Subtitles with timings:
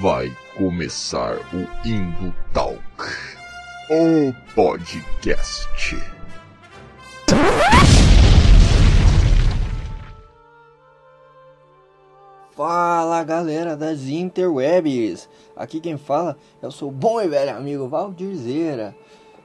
[0.00, 2.80] Vai começar o Indo Talk,
[3.90, 5.94] o podcast.
[12.52, 15.28] Fala galera das interwebs!
[15.54, 18.96] Aqui quem fala é o seu bom e velho amigo Valdirzeira.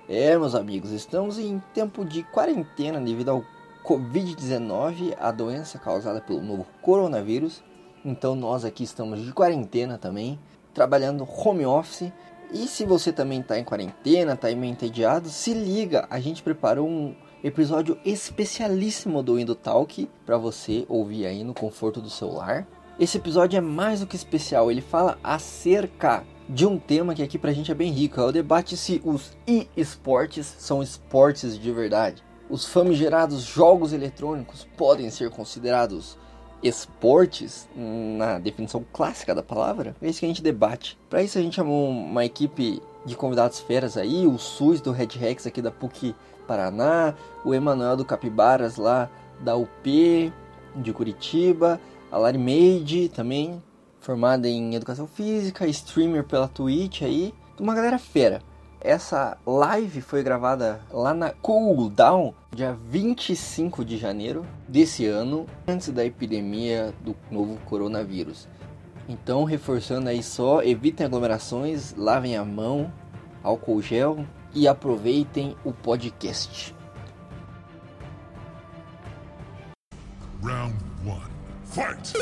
[0.07, 3.43] É, meus amigos, estamos em tempo de quarentena devido ao
[3.83, 7.61] Covid-19, a doença causada pelo novo coronavírus.
[8.05, 10.37] Então nós aqui estamos de quarentena também,
[10.75, 12.11] trabalhando home office.
[12.53, 16.87] E se você também está em quarentena, está meio entediado, se liga, a gente preparou
[16.87, 22.67] um episódio especialíssimo do Indo Talk para você ouvir aí no conforto do celular.
[22.99, 27.39] Esse episódio é mais do que especial, ele fala acerca de um tema que aqui
[27.39, 32.23] pra gente é bem rico, é o debate se os e-esportes são esportes de verdade.
[32.47, 36.15] Os famigerados jogos eletrônicos podem ser considerados
[36.67, 39.95] esportes na definição clássica da palavra?
[40.01, 40.97] É isso que a gente debate.
[41.09, 45.09] Para isso a gente chamou uma equipe de convidados feras aí, o SUS do Red
[45.17, 46.15] Rex aqui da PUC
[46.47, 47.13] Paraná,
[47.43, 50.33] o Emanuel do Capibaras lá da UP
[50.75, 51.79] de Curitiba,
[52.11, 53.61] a Lari Made também,
[53.99, 58.41] formada em Educação Física, streamer pela Twitch aí, uma galera fera.
[58.87, 65.89] Essa live foi gravada lá na Cool Down, dia 25 de janeiro desse ano, antes
[65.89, 68.47] da epidemia do novo coronavírus.
[69.09, 72.93] Então, reforçando aí só, evitem aglomerações, lavem a mão,
[73.41, 76.75] álcool gel e aproveitem o podcast.
[80.43, 81.31] Round one.
[81.63, 82.13] Fight!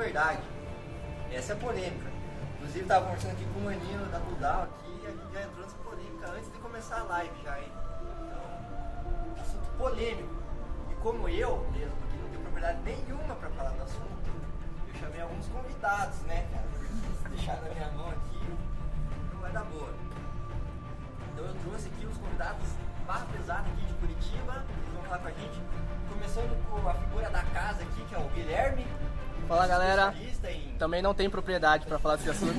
[0.00, 0.42] Verdade.
[1.30, 2.10] Essa é a polêmica.
[2.54, 5.76] Inclusive tava conversando aqui com o maninho da Cooldown aqui a gente já entrou nessa
[5.78, 7.72] polêmica antes de começar a live já, hein?
[8.26, 10.34] Então, assunto polêmico.
[10.90, 14.30] E como eu mesmo, que não tenho propriedade nenhuma para falar do assunto,
[14.88, 17.30] eu chamei alguns convidados, né, cara?
[17.30, 18.40] Deixar na minha mão aqui,
[19.32, 19.94] não vai dar boa.
[21.32, 22.68] Então eu trouxe aqui os convidados
[23.06, 25.62] barra pesada aqui de Curitiba, eles vão falar com a gente.
[26.08, 28.86] Começando com a figura da casa aqui, que é o Guilherme.
[29.50, 30.14] Fala galera,
[30.78, 32.54] também não tem propriedade pra falar desse assunto.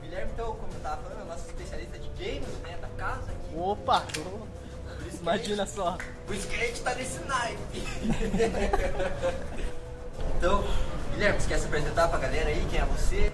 [0.00, 3.30] Guilherme, então, como eu tava falando, é o nosso especialista de games, né, da casa
[3.30, 3.54] aqui.
[3.54, 4.02] Opa!
[5.20, 5.98] Imagina gente, só.
[6.26, 7.82] Por isso que a gente tá nesse naipe.
[10.38, 10.64] então,
[11.12, 12.66] Guilherme, você quer se apresentar pra galera aí?
[12.70, 13.30] Quem é você?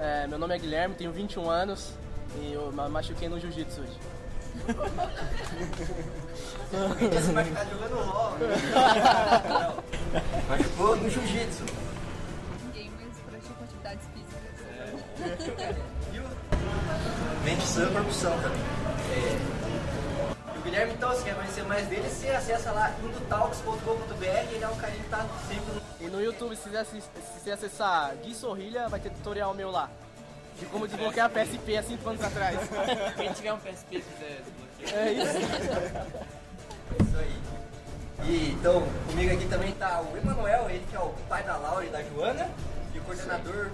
[0.00, 1.92] É, meu nome é Guilherme, tenho 21 anos
[2.40, 3.98] e eu ma- machuquei no jiu-jitsu hoje.
[7.10, 9.74] Quer se machucar jogando LOL, né?
[10.48, 11.87] Machucou no jiu-jitsu.
[19.14, 20.58] É.
[20.58, 24.76] O Guilherme, então, se quer conhecer mais dele, você acessa lá indotalks.com.br, ele é um
[24.76, 25.80] carinha que tá sempre no...
[26.00, 27.00] E no YouTube, se você,
[27.38, 29.88] você acessar Gui Sorrilha, vai ter tutorial meu lá.
[30.58, 32.58] De como desbloquear a PSP há 5 anos atrás.
[33.16, 35.00] Quem tiver um PSP quiser desbloquear.
[35.00, 35.38] É isso.
[37.04, 37.38] Isso aí.
[38.24, 41.84] E então, comigo aqui também tá o Emanuel, ele que é o pai da Laura
[41.84, 42.50] e da Joana,
[42.92, 43.70] e o coordenador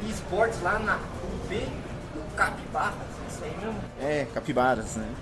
[0.00, 1.89] de esportes lá na UP
[2.40, 3.80] do Capibarras, isso aí mesmo?
[4.00, 5.14] É, Capibaras, né?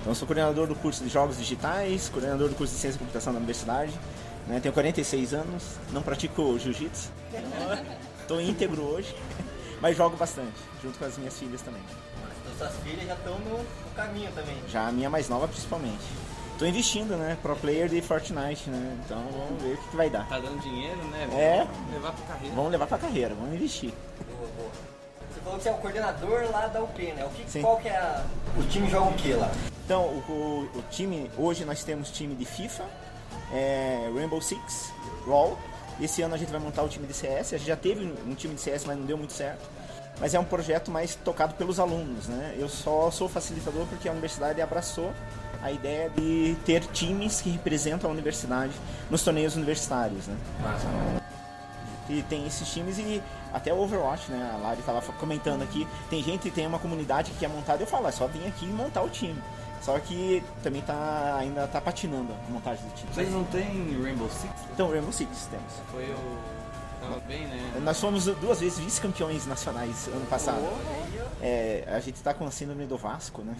[0.00, 3.00] Então, eu sou coordenador do curso de Jogos Digitais, coordenador do curso de Ciência e
[3.00, 3.92] Computação da Universidade.
[4.46, 4.60] Né?
[4.60, 7.10] Tenho 46 anos, não pratico jiu-jitsu.
[8.22, 9.14] Estou íntegro hoje,
[9.80, 11.82] mas jogo bastante, junto com as minhas filhas também.
[12.40, 14.56] Então suas filhas já estão no, no caminho também.
[14.68, 16.04] Já a minha mais nova, principalmente.
[16.52, 17.36] Estou investindo, né?
[17.42, 18.96] Pro player de Fortnite, né?
[19.04, 20.26] Então, vamos ver o que, que vai dar.
[20.26, 21.28] Tá dando dinheiro, né?
[21.32, 21.66] É.
[21.66, 22.54] Vamos Levar pra carreira.
[22.54, 23.92] Vamos levar pra carreira, vamos investir.
[25.46, 27.24] Falou que você é o coordenador lá da UP, né?
[27.24, 27.62] O que, Sim.
[27.62, 28.24] qual que é a...
[28.58, 29.48] O time joga o que lá?
[29.84, 32.82] Então, o, o- o time, hoje nós temos time de FIFA,
[33.52, 34.92] é, Rainbow Six,
[35.24, 35.56] LoL.
[36.00, 37.54] Esse ano a gente vai montar o time de CS.
[37.54, 39.70] A gente já teve um time de CS, mas não deu muito certo.
[40.18, 42.56] Mas é um projeto mais tocado pelos alunos, né?
[42.58, 45.12] Eu só sou facilitador porque a universidade abraçou
[45.62, 48.72] a ideia de ter times que representam a universidade
[49.08, 50.36] nos torneios universitários, né?
[52.08, 53.22] E tem esses times e
[53.52, 54.52] até o Overwatch, né?
[54.54, 58.06] A Lari tava comentando aqui, tem gente tem uma comunidade que quer montar, eu falo,
[58.06, 59.40] é só vir aqui e montar o time.
[59.80, 63.12] Só que também tá ainda tá patinando a montagem do time.
[63.12, 64.52] Vocês não tem Rainbow Six?
[64.72, 65.72] Então, Rainbow Six temos.
[65.92, 66.55] Foi o
[67.00, 67.80] Tava bem, né?
[67.82, 70.64] Nós fomos duas vezes vice-campeões nacionais ano passado.
[71.40, 73.54] É, a gente tá com a síndrome do Vasco, né?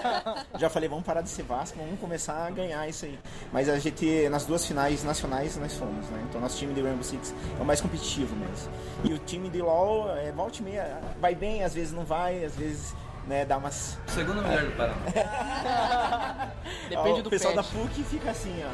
[0.58, 3.18] Já falei, vamos parar de ser Vasco, vamos começar a ganhar isso aí.
[3.52, 6.24] Mas a gente, nas duas finais nacionais, nós fomos, né?
[6.28, 8.72] Então nosso time de Rainbow Six é o mais competitivo mesmo.
[9.04, 12.44] E o time de LoL, é, volta e meia, vai bem, às vezes não vai,
[12.44, 12.94] às vezes
[13.30, 13.96] né, dá umas...
[14.08, 16.50] O segundo melhor do Paraná.
[16.90, 17.72] Depende o do pessoal patch.
[17.72, 18.70] da PUC fica assim, ó.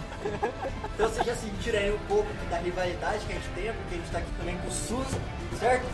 [0.94, 3.99] Então vocês já sentiram aí um pouco da rivalidade que a gente tem, porque a
[3.99, 5.20] gente tá aqui também com o Suzy,
[5.61, 5.87] certo?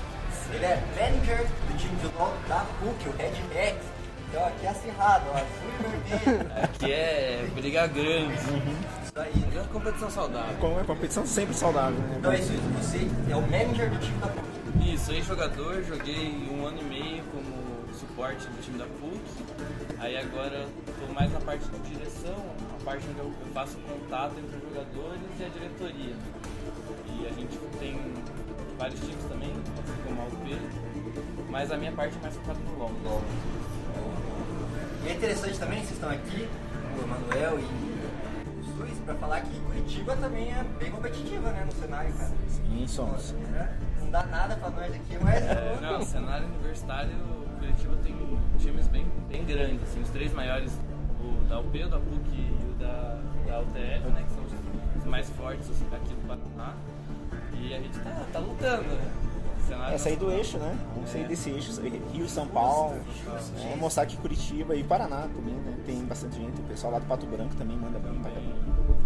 [0.55, 3.79] Ele é manager do time de LoL da PUC, o Red Rex.
[4.29, 6.53] Então aqui é acirrado, ó, azul e vermelho.
[6.63, 8.35] Aqui é briga grande.
[8.35, 9.45] Isso aí.
[9.55, 10.57] É uma competição saudável.
[10.59, 12.17] Com a competição sempre saudável, né?
[12.19, 14.95] Então é isso, você é o manager do time da PUC.
[14.95, 17.62] Isso, ex-jogador, joguei um ano e meio como
[18.13, 19.21] suporte do time da PUC.
[19.99, 22.37] Aí agora estou mais na parte de direção,
[22.81, 26.15] a parte onde eu faço contato entre os jogadores e a diretoria.
[27.09, 27.99] E a gente tem
[28.79, 32.79] vários times também, assim como a UP, mas a minha parte é mais focada no
[32.79, 33.23] LoL.
[35.05, 36.49] E é interessante também, vocês estão aqui,
[36.99, 41.73] o Emanuel e o Suzy, pra falar que Curitiba também é bem competitiva, né, no
[41.73, 42.31] cenário, cara.
[42.49, 43.33] Sim, somos.
[43.33, 43.35] Nossa,
[44.01, 45.43] Não dá nada pra nós aqui, mas...
[45.43, 47.11] É, não, o cenário universitário,
[47.63, 48.17] Curitiba tem
[48.59, 50.73] times bem, bem grandes, assim, os três maiores,
[51.21, 54.99] o da UP, o da PUC e o da, da UTF, né, que são os,
[54.99, 56.75] os mais fortes assim, aqui do Paraná.
[57.55, 59.13] E a gente tá, tá lutando, né?
[59.93, 60.77] É sair do eixo, né?
[60.93, 61.81] Vamos sair desse eixo,
[62.13, 63.01] Rio, São Paulo,
[63.57, 65.79] vamos mostrar que Curitiba e Paraná também, né?
[65.87, 68.57] Tem bastante gente, o pessoal lá do Pato Branco também manda bem pra caramba.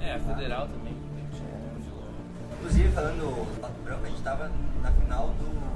[0.00, 0.94] É, a federal também.
[1.14, 2.08] tem time de LoL.
[2.54, 4.50] Inclusive, falando do Pato Branco, a gente tava
[4.82, 5.75] na final do...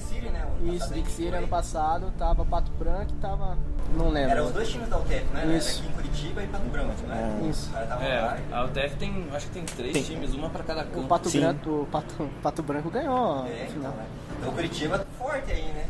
[0.00, 0.46] City, né?
[0.60, 3.56] o Isso, gente City ano passado tava Pato Branco e tava.
[3.96, 4.30] Não lembro.
[4.30, 5.56] Era os dois times da UTF, né?
[5.56, 5.68] Isso.
[5.68, 7.48] Era aqui em Curitiba e Pato Branco, né?
[7.50, 7.70] Isso.
[7.72, 8.54] O É, e...
[8.54, 10.02] a UTF tem, acho que tem três Tem.
[10.02, 11.00] times, uma pra cada campo.
[11.00, 11.40] O Pato, Sim.
[11.40, 14.06] Branco, o Pato, Pato Branco ganhou É, então, né?
[14.38, 15.86] Então Curitiba tá forte aí, né?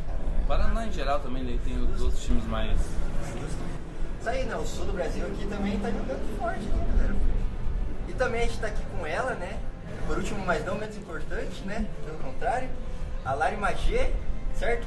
[0.46, 2.78] Paraná em geral também, tem os outros times mais.
[4.20, 4.56] Isso aí, né?
[4.56, 7.14] O sul do Brasil aqui também tá jogando forte, né, galera?
[8.08, 9.58] E também a gente tá aqui com ela, né?
[10.06, 11.86] Por último, mas não menos importante, né?
[12.04, 12.68] Pelo contrário,
[13.24, 14.12] a Lari Magê,
[14.54, 14.86] certo?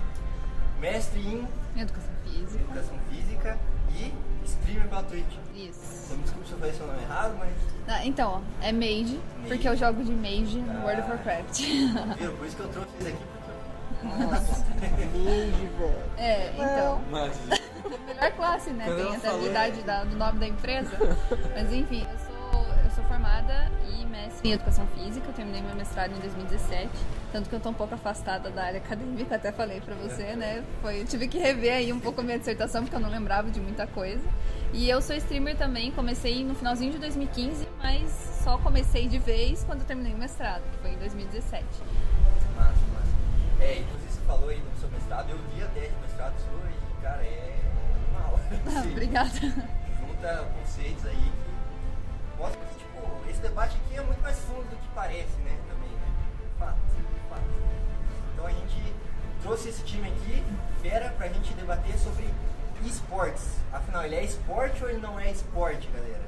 [0.79, 1.47] Mestre em
[1.79, 2.59] Educação física.
[2.63, 3.57] Educação Física
[3.95, 4.13] e
[4.45, 5.33] streamer pela Twitch.
[5.55, 5.79] Isso.
[5.79, 7.53] Você me desculpe se eu falei seu nome errado, mas
[7.87, 11.59] Ah, então, ó, é Mage, porque eu jogo de Mage no World of Warcraft.
[11.61, 12.35] viram?
[12.37, 13.23] Por isso que eu trouxe eles aqui,
[13.99, 16.03] porque Beijo, velho.
[16.17, 17.01] é, então.
[17.09, 17.37] Mas,
[18.05, 18.85] Melhor classe, né?
[18.85, 20.97] Quando Tem ela até a falou, habilidade da- do nome da empresa.
[21.55, 22.32] Mas enfim, eu sou
[23.13, 25.27] formada e mestre em educação física.
[25.27, 26.89] Eu terminei meu mestrado em 2017.
[27.31, 30.63] Tanto que eu tô um pouco afastada da área acadêmica, até falei pra você, né?
[30.81, 33.51] Foi, eu tive que rever aí um pouco a minha dissertação, porque eu não lembrava
[33.51, 34.23] de muita coisa.
[34.73, 38.09] E eu sou streamer também, comecei no finalzinho de 2015, mas
[38.43, 41.63] só comecei de vez quando eu terminei o mestrado, que foi em 2017.
[42.55, 43.63] Massa, massa.
[43.63, 46.69] É, inclusive você falou aí do seu mestrado, eu li a tese do mestrado sua
[46.69, 47.59] e, cara, é
[48.09, 48.39] uma aula.
[48.75, 49.29] Ah, obrigada.
[49.39, 51.31] Junta conceitos aí
[52.51, 52.72] que
[53.33, 56.07] esse debate aqui é muito mais fundo do que parece, né, também, né?
[56.59, 56.77] Fato,
[57.29, 57.41] fato.
[58.31, 58.95] Então a gente
[59.41, 60.43] trouxe esse time aqui,
[60.81, 62.31] fera, pra gente debater sobre
[62.85, 63.57] esportes.
[63.71, 66.21] Afinal, ele é esporte ou ele não é esporte, galera?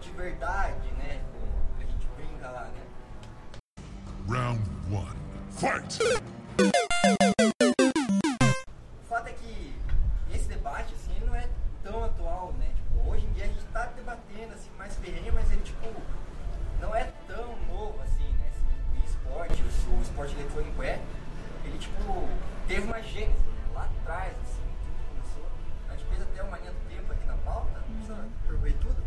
[0.00, 1.22] De verdade, né?
[1.78, 2.82] A gente brinca lá, né?
[4.28, 4.60] Round
[4.92, 5.16] one.
[5.50, 5.98] Fight!
[9.00, 9.74] O fato é que
[10.34, 11.48] esse debate, assim, não é
[11.82, 12.68] tão atual, né?
[12.74, 15.88] Tipo, hoje em dia a gente tá debatendo, assim, mais ferrenho, mas ele, tipo,
[16.80, 18.50] não é tão novo, assim, né?
[18.50, 21.00] Assim, o esporte, o, o esporte eletrônico é,
[21.64, 22.28] ele, tipo,
[22.68, 23.62] teve uma gênese, né?
[23.74, 25.46] Lá atrás, assim, tudo começou.
[25.88, 27.82] A gente fez até uma linha do tempo aqui na pauta,
[28.46, 29.02] percorrer tudo.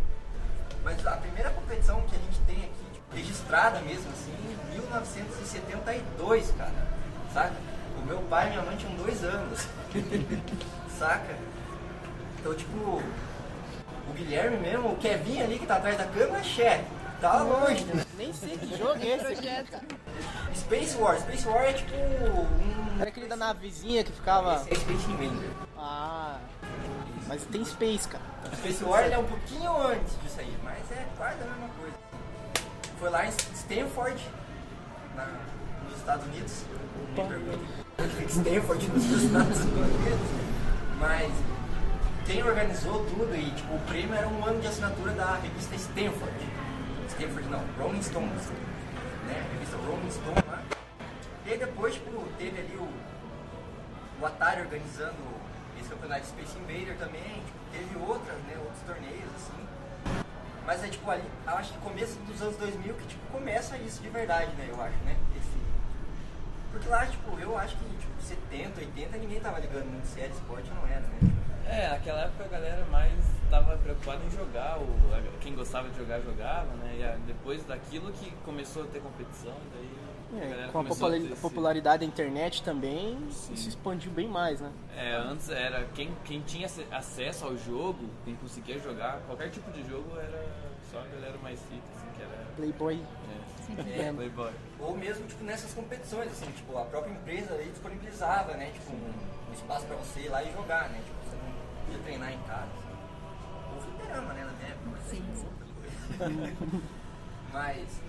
[0.83, 6.51] Mas a primeira competição que a gente tem aqui, tipo, registrada mesmo, assim, em 1972,
[6.57, 6.87] cara.
[7.33, 7.55] Saca?
[7.97, 9.67] O meu pai e minha mãe tinham dois anos.
[10.97, 11.35] Saca?
[12.39, 13.01] Então, tipo,
[14.09, 16.85] o Guilherme mesmo, o Kevin ali que tá atrás da câmera, é chefe.
[17.21, 18.03] Tá longe, né?
[18.17, 20.59] Nem sei que jogo é esse.
[20.59, 21.17] Space War.
[21.19, 22.99] Space War é tipo um.
[22.99, 24.55] Era aquele da navezinha que ficava.
[24.55, 25.49] Esse é Space Invader.
[25.77, 26.37] Ah.
[27.27, 28.23] Mas tem Space, cara.
[28.57, 31.95] Space War ele é um pouquinho antes disso aí, mas é quase a mesma coisa.
[32.99, 34.23] Foi lá em Stanford,
[35.15, 35.39] na-
[35.89, 36.63] nos Estados Unidos.
[37.15, 40.29] Me Stanford nos Estados Unidos.
[40.99, 41.31] Mas
[42.25, 46.33] quem organizou tudo e tipo, o prêmio era um ano de assinatura da revista Stanford.
[47.07, 48.49] Stanford não, Rolling Stones.
[49.27, 49.45] Né?
[49.45, 50.63] A revista Rolling Stone lá.
[51.45, 52.89] E aí depois, tipo, teve ali o,
[54.21, 55.15] o Atari organizando
[55.79, 59.67] esse campeonato Space Invader também, tipo, teve outras, né, outros torneios, assim.
[60.65, 64.09] Mas é tipo ali, acho que começo dos anos 2000 que tipo começa isso de
[64.09, 64.67] verdade, né?
[64.67, 65.15] Eu acho, né?
[65.37, 65.59] Esse...
[66.71, 70.71] Porque lá, tipo, eu acho que tipo, 70, 80 ninguém tava ligando muito sério, esporte
[70.71, 71.34] não era, né?
[71.67, 73.11] É, naquela época a galera mais
[73.43, 76.95] estava preocupada em jogar, o, a- quem gostava de jogar, jogava, né?
[76.99, 79.89] E a- depois daquilo que começou a ter competição, daí
[80.41, 84.27] a É, galera com a popula- a esse- popularidade da internet também se expandiu bem
[84.27, 84.71] mais, né?
[84.95, 89.71] É, antes era quem, quem tinha ace- acesso ao jogo, quem conseguia jogar, qualquer tipo
[89.71, 90.45] de jogo era
[90.91, 92.45] só a galera mais rica, assim, que era.
[92.55, 93.01] Playboy.
[93.79, 94.13] É, É.
[94.13, 94.51] Playboy.
[94.79, 98.69] Ou mesmo tipo nessas competições, assim, tipo, a própria empresa ali disponibilizava, né?
[98.71, 100.99] Tipo, um, um espaço pra você ir lá e jogar, né?
[101.03, 101.14] Tipo,
[101.85, 102.63] podia treinar em casa.
[102.63, 103.75] Assim.
[103.75, 104.43] Ou fliperama, né?
[104.43, 105.23] Na minha época, mas Sim,
[107.51, 108.01] mas,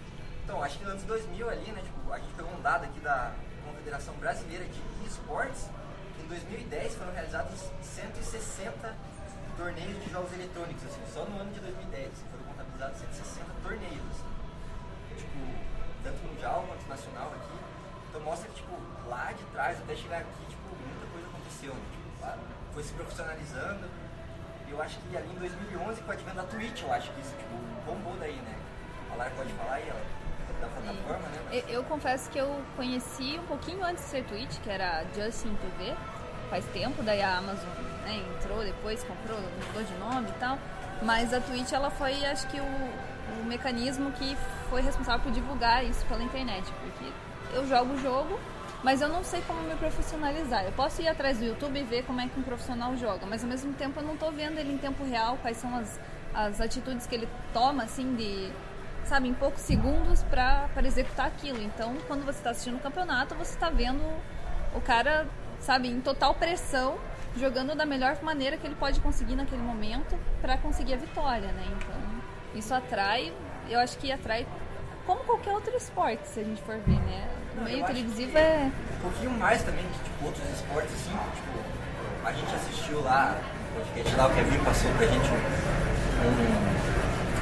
[0.44, 1.82] então, acho que nos anos 2000 ali, né?
[1.82, 3.32] Tipo, a gente pegou um dado aqui da
[3.64, 5.68] Confederação Brasileira de Esportes,
[6.16, 8.94] que em 2010 foram realizados 160
[9.56, 14.36] torneios de jogos eletrônicos, assim, só no ano de 2010 foram contabilizados 160 torneios, assim
[15.16, 15.40] tipo,
[16.04, 17.56] tanto mundial quanto nacional aqui.
[18.08, 18.72] Então mostra que, tipo,
[19.08, 21.84] lá de trás, até chegar aqui, tipo, muita coisa aconteceu, né?
[21.92, 22.38] Tipo, lá
[22.76, 23.88] foi se profissionalizando.
[24.68, 27.20] E eu acho que ali em 2011, com o advento da Twitch, eu acho que
[27.22, 27.54] isso, tipo,
[27.86, 28.54] bombou daí, né?
[29.12, 30.00] A Lara pode falar aí, ela,
[30.60, 31.40] da plataforma, né?
[31.46, 34.98] Mas- Eu, eu confesso que eu conheci um pouquinho antes de ser Twitch, que era
[35.00, 35.94] a Justin TV,
[36.50, 37.66] faz tempo, daí a Amazon
[38.04, 40.58] né, entrou depois, comprou, mudou de nome e tal.
[41.00, 42.64] Mas a Twitch ela foi, acho que, o,
[43.40, 44.36] o mecanismo que
[44.68, 47.10] foi responsável por divulgar isso pela internet, porque
[47.54, 48.38] eu jogo o jogo,
[48.82, 50.64] mas eu não sei como me profissionalizar.
[50.64, 53.42] Eu posso ir atrás do YouTube e ver como é que um profissional joga, mas
[53.42, 56.00] ao mesmo tempo eu não tô vendo ele em tempo real, quais são as,
[56.34, 58.52] as atitudes que ele toma, assim, de
[59.06, 61.62] sabe, em poucos segundos para executar aquilo.
[61.62, 64.02] Então, quando você está assistindo o campeonato, você está vendo
[64.74, 65.26] o cara,
[65.60, 66.98] sabe, em total pressão,
[67.36, 71.64] jogando da melhor maneira que ele pode conseguir naquele momento para conseguir a vitória, né?
[71.66, 73.32] Então, isso atrai,
[73.68, 74.46] eu acho que atrai
[75.06, 77.28] como qualquer outro esporte, se a gente for ver, né?
[77.56, 82.32] O meio televisivo é Um pouquinho mais também que tipo, outros esportes, assim, tipo, a
[82.32, 83.38] gente assistiu lá,
[83.72, 85.36] o podcast lá, o Kevin passou pra gente um,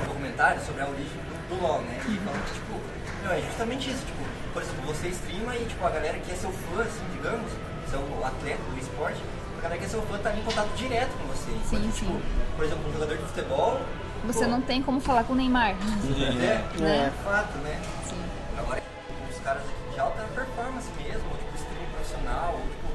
[0.02, 1.99] um documentário sobre a origem do, do LoL, né?
[2.06, 2.80] E falando que, tipo,
[3.25, 6.35] não, é justamente isso, tipo, por exemplo, você streama e, tipo, a galera que é
[6.35, 7.50] seu fã, assim, digamos,
[7.94, 9.23] o atleta do esporte,
[9.59, 11.50] a galera que é seu fã tá ali em contato direto com você.
[11.50, 12.06] Sim, Enquanto, sim.
[12.06, 12.21] Tipo,
[12.56, 13.80] por exemplo, um jogador de futebol...
[14.26, 15.70] você pô, não tem como falar com o Neymar.
[15.70, 17.06] É, Né?
[17.06, 17.80] é fato, né?
[18.08, 18.20] Sim.
[18.58, 18.82] Agora,
[19.30, 22.88] os caras aqui de alta performance mesmo, ou tipo stream profissional, ou tipo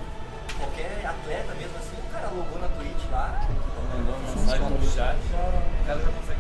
[0.58, 3.48] qualquer atleta mesmo assim, o cara logou na Twitch lá.
[3.96, 6.39] Mandou uma mensagem no chat, o cara já consegue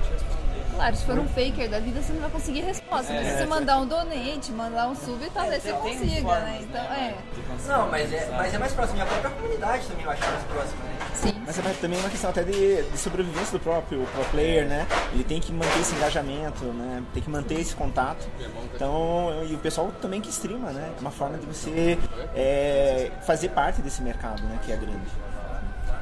[0.80, 3.12] Claro, se for um faker da vida, você não vai conseguir resposta.
[3.12, 3.48] Mas É, se você é.
[3.48, 6.60] mandar um donate, mandar um sub, talvez você tem consiga, formas, né?
[6.62, 7.68] Então, né, é.
[7.68, 10.44] Não, mas é, mas é mais próximo, e a própria comunidade também eu acho mais
[10.46, 10.98] próxima, né?
[11.14, 11.44] Sim.
[11.46, 14.88] Mas é também uma questão até de, de sobrevivência do próprio pro player, né?
[15.12, 17.04] Ele tem que manter esse engajamento, né?
[17.14, 18.26] Tem que manter esse contato.
[18.74, 20.94] Então, e o pessoal também que streama, né?
[20.98, 22.00] É uma forma de você
[22.34, 24.58] é, fazer parte desse mercado, né?
[24.66, 25.12] Que é grande.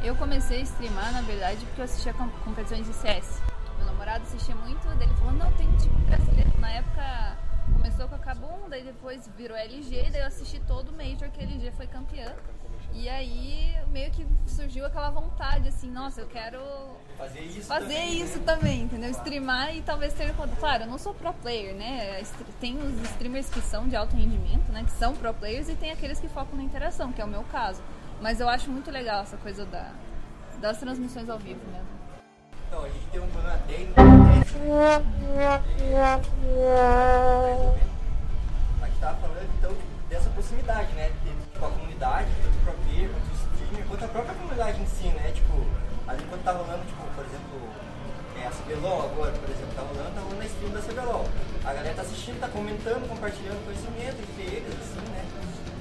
[0.04, 3.26] Eu comecei a streamar, na verdade, porque eu assistia com- competições de CS.
[4.08, 6.58] Namorado assistia muito, daí ele falou, não, tem um time brasileiro.
[6.62, 7.38] Na época
[7.74, 11.42] começou com a Kabum, daí depois virou LG, daí eu assisti todo o Major que
[11.42, 12.34] a LG foi campeã.
[12.94, 16.58] E aí meio que surgiu aquela vontade, assim, nossa, eu quero
[17.18, 17.68] Fazer isso.
[17.68, 18.26] fazer também, né?
[18.26, 19.10] isso também, entendeu?
[19.12, 20.34] Streamar e talvez ter.
[20.58, 22.24] Claro, eu não sou pro player, né?
[22.62, 24.86] Tem os streamers que são de alto rendimento, né?
[24.86, 27.44] Que são pro players e tem aqueles que focam na interação, que é o meu
[27.52, 27.84] caso.
[28.22, 29.92] Mas eu acho muito legal essa coisa da,
[30.62, 31.97] das transmissões ao vivo mesmo.
[32.68, 33.94] Então, a gente tem um problema técnico.
[38.82, 39.74] A gente tava falando então
[40.10, 41.12] dessa proximidade, né?
[41.24, 44.86] De, tipo, a comunidade, tanto pro player, quanto o streamer, quanto a própria comunidade em
[44.86, 45.32] si, né?
[45.34, 45.66] Tipo,
[46.08, 47.56] ali enquanto tá rolando, tipo, por exemplo,
[48.36, 51.26] é, a CBLOL agora, por exemplo, tá rolando, tá rolando a stream da CBLOL.
[51.64, 55.26] A galera tá assistindo, tá comentando, compartilhando conhecimento entre eles, assim, né?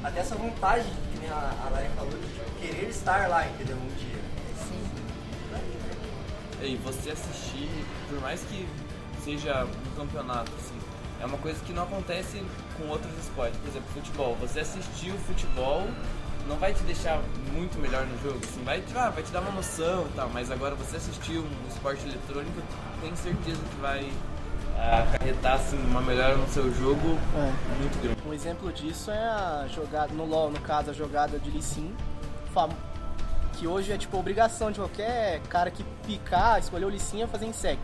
[0.05, 1.35] Até essa vontade, que nem a,
[1.66, 3.76] a Lara falou, de tipo, querer estar lá, entendeu?
[3.76, 4.05] Um.
[6.66, 7.68] E você assistir,
[8.08, 8.66] por mais que
[9.23, 10.75] seja um campeonato, assim,
[11.20, 12.42] é uma coisa que não acontece
[12.76, 13.56] com outros esportes.
[13.61, 14.37] Por exemplo, futebol.
[14.40, 15.87] Você assistir o futebol
[16.49, 17.20] não vai te deixar
[17.52, 20.28] muito melhor no jogo, assim, vai, te- ah, vai te dar uma noção e tal,
[20.30, 22.61] mas agora você assistir um esporte eletrônico,
[23.00, 24.12] tenho certeza que vai
[24.76, 27.78] ah, acarretar assim, uma melhora no seu jogo É.
[27.80, 28.16] muito grande.
[28.28, 31.92] Um exemplo disso é a jogada, no LoL, no caso, a jogada de Lee Sin,
[33.58, 37.28] que hoje é tipo obrigação de qualquer cara que picar, escolher o Lee Sin a
[37.28, 37.78] fazer em sec.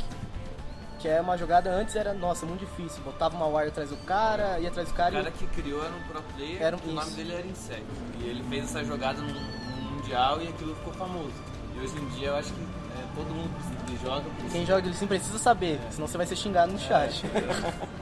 [0.99, 3.03] Que é uma jogada antes era, nossa, muito difícil.
[3.03, 5.33] Botava uma wire atrás do cara, ia atrás do O cara cara e.
[5.33, 7.17] que criou era um pro player, Era um- o nome isso.
[7.17, 7.85] dele era Insect.
[8.21, 11.33] E ele fez essa jogada no, no Mundial e aquilo ficou famoso.
[11.75, 12.61] E hoje em dia eu acho que
[12.93, 14.23] É, todo mundo precisa- joga.
[14.31, 17.25] precisa- Quem joga de Sim precisa saber, senão você vai ser xingado no chat.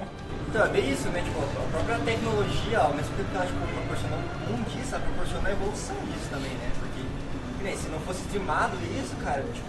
[0.50, 1.22] Então, é bem isso, né?
[1.22, 4.18] Tipo, a própria tecnologia, ao mesmo tempo que ela tipo, proporcionou
[4.50, 6.70] um disso, ela proporcionou a evolução disso também, né?
[7.62, 9.68] Nem, se não fosse streamado isso, cara, tipo,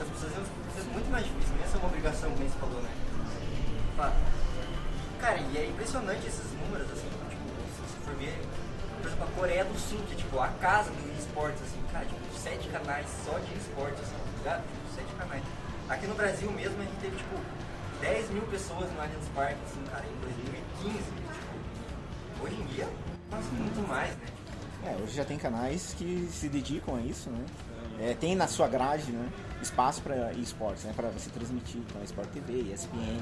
[0.00, 0.44] as pessoas iam
[0.74, 2.90] ser muito mais difícil, não ia ser uma obrigação, como você falou, né?
[5.20, 7.44] Cara, e é impressionante esses números, assim, tipo,
[7.88, 8.38] se for ver,
[9.00, 12.04] por exemplo, a Coreia do Sul, que é tipo a casa do esportes, assim, cara,
[12.06, 14.62] tipo, sete canais só de esportes, assim, tá ligado?
[14.62, 15.42] Tipo, sete canais.
[15.88, 17.36] Aqui no Brasil mesmo a gente teve, tipo,
[18.00, 21.04] 10 mil pessoas no Allianz Parque, assim, cara, em 2015.
[21.04, 22.88] Tipo, hoje em dia,
[23.30, 24.39] nossa, muito mais, né?
[24.84, 27.44] É, hoje já tem canais que se dedicam a isso, né?
[28.00, 29.28] É, tem na sua grade, né?
[29.60, 30.92] Espaço para esportes, né?
[30.96, 33.20] Para você transmitir para Sport TV, ESPN,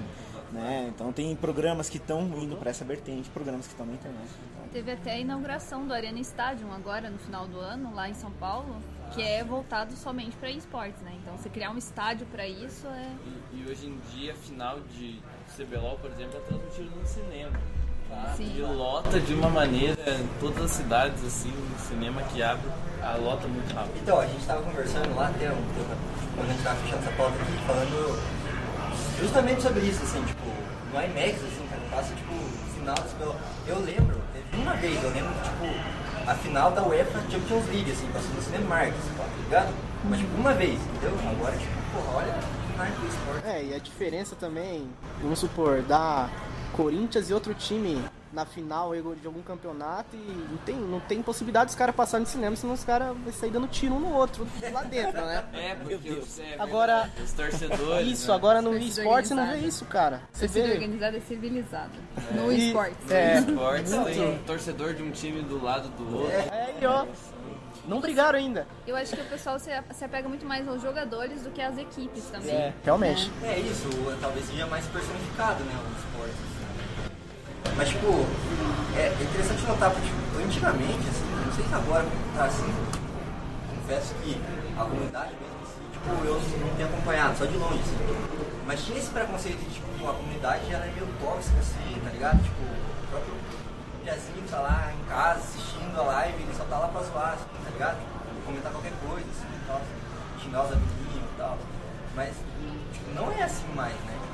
[0.53, 0.87] né?
[0.95, 4.29] Então tem programas que estão indo para essa vertente, programas que estão na internet.
[4.53, 8.15] Então, Teve até a inauguração do Arena Stadium agora no final do ano, lá em
[8.15, 8.77] São Paulo,
[9.13, 11.13] que é voltado somente para esportes, né?
[11.21, 13.11] Então você criar um estádio para isso é.
[13.53, 15.21] E, e hoje em dia, a final de
[15.57, 17.59] CBLOL, por exemplo, é transmitido no cinema.
[18.37, 18.53] Sim.
[18.57, 22.69] E lota de uma maneira em todas as cidades, assim, o cinema que abre,
[23.03, 23.99] a lota muito rápido.
[24.03, 25.97] Então, a gente tava conversando lá até um tempo,
[26.37, 28.23] quando a gente tava fechando essa pauta aqui, falando
[29.19, 30.47] justamente sobre isso, assim, tipo,
[30.93, 32.35] no IMAX, assim, cara, passa, tipo,
[32.75, 33.35] final das pelo...
[33.67, 37.91] Eu lembro, teve uma vez, eu lembro que, tipo, a final da UEFA Champions League,
[37.91, 39.75] assim, passou no Cinemark, assim, tá ligado?
[40.05, 41.19] Mas, tipo, uma vez, entendeu?
[41.29, 43.47] Agora, tipo, porra, olha esporte.
[43.47, 44.89] É, e a diferença também,
[45.21, 46.29] vamos supor, da
[46.73, 51.67] Corinthians e outro time na final de algum campeonato e não tem, não tem possibilidade
[51.67, 54.47] dos caras passarem no cinema, senão os caras vão sair dando tiro um no outro
[54.71, 55.45] lá dentro, né?
[55.55, 58.07] É, porque os, é, Agora- os torcedores.
[58.07, 58.35] Isso, né?
[58.35, 60.23] agora no esporte você não vê isso, cara.
[60.33, 60.73] Você vê.
[60.73, 61.91] organizada é civilizada.
[62.33, 63.11] No E- esportes.
[63.11, 66.31] É, esportes tem um torcedor de um time do lado do outro.
[66.31, 67.07] é aí, ó.
[67.87, 68.67] Não brigaram ainda.
[68.87, 71.79] Eu acho que o pessoal se, se apega muito mais aos jogadores do que às
[71.79, 72.51] equipes também.
[72.55, 73.33] É, realmente.
[73.43, 73.89] É isso,
[74.21, 76.48] talvez seja mais personificado, né, o esporte.
[77.65, 77.75] Assim.
[77.77, 78.27] Mas, tipo,
[78.97, 82.75] é interessante notar, porque tipo, antigamente, assim, não sei se agora tá assim,
[83.71, 84.41] confesso que
[84.77, 87.97] a comunidade mesmo, assim, tipo, eu não tenho acompanhado, só de longe, assim.
[88.67, 92.43] Mas tinha esse preconceito de, tipo, a comunidade ela é meio tóxica, assim, tá ligado?
[92.43, 93.35] Tipo, o próprio
[94.05, 97.65] Piazinho tá lá em casa assistindo a live, ele só tá lá pra zoar, assim,
[97.65, 97.97] tá ligado?
[97.97, 99.81] Tipo, comentar qualquer coisa, assim, tal,
[100.43, 101.59] xingar os amiguinhos e tal.
[102.15, 102.35] Mas,
[102.93, 104.28] tipo, não é assim mais, né?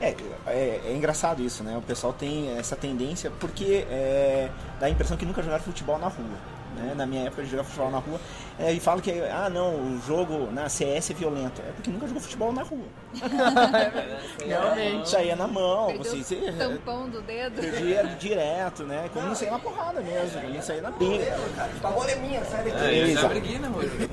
[0.00, 0.14] É,
[0.46, 1.76] é, é engraçado isso, né?
[1.76, 6.08] O pessoal tem essa tendência porque é, dá a impressão que nunca jogaram futebol na
[6.08, 6.60] rua.
[6.76, 6.94] Né?
[6.96, 8.20] Na minha época de jogar futebol na rua,
[8.58, 11.60] é, e falam que ah não, o jogo na CS é violento.
[11.60, 12.84] É porque nunca jogou futebol na rua.
[14.46, 15.08] Realmente.
[15.10, 17.60] Saía na mão, Perdeu você, você tampão do dedo.
[17.60, 19.10] perdia direto, né?
[19.12, 21.36] Como não saía na porrada mesmo, como não saía na briga.
[21.82, 23.18] Bola é minha, sai daqui.
[23.18, 23.68] É, briguei, né?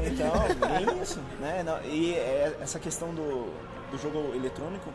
[0.05, 0.33] Então,
[0.67, 1.63] é isso, né?
[1.63, 3.53] Não, e é, essa questão do,
[3.91, 4.91] do jogo eletrônico,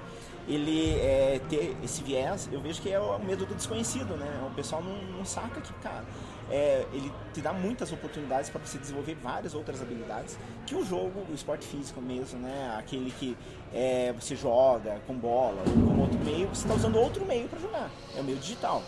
[0.49, 4.45] ele é, ter esse viés, eu vejo que é o medo do desconhecido, né?
[4.47, 6.05] O pessoal não, não saca que, cara,
[6.51, 11.25] é, ele te dá muitas oportunidades para você desenvolver várias outras habilidades que o jogo,
[11.31, 12.77] o esporte físico mesmo, né?
[12.79, 13.37] Aquele que
[13.73, 17.61] é, você joga com bola ou com outro meio, você está usando outro meio para
[17.61, 18.83] jogar, é o meio digital.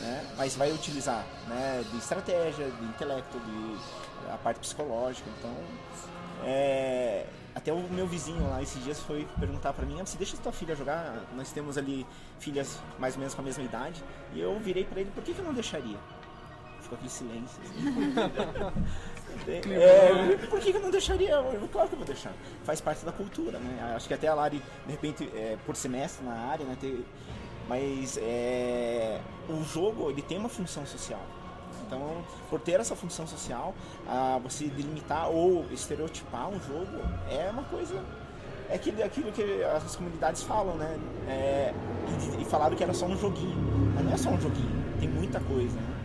[0.00, 0.26] Né?
[0.38, 5.28] Mas vai utilizar né, de estratégia, de intelecto, de a parte psicológica.
[5.38, 5.54] Então,
[6.44, 7.26] é,
[7.60, 10.52] até o meu vizinho lá esses dias foi perguntar pra mim: ah, você deixa sua
[10.52, 11.22] filha jogar?
[11.36, 12.06] Nós temos ali
[12.38, 14.02] filhas mais ou menos com a mesma idade.
[14.34, 15.98] E eu virei pra ele: por que, que eu não deixaria?
[16.80, 17.60] Ficou aquele silêncio.
[17.62, 18.70] Assim.
[19.48, 21.30] É, por que, que eu não deixaria?
[21.30, 22.32] Eu, claro que eu vou deixar.
[22.64, 23.94] Faz parte da cultura, né?
[23.96, 26.76] Acho que até a Lari, de repente, é, por semestre na área, né?
[26.78, 27.04] ter-
[27.68, 31.20] mas é, o jogo ele tem uma função social.
[31.90, 33.74] Então, por ter essa função social,
[34.08, 38.00] ah, você delimitar ou estereotipar um jogo é uma coisa.
[38.68, 40.96] É aquilo, aquilo que as comunidades falam, né?
[41.28, 41.74] É,
[42.38, 43.92] e, e falaram que era só um joguinho.
[43.96, 45.96] Mas não é só um joguinho, tem muita coisa, né?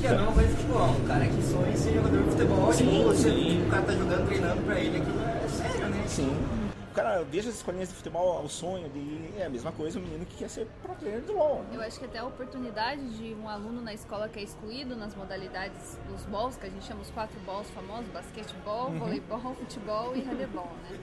[0.00, 0.88] Que é a mesma coisa de futebol.
[0.88, 3.66] Um cara que sonha ser jogador de futebol, Sim, você sim.
[3.66, 6.04] o cara tá jogando, treinando pra ele, aquilo é sério, né?
[6.06, 6.61] Sim.
[6.92, 10.02] O cara veja as escolinhas de futebol, o sonho dele é a mesma coisa, o
[10.02, 11.62] menino que quer ser pro player do LoL.
[11.62, 11.76] né?
[11.76, 15.14] Eu acho que até a oportunidade de um aluno na escola que é excluído nas
[15.14, 20.20] modalidades dos balls, que a gente chama os quatro balls famosos, basquetebol, voleibol, futebol e
[20.20, 20.98] handebol, né?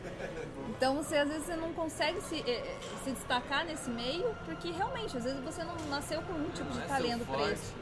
[0.69, 4.69] Então você às vezes você não consegue se, eh, eh, se destacar nesse meio, porque
[4.69, 7.52] realmente, às vezes você não nasceu com um tipo de Não é seu talento para
[7.52, 7.73] isso.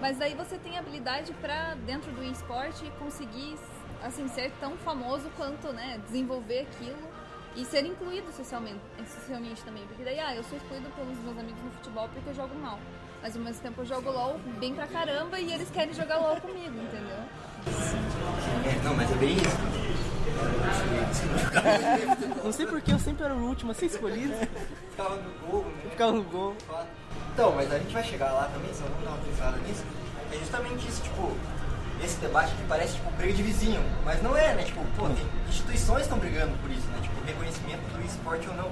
[0.00, 3.58] Mas daí você tem habilidade para dentro do esporte conseguir
[4.04, 7.15] assim ser tão famoso quanto, né, desenvolver aquilo
[7.56, 11.62] e ser incluído socialmente, socialmente também, porque daí ah, eu sou excluído pelos meus amigos
[11.64, 12.78] no futebol porque eu jogo mal.
[13.22, 16.36] Mas ao mesmo tempo eu jogo LOL bem pra caramba e eles querem jogar LOL
[16.40, 17.16] comigo, entendeu?
[18.64, 19.56] É, não, mas é bem isso.
[22.44, 24.34] Não sei porque eu sempre era o último a ser escolhido.
[24.90, 25.80] Ficava no gol, né?
[25.84, 26.56] Eu ficava no gol.
[27.32, 29.84] Então, mas a gente vai chegar lá também, só vamos dar uma pensada nisso.
[30.30, 31.36] É justamente isso, tipo,
[32.02, 34.64] esse debate que parece tipo briga de vizinho, mas não é, né?
[34.64, 36.98] Tipo, pô, tem instituições estão brigando por isso, né?
[37.02, 38.70] Tipo, reconhecimento do esporte ou não.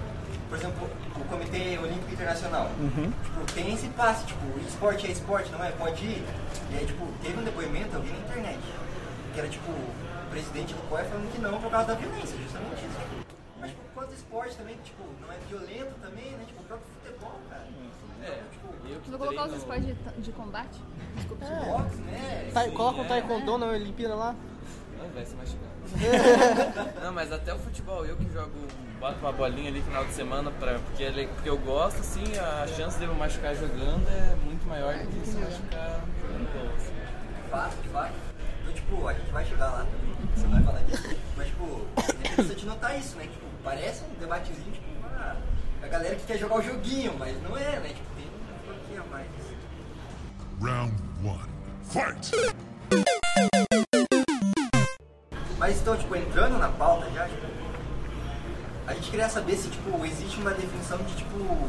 [0.49, 2.71] Por exemplo, o Comitê Olímpico Internacional.
[3.25, 5.71] Tipo, tem esse passe, tipo, esporte é esporte, não é?
[5.73, 6.25] Pode ir.
[6.71, 8.61] E aí, tipo, teve um depoimento, vi na internet,
[9.33, 12.85] que era tipo, o presidente do COI falando que não por causa da violência, justamente
[12.85, 12.99] isso.
[13.01, 13.35] Tipo.
[13.61, 16.45] Mas tipo, quanto esporte também, tipo, não é violento também, né?
[16.47, 17.65] Tipo, o próprio futebol, cara.
[18.23, 20.81] É, Tipo, eu Vou colocar os esportes de, de combate?
[21.17, 21.47] Desculpa.
[21.47, 22.51] boxe, né?
[22.53, 23.09] Sim, coloca um é.
[23.09, 24.35] taekwondo na Olimpíada lá.
[24.99, 25.75] Não, vai se machucar.
[27.03, 28.53] não, mas até o futebol, eu que jogo,
[28.99, 32.25] boto uma bolinha ali no final de semana, pra, porque, ele- porque eu gosto, assim,
[32.39, 36.73] a chance de eu machucar jogando é muito maior do que se machucar jogando bola.
[36.77, 36.93] assim.
[37.51, 38.13] Fato, de fato.
[38.63, 41.17] Então, tipo, a gente vai chegar lá também, você vai falar disso.
[41.37, 43.25] Mas, tipo, é interessante notar isso, né?
[43.25, 45.37] Tipo, parece um debatezinho, tipo, ah,
[45.83, 47.89] a galera que quer jogar o joguinho, mas não é, né?
[47.91, 48.14] Tipo,
[50.61, 50.93] Round
[51.25, 51.49] one.
[51.83, 52.31] Fight!
[55.59, 57.47] Mas então, tipo, entrando na pauta já, tipo,
[58.87, 61.69] a gente queria saber se, tipo, existe uma definição de, tipo,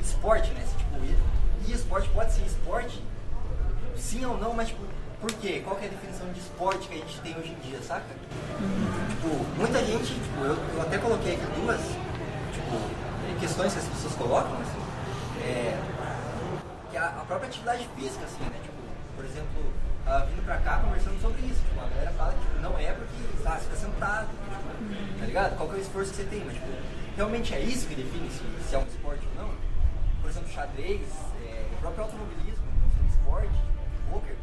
[0.00, 0.64] esporte, né?
[0.66, 0.96] Se, tipo,
[1.66, 3.02] e esporte pode ser esporte?
[3.96, 4.82] Sim ou não, mas, tipo,
[5.20, 5.60] por quê?
[5.64, 8.04] Qual é a definição de esporte que a gente tem hoje em dia, saca?
[9.08, 11.80] Tipo, muita gente, tipo, eu, eu até coloquei aqui duas,
[12.52, 15.78] tipo, questões que as pessoas colocam, assim, é,
[16.92, 18.60] que a, a própria atividade física, assim, né?
[18.62, 18.76] Tipo,
[19.16, 19.72] por exemplo,
[20.06, 22.92] ah, vindo pra cá conversando sobre isso, tipo, a galera fala que tipo, não é
[22.92, 25.56] porque ah, você fica sentado, tipo, tá ligado?
[25.56, 26.68] Qual que é o esforço que você tem, mas tipo,
[27.16, 29.50] realmente é isso que define se, se é um esporte ou não?
[30.20, 31.08] Por exemplo, xadrez,
[31.42, 34.36] é, o próprio automobilismo, não um esporte, tipo, poker,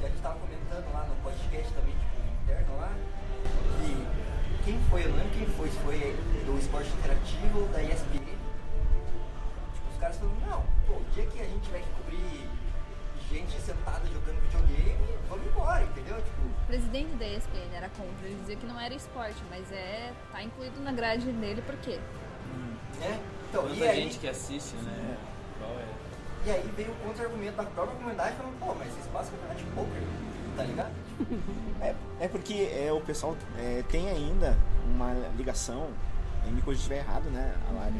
[0.00, 2.92] que a gente tava comentando lá no podcast também, tipo, interno lá,
[3.76, 8.27] que quem foi, eu não lembro quem foi, se foi do esporte interativo da ESPN,
[9.98, 12.48] os caras falam, não, pô, o dia que a gente tiver que cobrir
[13.30, 16.16] gente sentada jogando videogame, vamos embora, entendeu?
[16.16, 20.12] Tipo, O presidente da ESPN era contra, ele dizia que não era esporte, mas é
[20.32, 21.98] tá incluído na grade dele por quê?
[23.00, 23.20] né?
[23.48, 25.16] Então, e Muita aí, gente que assiste, né?
[25.58, 25.84] Qual é?
[26.46, 29.58] e aí veio o contra-argumento da própria comunidade falando, pô, mas esse espaço é campeonato
[29.58, 30.02] de poker,
[30.56, 30.92] tá ligado?
[31.80, 35.90] É, é porque é, o pessoal é, tem ainda uma ligação,
[36.46, 37.92] me corrija se estiver errado, né, a Lara,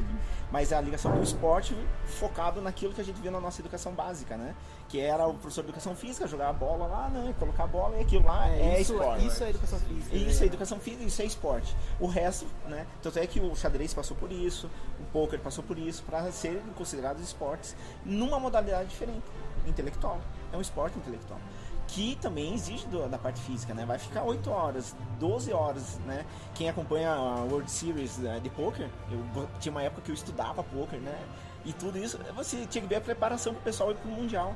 [0.51, 3.93] mas é a ligação do esporte focado naquilo que a gente viu na nossa educação
[3.93, 4.55] básica, né?
[4.89, 7.35] Que era o professor de educação física jogar a bola lá, né?
[7.39, 9.27] Colocar a bola e aquilo lá é, isso, esporte.
[9.27, 10.17] isso é educação física.
[10.17, 10.45] Isso né?
[10.45, 11.77] é educação física, isso é esporte.
[12.01, 12.87] O resto, né?
[13.03, 16.61] Tanto é que o xadrez passou por isso, o poker passou por isso, para serem
[16.77, 19.25] considerados esportes numa modalidade diferente,
[19.67, 20.21] intelectual.
[20.53, 21.39] É um esporte intelectual.
[21.89, 23.85] Que também exige do- da parte física, né?
[23.87, 26.25] Vai ficar 8 horas, 12 horas, né?
[26.55, 30.63] Quem acompanha a World Series né, de poker, eu tinha uma época que eu estudava
[30.63, 31.19] poker, né?
[31.65, 34.55] E tudo isso, você tinha que ver a preparação pro pessoal ir pro Mundial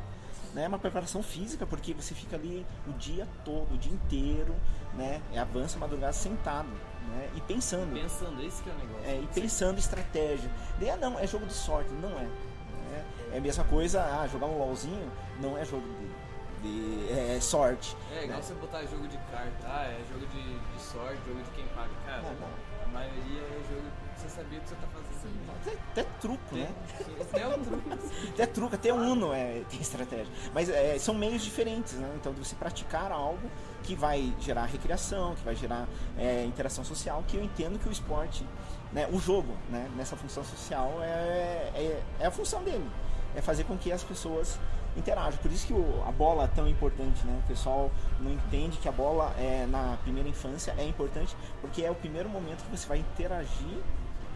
[0.54, 4.54] né, uma preparação física, porque você fica ali o dia todo, o dia inteiro,
[4.92, 6.68] né, e avança madrugada sentado,
[7.08, 9.04] né, e pensando, Pensando, esse que é o negócio.
[9.10, 10.50] é, e pensando estratégia.
[10.78, 12.24] Daí, ah, não, é jogo de sorte, não é.
[12.24, 13.04] né?
[13.32, 16.06] É a mesma coisa, ah, jogar um LOLzinho não é jogo de,
[16.62, 17.96] de- é, sorte.
[18.12, 18.42] É igual né?
[18.42, 21.90] você botar jogo de carta, ah, é jogo de, de sorte, jogo de quem paga.
[22.06, 22.48] Cara, Não, não.
[22.84, 25.02] a maioria é jogo que você sabia o que você tá fazendo.
[25.60, 25.72] Até,
[26.02, 26.70] até truco, né?
[27.20, 27.92] Até o truque.
[28.32, 30.32] Até truco, até Uno é, tem estratégia.
[30.52, 32.10] Mas é, são meios diferentes, né?
[32.16, 33.48] Então, de você praticar algo
[33.82, 35.86] que vai gerar recreação, que vai gerar
[36.18, 38.44] é, interação social, que eu entendo que o esporte,
[38.92, 42.88] né, o jogo, né, nessa função social, é, é, é a função dele.
[43.34, 44.58] É fazer com que as pessoas
[44.96, 45.38] interajam.
[45.40, 47.40] Por isso que o- a bola é tão importante, né?
[47.44, 51.90] O pessoal não entende que a bola é, na primeira infância é importante, porque é
[51.90, 53.78] o primeiro momento que você vai interagir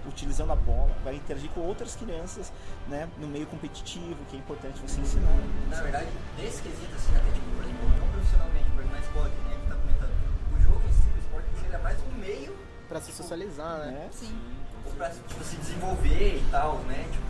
[0.06, 2.52] utilizando a bola, vai interagir com outras crianças,
[2.86, 5.36] né, no meio competitivo, que é importante você ensinar.
[5.68, 6.06] Na verdade,
[6.38, 9.58] nesse quesito, assim, até tipo, por exemplo, não profissionalmente, mas na escola, que nem a
[9.58, 10.12] gente tá comentando,
[10.56, 12.56] o jogo em si, o esporte em si, ele é mais um meio
[12.88, 13.90] Pra se socializar, né?
[13.90, 14.08] Né?
[14.12, 14.38] Sim.
[14.86, 17.04] ou pra tipo, se desenvolver e tal, né?
[17.10, 17.26] Tipo,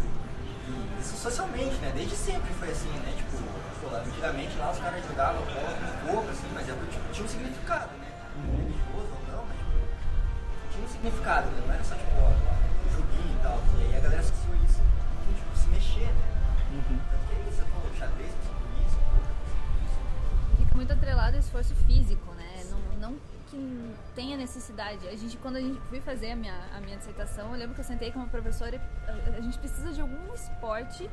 [1.01, 1.93] isso socialmente, né?
[1.95, 3.15] Desde sempre foi assim, né?
[3.17, 3.39] Tipo,
[3.81, 7.29] pô, antigamente lá os caras jogavam bola com pouco, assim, mas é, tipo, tinha um
[7.29, 8.11] significado, né?
[8.37, 11.63] Religioso ou não, mas tipo, tinha um significado, né?
[11.67, 13.63] Não era só tipo, ó, um joguinho e tal.
[13.79, 16.37] E aí a galera associou isso com tipo, se mexer, né?
[17.11, 18.33] Tanto que é isso, você falou, xadrez,
[18.87, 18.99] isso.
[20.59, 22.65] Fica muito atrelado ao esforço físico, né?
[22.71, 23.17] Não, não
[23.51, 25.07] que tenha necessidade.
[25.07, 27.81] A gente, quando a gente fui fazer a minha, a minha dissertação, eu lembro que
[27.81, 31.09] eu sentei com uma professora e a, a gente precisa de algum esporte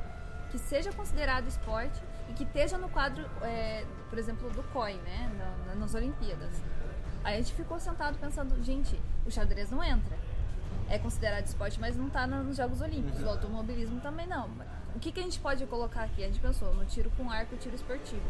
[0.49, 5.31] que seja considerado esporte e que esteja no quadro, é, por exemplo, do COI, né?
[5.37, 6.53] Na- na- nas Olimpíadas.
[7.23, 10.17] Aí a gente ficou sentado pensando, gente, o xadrez não entra.
[10.89, 13.21] É considerado esporte, mas não tá nos Jogos Olímpicos.
[13.23, 14.49] O automobilismo também não.
[14.95, 16.23] O que, que a gente pode colocar aqui?
[16.23, 18.21] A gente pensou no tiro com arco tiro esportivo.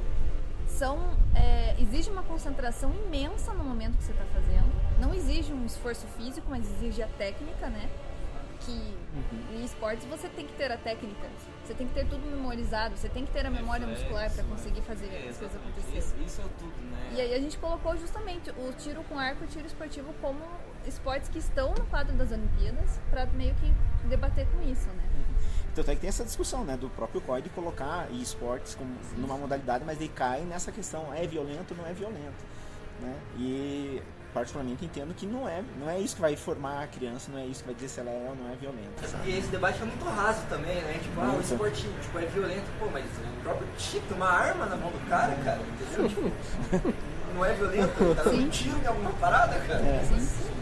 [0.74, 0.98] São,
[1.36, 4.72] é, exige uma concentração imensa no momento que você está fazendo.
[5.00, 7.90] Não exige um esforço físico, mas exige a técnica, né?
[8.60, 8.98] Que
[9.54, 11.28] em esportes você tem que ter a técnica.
[11.64, 12.98] Você tem que ter tudo memorizado.
[12.98, 16.00] Você tem que ter a memória muscular para conseguir fazer É, as coisas acontecerem.
[16.00, 17.12] Isso, isso é tudo, né?
[17.16, 20.42] E aí a gente colocou justamente o tiro com arco e o tiro esportivo como
[20.88, 23.72] esportes que estão no quadro das Olimpíadas para meio que
[24.08, 25.04] debater com isso, né?
[25.76, 29.38] Tanto é que tem essa discussão, né, do próprio COI de colocar esportes como numa
[29.38, 32.46] modalidade, mas ele cai nessa questão, é violento ou não é violento,
[33.02, 33.16] né?
[33.38, 34.02] E
[34.34, 37.46] particularmente entendo que não é, não é isso que vai formar a criança, não é
[37.46, 39.08] isso que vai dizer se ela é ou não é violenta.
[39.08, 39.30] sabe?
[39.30, 41.00] E esse debate é muito raso também, né?
[41.02, 44.76] Tipo, ah, o esporte tipo, é violento, pô, mas o próprio tem uma arma na
[44.76, 46.10] mão do cara, cara, entendeu?
[46.10, 46.94] Tipo,
[47.36, 49.82] não é violento, tá dando um tiro em alguma parada, cara.
[50.08, 50.53] Sim.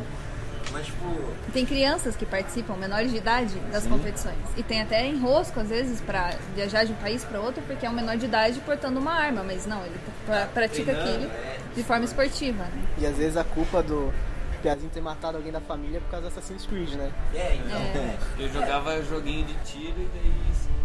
[0.71, 1.05] Mas, tipo,
[1.53, 4.37] Tem crianças que participam, menores de idade, das competições.
[4.57, 7.89] E tem até enrosco, às vezes, para viajar de um país para outro, porque é
[7.89, 9.43] um menor de idade portando uma arma.
[9.43, 11.57] Mas não, ele pra- pratica aquilo é.
[11.75, 12.83] de forma esportiva, né?
[12.97, 14.13] E às vezes a culpa do
[14.61, 17.11] Piazinho ter matado alguém da família é por causa do Assassin's Creed, né?
[17.33, 17.79] é, então.
[17.79, 18.15] É.
[18.39, 20.31] Eu jogava joguinho de tiro e daí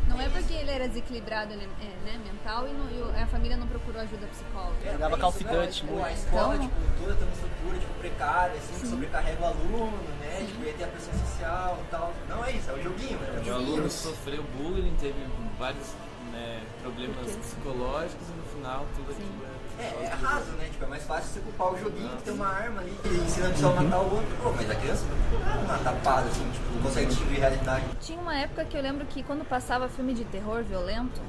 [0.08, 3.56] Não é porque ele era desequilibrado ele- é, né, mental e, não- e a família
[3.56, 4.88] não procurou ajuda psicológica.
[4.88, 4.98] É isso,
[5.44, 5.66] né?
[5.66, 6.06] Duty, Tipo, muito.
[6.06, 9.98] a escola, Então- tipo, toda tem uma estrutura, tipo, precária, assim, que sobrecarrega o aluno,
[10.20, 10.44] né?
[10.46, 12.12] Tipo, ia ter a pressão social e tal.
[12.28, 15.26] Não é isso, é o joguinho, é o o aluno sofreu bullying, teve
[15.58, 15.92] vários
[16.32, 19.22] né, problemas psicológicos e no final tudo Sim.
[19.22, 19.55] aquilo é.
[19.78, 20.68] É, é raso, né?
[20.70, 23.48] Tipo, é mais fácil você culpar o joguinho que tem uma arma ali que ensina
[23.48, 24.36] a pessoa a matar o outro.
[24.42, 27.84] Pô, mas a criança não é uma tapada, assim, tipo, não consegue distinguir realidade.
[28.00, 31.20] Tinha uma época que eu lembro que quando passava filme de terror violento,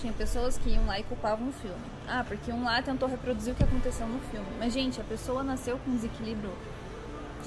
[0.00, 1.76] tinha pessoas que iam lá e culpavam o filme.
[2.08, 4.46] Ah, porque um lá tentou reproduzir o que aconteceu no filme.
[4.58, 6.50] Mas, gente, a pessoa nasceu com um desequilíbrio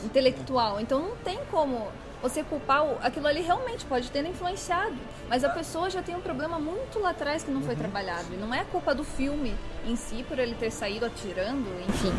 [0.04, 1.88] intelectual, então não tem como
[2.22, 2.98] você culpar o...
[3.02, 4.96] aquilo ali realmente pode ter influenciado,
[5.30, 8.38] mas a pessoa já tem um problema muito lá atrás que não foi trabalhado e
[8.38, 9.56] não é culpa do filme
[9.86, 12.12] em si por ele ter saído atirando, enfim,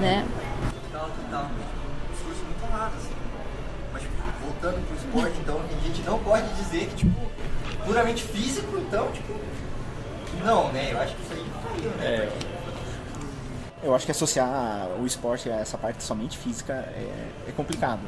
[0.00, 0.26] né?
[0.90, 1.44] Total, total.
[1.50, 3.12] Um discurso muito raso, assim.
[3.92, 7.20] Mas, tipo, voltando pro esporte, então, a gente não pode dizer que, tipo,
[7.84, 9.34] puramente físico, então, tipo,
[10.44, 10.90] não, né?
[10.92, 12.26] Eu acho que isso aí caiu, né?
[12.30, 12.53] Porque-
[13.84, 18.00] Eu acho que associar o esporte a essa parte somente física é, é complicado,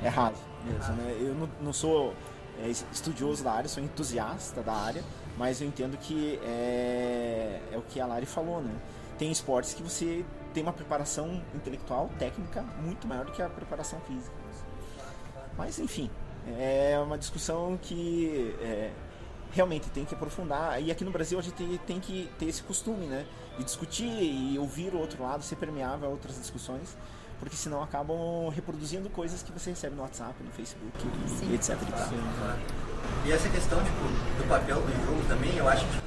[0.00, 0.94] é raso mesmo.
[0.94, 1.16] Né?
[1.20, 2.14] Eu não, não sou
[2.62, 5.02] é, estudioso da área, sou entusiasta da área,
[5.36, 8.72] mas eu entendo que é, é o que a Lari falou, né?
[9.18, 13.98] Tem esportes que você tem uma preparação intelectual, técnica, muito maior do que a preparação
[14.02, 14.34] física.
[15.58, 16.08] Mas enfim,
[16.56, 18.92] é uma discussão que é,
[19.52, 20.80] realmente tem que aprofundar.
[20.82, 23.26] E aqui no Brasil a gente tem, que ter esse costume, né?
[23.58, 26.96] De discutir e ouvir o outro lado, ser permeável a outras discussões,
[27.40, 30.92] porque senão acabam reproduzindo coisas que você recebe no WhatsApp, no Facebook,
[31.26, 31.50] Sim.
[31.50, 31.70] e etc.
[31.80, 32.08] e tal.
[33.24, 33.98] E essa questão, tipo,
[34.38, 36.02] do papel do jogo também, eu acho, tipo,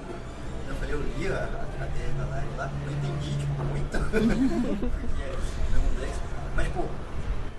[0.68, 5.24] eu falei, eu li a, a cadeia da live lá, eu entendi, tipo, muito, porque
[5.24, 6.22] é meio complexo.
[6.56, 6.86] Mas, tipo,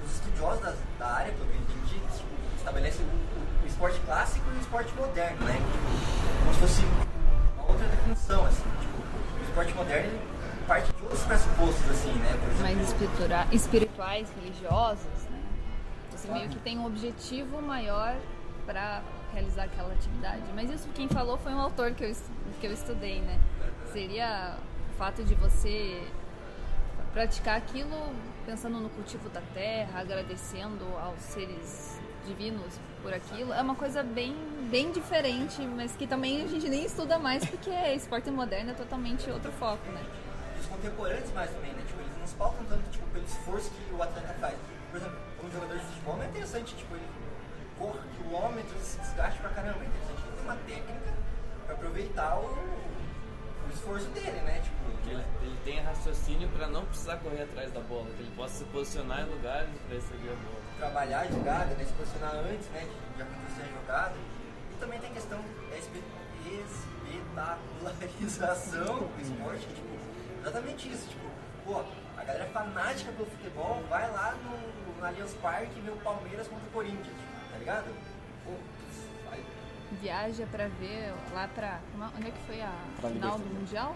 [0.07, 3.99] os estudiosos da, da área, pelo que eu entendi, tipo, estabelecem o, o- o esporte
[4.07, 5.55] clássico e o esporte moderno, né?
[5.55, 6.83] Tipo, como se fosse
[7.59, 8.63] uma outra definição, assim,
[9.51, 10.19] esporte moderno
[10.67, 12.31] parte de outros pressupostos, assim, né?
[12.61, 12.81] Mais
[13.53, 15.43] espirituais, religiosos, né?
[16.13, 18.15] Você meio que tem um objetivo maior
[18.65, 20.45] para realizar aquela atividade.
[20.55, 22.17] Mas isso quem falou foi um autor que eu,
[22.61, 23.41] que eu estudei, né?
[23.93, 24.57] Seria
[24.95, 26.07] o fato de você
[27.13, 28.15] praticar aquilo
[28.47, 33.53] pensando no cultivo da terra, agradecendo aos seres divinos por aquilo.
[33.53, 34.35] É uma coisa bem,
[34.71, 39.31] bem diferente, mas que também a gente nem estuda mais porque esporte moderno é totalmente
[39.31, 40.05] outro foco, né?
[40.61, 41.83] os contemporâneos mais também, né?
[41.87, 44.57] Tipo, eles não se pautam tanto tipo, pelo esforço que o atleta faz.
[44.91, 47.09] Por exemplo, um jogador de futebol não é interessante, tipo, ele
[47.79, 49.79] corre quilômetros, se desgaste pra caramba.
[49.83, 51.15] É interessante ele ter uma técnica
[51.67, 54.61] pra aproveitar o, o esforço dele, né?
[54.63, 58.33] Tipo, Que ele, ele tenha raciocínio para não precisar correr atrás da bola, que ele
[58.37, 60.60] possa se posicionar em lugares para receber a bola.
[60.81, 61.85] Trabalhar a jogada, né?
[61.85, 62.81] Se posicionar antes, né?
[62.81, 64.15] De, de acontecer a jogada.
[64.73, 65.39] E também tem questão
[65.69, 66.03] da espe-
[66.49, 69.89] espetacularização do esporte, que, tipo,
[70.41, 71.29] exatamente isso, tipo,
[71.67, 71.85] pô,
[72.17, 76.67] a galera fanática pelo futebol vai lá no, no Allianz Parque ver o Palmeiras contra
[76.67, 77.15] o Corinthians,
[77.53, 77.95] tá ligado?
[78.45, 78.53] Pô,
[79.29, 79.45] vai-
[80.01, 81.79] viaja pra ver lá pra.
[81.93, 83.45] como- Onde é que foi a Pra final do.
[83.45, 83.95] Mundial?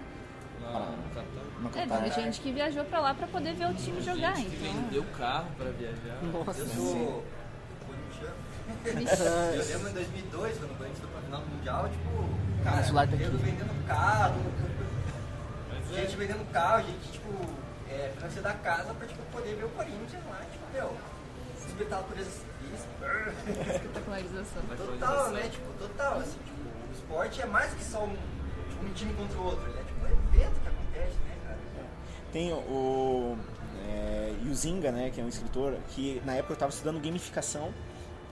[1.60, 1.96] No Catar.
[1.96, 4.66] É, teve gente que viajou pra lá pra poder ver o time jogar, gente que
[4.66, 4.82] então.
[4.82, 6.22] vendeu carro para viajar.
[6.22, 6.60] Nossa.
[6.60, 7.24] eu sou
[7.86, 8.44] corintiano.
[9.54, 13.02] Eu lembro em 2002, quando o Corinthians foi pra final do Mundial, tipo, cara, tá
[13.02, 13.16] aqui.
[13.16, 14.40] vendendo carro,
[15.68, 17.28] Mas é, gente vendendo carro, gente, tipo,
[17.90, 20.96] é, é, financia da casa pra tipo, poder ver o Corinthians lá, tipo, meu,
[21.66, 22.42] espetáculo por esses.
[23.74, 24.62] Espetacularização.
[24.76, 25.48] Total, né?
[25.48, 28.16] Tipo, total, assim, tipo, o esporte é mais que só um,
[28.68, 29.83] tipo, um time contra o outro, ele é um
[30.34, 31.58] evento que acontece, né, cara?
[32.32, 33.36] Tem o
[33.88, 37.72] é, Yuzinga, né, que é um escritor, que na época eu estava estudando gamificação,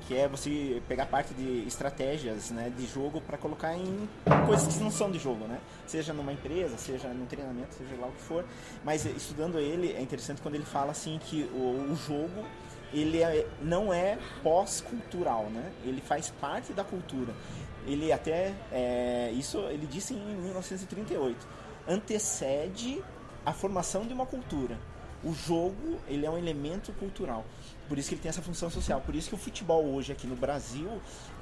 [0.06, 4.08] que é você pegar parte de estratégias né, de jogo para colocar em
[4.46, 5.60] coisas que não são de jogo, né?
[5.86, 8.44] Seja numa empresa, seja num treinamento, seja lá o que for.
[8.84, 12.44] Mas estudando ele, é interessante quando ele fala assim que o, o jogo
[12.92, 15.70] ele é, não é pós-cultural, né?
[15.84, 17.32] Ele faz parte da cultura.
[17.86, 23.02] Ele até é, isso ele disse em 1938 antecede
[23.44, 24.78] a formação de uma cultura.
[25.24, 27.44] O jogo ele é um elemento cultural.
[27.88, 29.00] Por isso que ele tem essa função social.
[29.00, 30.88] Por isso que o futebol hoje aqui no Brasil,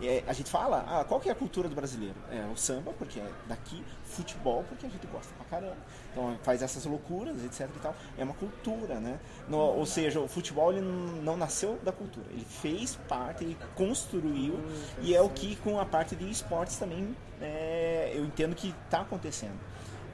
[0.02, 2.16] é, a gente fala, ah, qual que é a cultura do brasileiro?
[2.30, 5.78] É o samba, porque é daqui, futebol, porque a gente gosta pra caramba.
[6.10, 7.94] Então faz essas loucuras, etc e tal.
[8.18, 9.18] É uma cultura, né?
[9.48, 12.26] No, ou seja, o futebol ele não nasceu da cultura.
[12.30, 14.58] Ele fez parte, ele construiu
[15.00, 19.00] e é o que com a parte de esportes também é, eu entendo que está
[19.00, 19.58] acontecendo.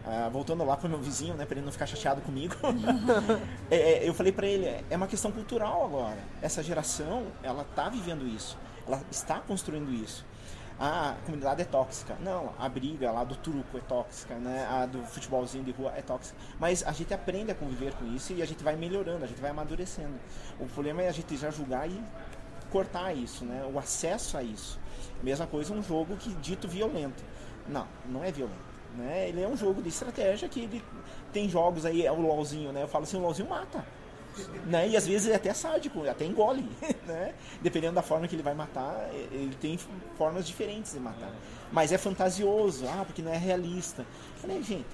[0.06, 2.54] Ah, voltando lá pro meu vizinho, né, para ele não ficar chateado comigo,
[3.68, 6.18] é, é, eu falei para ele, é uma questão cultural agora.
[6.40, 10.24] Essa geração, ela tá vivendo isso, ela está construindo isso.
[10.78, 12.16] Ah, a comunidade é tóxica.
[12.20, 14.66] Não, a briga lá do truco é tóxica, né?
[14.70, 16.38] A do futebolzinho de rua é tóxica.
[16.60, 19.40] Mas a gente aprende a conviver com isso e a gente vai melhorando, a gente
[19.40, 20.20] vai amadurecendo.
[20.60, 21.98] O problema é a gente já julgar e
[22.70, 23.66] cortar isso, né?
[23.72, 24.78] O acesso a isso.
[25.22, 27.24] Mesma coisa um jogo que dito violento.
[27.66, 28.65] Não, não é violento.
[28.96, 29.28] Né?
[29.28, 30.82] Ele é um jogo de estratégia que ele
[31.32, 32.82] tem jogos aí, é o LOLzinho, né?
[32.82, 33.84] Eu falo assim, o LOLzinho mata.
[34.66, 34.88] Né?
[34.88, 36.68] E às vezes é até sádico, até engole,
[37.06, 37.34] né?
[37.62, 39.78] Dependendo da forma que ele vai matar, ele tem
[40.16, 41.32] formas diferentes de matar.
[41.72, 44.02] Mas é fantasioso, ah, porque não é realista.
[44.02, 44.86] Eu falei, gente,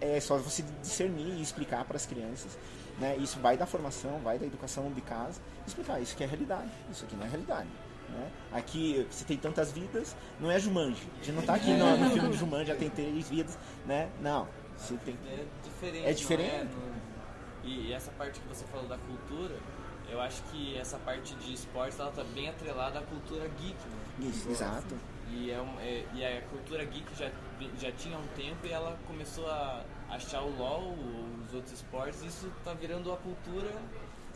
[0.00, 2.58] é só você discernir e explicar para as crianças,
[2.98, 3.16] né?
[3.18, 7.04] Isso vai da formação, vai da educação de casa, explicar isso que é realidade, isso
[7.04, 7.68] aqui não é realidade.
[8.10, 8.30] Né?
[8.52, 11.06] Aqui você tem tantas vidas, não é Jumanji.
[11.20, 14.08] A gente não tá aqui no, no filme de Jumanji, já tem três vidas, né?
[14.20, 14.48] Não.
[14.76, 15.16] Você tem...
[15.26, 16.06] É diferente.
[16.06, 16.50] É diferente.
[16.52, 16.64] não é?
[16.64, 16.98] No-
[17.64, 19.54] E essa parte que você falou da cultura,
[20.08, 24.28] eu acho que essa parte de esportes ela tá bem atrelada à cultura geek, né?
[24.30, 24.94] Isso, exato.
[25.30, 27.30] E, é, um- é- e a cultura geek já,
[27.78, 30.94] já tinha um tempo e ela começou a achar o LoL,
[31.46, 33.70] os outros esportes, e isso tá virando a cultura.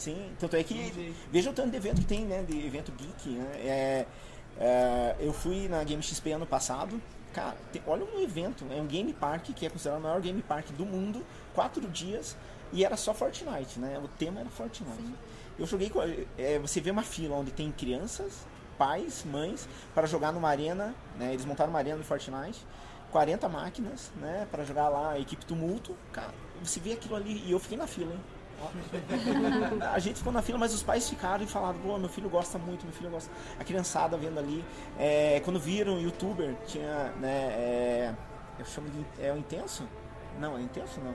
[0.02, 0.74] Sim, tanto é que
[1.30, 2.42] veja o tanto de evento que tem, né?
[2.42, 3.52] De evento geek, né?
[3.58, 4.06] É,
[4.58, 7.00] é, eu fui na Game XP ano passado.
[7.32, 10.42] Cara, tem- olha um evento, é um game park que é considerado o maior game
[10.42, 12.36] park do mundo, quatro dias,
[12.72, 13.98] e era só Fortnite, né?
[14.02, 15.14] O tema era Fortnite.
[15.58, 16.00] Eu joguei com.
[16.36, 18.44] é, você vê uma fila onde tem crianças,
[18.76, 21.32] pais, mães, para jogar numa arena, né?
[21.32, 22.58] Eles montaram uma arena no Fortnite,
[23.12, 24.48] 40 máquinas, né?
[24.50, 25.96] Para jogar lá a equipe tumulto.
[26.12, 28.20] Cara, você vê aquilo ali, e eu fiquei na fila, hein?
[29.92, 32.58] A gente ficou na fila, mas os pais ficaram e falaram, pô, meu filho gosta
[32.58, 33.30] muito, meu filho gosta.
[33.58, 34.64] A criançada vendo ali.
[34.98, 38.14] É, quando viram o youtuber, tinha, né, é,
[38.58, 39.04] eu chamo de.
[39.20, 39.88] É o Intenso?
[40.38, 41.14] Não, é Intenso não.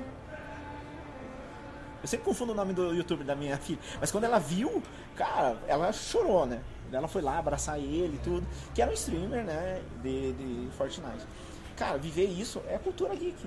[2.01, 3.79] Eu sempre confundo o nome do youtuber da minha filha.
[3.99, 4.81] Mas quando ela viu,
[5.15, 6.61] cara, ela chorou, né?
[6.91, 8.47] Ela foi lá abraçar ele e tudo.
[8.73, 9.81] Que era um streamer, né?
[10.01, 11.25] De, de Fortnite.
[11.75, 13.37] Cara, viver isso é cultura geek.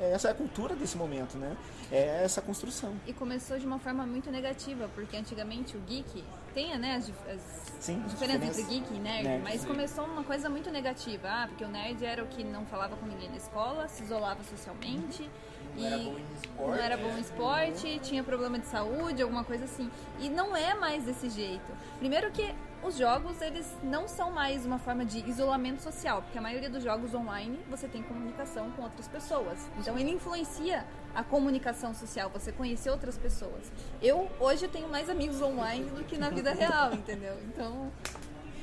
[0.00, 1.56] Essa é a cultura desse momento, né?
[1.90, 2.94] É essa construção.
[3.06, 7.40] E começou de uma forma muito negativa, porque antigamente o geek tem, né, as, as
[7.80, 9.66] Sim, as diferenças entre geek e nerd, Nerd, mas sim.
[9.66, 11.28] começou uma coisa muito negativa.
[11.28, 14.42] Ah, porque o nerd era o que não falava com ninguém na escola, se isolava
[14.44, 15.28] socialmente.
[15.76, 16.68] Não e era bom em esporte.
[16.70, 19.90] não era bom em esporte, tinha problema de saúde, alguma coisa assim.
[20.20, 21.72] E não é mais desse jeito.
[21.98, 26.40] Primeiro que os jogos, eles não são mais uma forma de isolamento social, porque a
[26.40, 29.58] maioria dos jogos online você tem comunicação com outras pessoas.
[29.78, 33.72] Então ele influencia a comunicação social, você conhecer outras pessoas.
[34.00, 37.36] Eu hoje tenho mais amigos online do que na vida real, entendeu?
[37.44, 37.90] Então,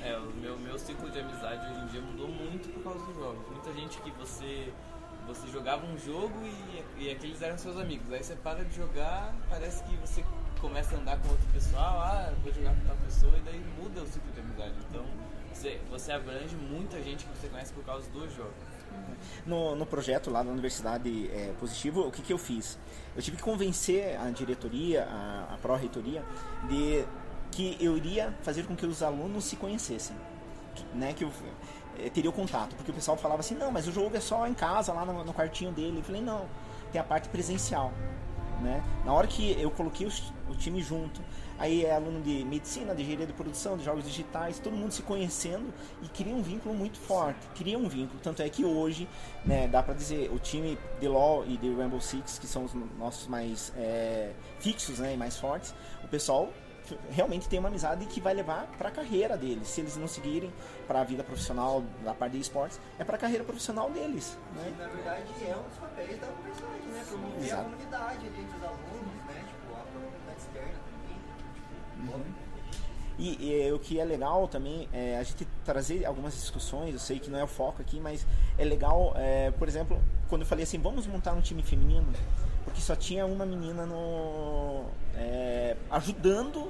[0.02, 3.16] É, o meu, meu ciclo de amizade hoje em dia mudou muito por causa dos
[3.16, 3.48] jogos.
[3.50, 4.72] Muita gente que você
[5.28, 8.14] você jogava um jogo e, e aqueles eram seus amigos.
[8.14, 10.24] Aí você para de jogar, parece que você
[10.68, 14.02] começa a andar com outro pessoal, ah, vou jogar com tal pessoa, e daí muda
[14.02, 14.74] o ciclo de amizade.
[14.90, 15.06] Então
[15.54, 18.54] você, você abrange muita gente que você conhece por causa dos jogos.
[19.46, 22.80] No, no projeto lá na Universidade é, Positivo, o que, que eu fiz?
[23.16, 26.24] Eu tive que convencer a diretoria, a, a pró-reitoria,
[26.68, 27.06] de
[27.52, 30.16] que eu iria fazer com que os alunos se conhecessem.
[30.94, 31.32] Né, que eu
[31.98, 34.46] eh, teria o contato, porque o pessoal falava assim, não, mas o jogo é só
[34.46, 36.00] em casa, lá no, no quartinho dele.
[36.00, 36.50] Eu falei, não,
[36.92, 37.94] tem a parte presencial.
[38.62, 38.84] Né?
[39.06, 41.22] Na hora que eu coloquei os- o time junto,
[41.58, 45.02] aí é aluno de medicina, de engenharia de produção, de jogos digitais, todo mundo se
[45.02, 47.40] conhecendo e cria um vínculo muito forte.
[47.56, 49.08] Cria um vínculo, tanto é que hoje,
[49.46, 52.74] né, dá pra dizer, o time de LoL e de Rainbow Six, que são os
[52.98, 56.50] nossos mais é, fixos, né, e mais fortes, o pessoal
[57.10, 59.68] realmente tem uma amizade que vai levar para a carreira deles.
[59.70, 60.54] Se eles não seguirem
[60.86, 64.72] para a vida profissional da parte de esportes, é para a carreira profissional deles, né?
[64.72, 67.06] E na verdade é um dos papéis da universidade, né?
[67.08, 67.64] Promover a Exato.
[67.64, 69.46] comunidade ali entre os alunos, né?
[69.48, 71.18] Tipo, a comunidade externa também.
[71.96, 72.46] Tipo,
[73.18, 77.20] E, e, o que é legal também é a gente trazer algumas discussões, eu sei
[77.20, 78.26] que não é o foco aqui, mas
[78.58, 82.08] é legal, é, por exemplo, quando eu falei assim, vamos montar um time feminino,
[82.64, 84.86] porque só tinha uma menina no
[85.16, 86.70] é, ajudando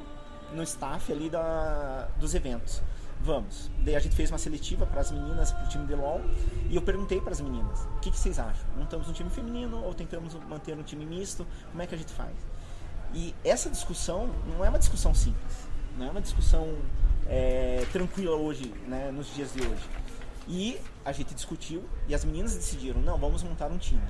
[0.54, 2.82] no staff ali da, dos eventos.
[3.26, 3.72] Vamos.
[3.80, 6.22] Daí a gente fez uma seletiva para as meninas, para o time de LoL,
[6.70, 8.64] e eu perguntei para as meninas, o que, que vocês acham?
[8.78, 11.46] Montamos um time feminino ou tentamos manter um time misto?
[11.72, 12.36] Como é que a gente faz?
[13.16, 15.68] E essa discussão não é uma discussão simples,
[15.98, 16.78] não é uma discussão
[17.28, 19.90] é, tranquila hoje, né, nos dias de hoje.
[20.48, 24.04] E a gente discutiu e as meninas decidiram, não, vamos montar um time.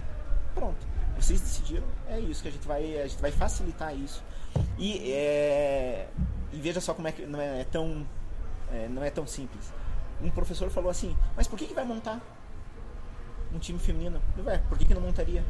[0.53, 0.86] Pronto,
[1.18, 4.22] vocês decidiram, é isso que a gente vai, a gente vai facilitar isso.
[4.78, 6.09] E, é,
[6.51, 8.05] e veja só como é que não é tão,
[8.72, 9.72] é, não é tão simples.
[10.22, 12.20] Um professor falou assim, mas por que, que vai montar
[13.53, 14.22] um time feminino?
[14.45, 15.43] Ué, por que, que não montaria?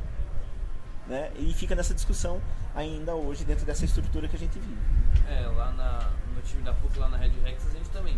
[1.07, 1.32] Né?
[1.38, 2.41] E fica nessa discussão
[2.74, 4.78] ainda hoje dentro dessa estrutura que a gente vive.
[5.30, 8.18] É, lá na, no time da PUC, lá na Red Rex, a gente também.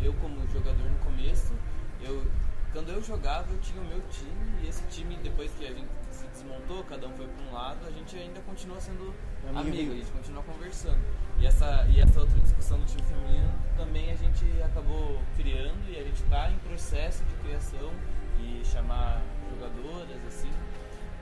[0.00, 1.52] Eu, como jogador no começo,
[2.00, 2.24] eu,
[2.72, 5.88] quando eu jogava, eu tinha o meu time, e esse time, depois que a gente
[6.32, 9.14] desmontou, cada um foi para um lado, a gente ainda continua sendo
[9.48, 9.58] Amigo.
[9.60, 10.98] amigo, a gente continua conversando.
[11.38, 15.98] E essa, e essa outra discussão do time feminino também a gente acabou criando e
[15.98, 17.90] a gente está em processo de criação
[18.38, 20.50] e chamar jogadoras, assim.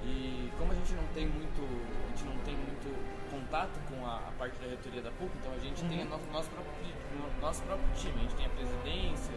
[0.05, 2.89] E como a gente não tem muito, a gente não tem muito
[3.31, 6.25] contato com a, a parte da reitoria da PUC, então a gente tem o nosso,
[6.33, 6.73] nosso, próprio,
[7.19, 9.35] no- nosso próprio time, a gente tem a presidência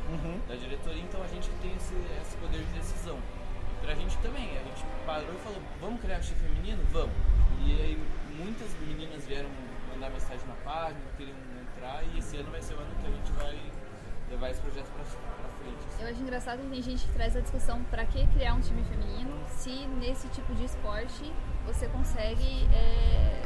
[0.47, 3.17] da diretoria, então a gente tem esse, esse poder de decisão.
[3.81, 6.83] Pra gente também, a gente parou e falou, vamos criar um time feminino?
[6.91, 7.15] Vamos.
[7.65, 8.03] E aí
[8.37, 9.49] muitas meninas vieram
[9.93, 13.11] mandar mensagem na página, queriam entrar, e esse ano vai ser o ano que a
[13.11, 13.59] gente vai
[14.29, 15.77] levar esse projeto pra, pra frente.
[15.87, 16.03] assim.
[16.03, 18.83] Eu acho engraçado que tem gente que traz a discussão pra que criar um time
[18.83, 21.31] feminino se nesse tipo de esporte
[21.65, 23.41] você consegue é,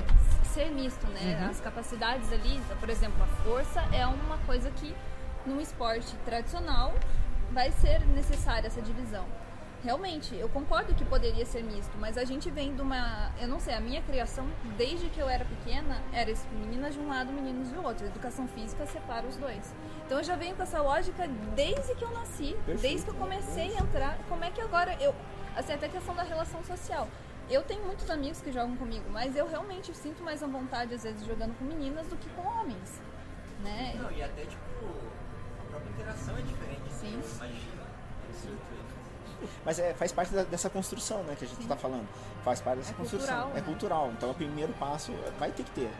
[0.53, 1.47] ser misto, né?
[1.49, 4.95] As capacidades ali, por exemplo, a força é uma coisa que
[5.45, 6.93] num esporte tradicional
[7.51, 9.25] vai ser necessária essa divisão.
[9.85, 13.31] Realmente, eu concordo que poderia ser misto, mas a gente vem de uma.
[13.39, 17.07] Eu não sei, a minha criação, desde que eu era pequena, era meninas de um
[17.07, 18.07] lado, meninos de outro.
[18.07, 19.75] Educação física separa os dois.
[20.03, 23.77] Então eu já venho com essa lógica desde que eu nasci, desde que eu comecei
[23.77, 24.17] a entrar.
[24.27, 25.13] Como é que agora eu.
[25.55, 27.07] Assim, até a questão da relação social.
[27.47, 31.03] Eu tenho muitos amigos que jogam comigo, mas eu realmente sinto mais a vontade, às
[31.03, 32.99] vezes, jogando com meninas do que com homens.
[33.63, 33.93] Né?
[34.01, 34.63] Não, e até tipo,
[35.59, 36.91] a própria interação é diferente.
[36.91, 37.13] Sim.
[37.13, 37.85] Imagina.
[38.31, 38.49] Isso.
[39.65, 42.07] Mas é, faz parte da- dessa construção né, que a gente está falando.
[42.43, 43.27] Faz parte dessa É construção.
[43.27, 43.61] cultural, é né?
[43.61, 44.11] cultural.
[44.17, 45.91] Então o primeiro passo vai ter que ter.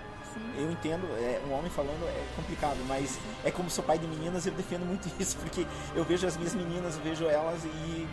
[0.57, 4.45] Eu entendo, é, um homem falando é complicado, mas é como sou pai de meninas,
[4.45, 5.65] eu defendo muito isso, porque
[5.95, 8.07] eu vejo as minhas meninas, eu vejo elas e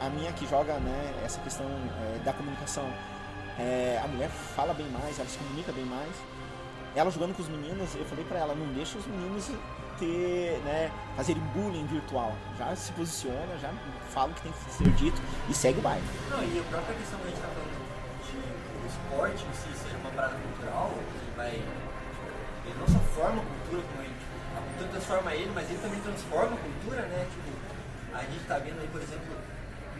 [0.00, 2.84] a minha que joga né, essa questão é, da comunicação.
[3.58, 6.10] é, a mulher fala bem mais, ela se comunica bem mais.
[6.94, 9.50] Ela jogando com os meninos, eu falei pra ela, não deixa os meninos
[9.98, 12.32] ter, né, fazerem bullying virtual.
[12.58, 13.70] Já se posiciona, já
[14.06, 16.04] fala o que tem que ser dito e segue o baile.
[16.30, 19.70] Não, e a própria questão que a gente tá falando de o esporte em si
[19.78, 21.54] ser uma parada cultural, que vai.
[22.66, 25.78] Ele não só forma a cultura, como ele, tipo, a cultura transforma ele, mas ele
[25.78, 27.26] também transforma a cultura, né?
[27.30, 27.50] Tipo,
[28.14, 29.36] a gente tá vendo aí, por exemplo,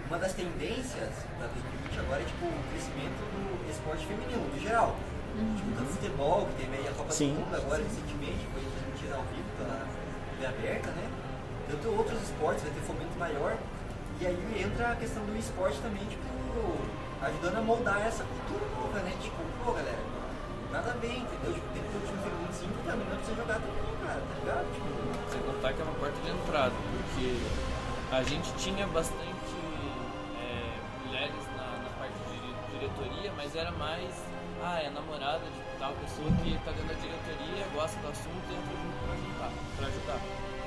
[0.08, 4.96] uma das tendências da 2020 agora é tipo o crescimento do esporte feminino, no geral.
[5.36, 7.34] Tipo, tanto futebol, que teve aí a Copa Sim.
[7.34, 9.84] do Mundo agora recentemente, foi transmitida ao vivo pela
[10.32, 11.06] TV aberta, né?
[11.68, 13.58] Tanto outros esportes, vai ter fomento maior.
[14.20, 16.24] E aí entra a questão do esporte também, tipo,
[17.22, 19.12] ajudando a moldar essa cultura nova, né?
[19.20, 19.98] Tipo, pô, galera,
[20.72, 21.52] nada bem, entendeu?
[21.52, 24.34] Tipo, tem que ter um time feminino porque a menina precisa jogar também, cara, tá
[24.40, 24.66] ligado?
[24.72, 27.36] Tipo, Sem contar que é uma porta de entrada, porque
[28.12, 29.52] a gente tinha bastante
[30.40, 30.48] é,
[31.06, 34.14] mulheres na, na parte de dire- diretoria, mas era mais,
[34.64, 38.44] ah, é a namorada de tal pessoa que tá dentro da diretoria, gosta do assunto
[38.48, 40.20] e entra junto pra ajudar, pra ajudar.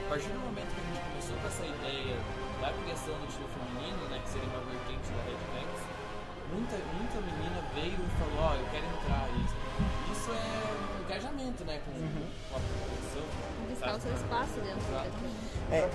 [0.10, 2.18] A partir do momento que a gente começou com essa ideia
[2.57, 5.70] da criação do time feminino, né, que seria uma vertente da Red Max,
[6.49, 9.30] muita, muita menina veio e falou, ó, eu quero entrar.
[9.38, 9.53] Isso,
[10.10, 13.22] isso é um engajamento, né, com, com a população.
[13.70, 15.86] Buscar o seu espaço dentro do o É.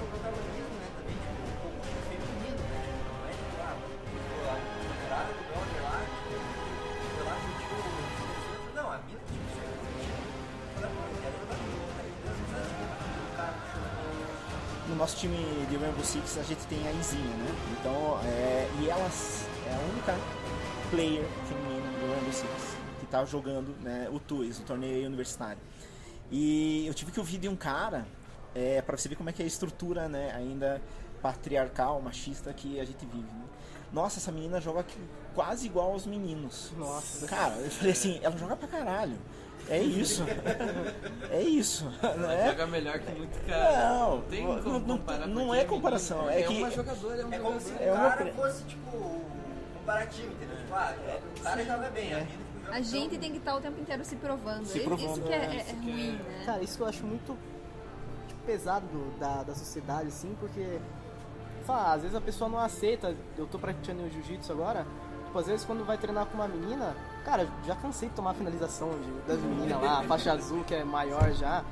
[15.25, 17.47] time de Rainbow Six a gente tem a Izinha, né?
[17.81, 19.11] Então, é, e ela
[19.67, 20.15] é a única
[20.91, 25.61] player feminina do Rainbow Six que tá jogando né, o TUIS, o torneio universitário.
[26.31, 28.07] E eu tive que ouvir de um cara
[28.55, 30.83] é, para você ver como é que é a estrutura né, ainda
[31.23, 33.23] patriarcal, machista que a gente vive.
[33.23, 33.45] Né?
[33.93, 34.85] Nossa, essa menina joga
[35.35, 36.71] quase igual aos meninos.
[36.77, 37.27] Nossa.
[37.27, 39.17] Cara, eu falei assim, ela joga pra caralho.
[39.69, 40.23] É isso.
[41.31, 41.85] É isso.
[42.19, 42.51] Não é?
[42.51, 43.89] Joga melhor que muito cara.
[43.89, 46.29] Não, tem não, como não, não porque é comparação.
[46.29, 47.85] É, É que uma jogadora, é um É como se jogador.
[47.87, 49.21] É o uma cara pre- fosse, tipo,
[49.79, 50.57] comparativo, entendeu?
[50.59, 50.95] Tipo, ah,
[51.39, 53.81] o cara joga bem, a mina tipo, joga A gente tem que estar o tempo
[53.81, 54.67] inteiro se provando.
[54.67, 55.57] Se Isso provando, que é, é.
[55.57, 56.43] é- é ruim, né?
[56.45, 57.37] Cara, isso eu acho muito
[58.47, 60.79] pesado do- da, da sociedade, assim, porque
[61.65, 63.17] fala, às vezes a pessoa não aceita.
[63.39, 64.87] Eu tô praticando o jiu-jitsu agora.
[65.25, 66.95] Tipo, às vezes quando vai treinar com uma menina,
[67.25, 70.75] cara, já cansei de tomar a finalização de, das meninas lá, a faixa azul que
[70.75, 71.65] é maior já.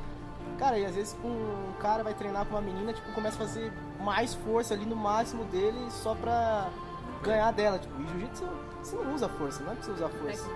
[0.59, 3.73] Cara, e às vezes um cara vai treinar com uma menina, tipo, começa a fazer
[4.01, 6.69] mais força ali no máximo dele só pra
[7.23, 7.79] ganhar dela.
[7.79, 8.49] Tipo, e jiu-jitsu
[8.83, 10.51] você não usa força, não é pra você usar força.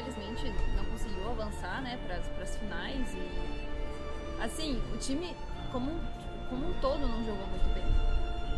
[0.00, 3.14] Infelizmente, não conseguiu avançar, né, pras, pras finais.
[3.14, 4.42] E.
[4.42, 5.34] Assim, o time
[5.72, 6.00] como, um-
[6.48, 7.84] como um todo não jogou muito bem.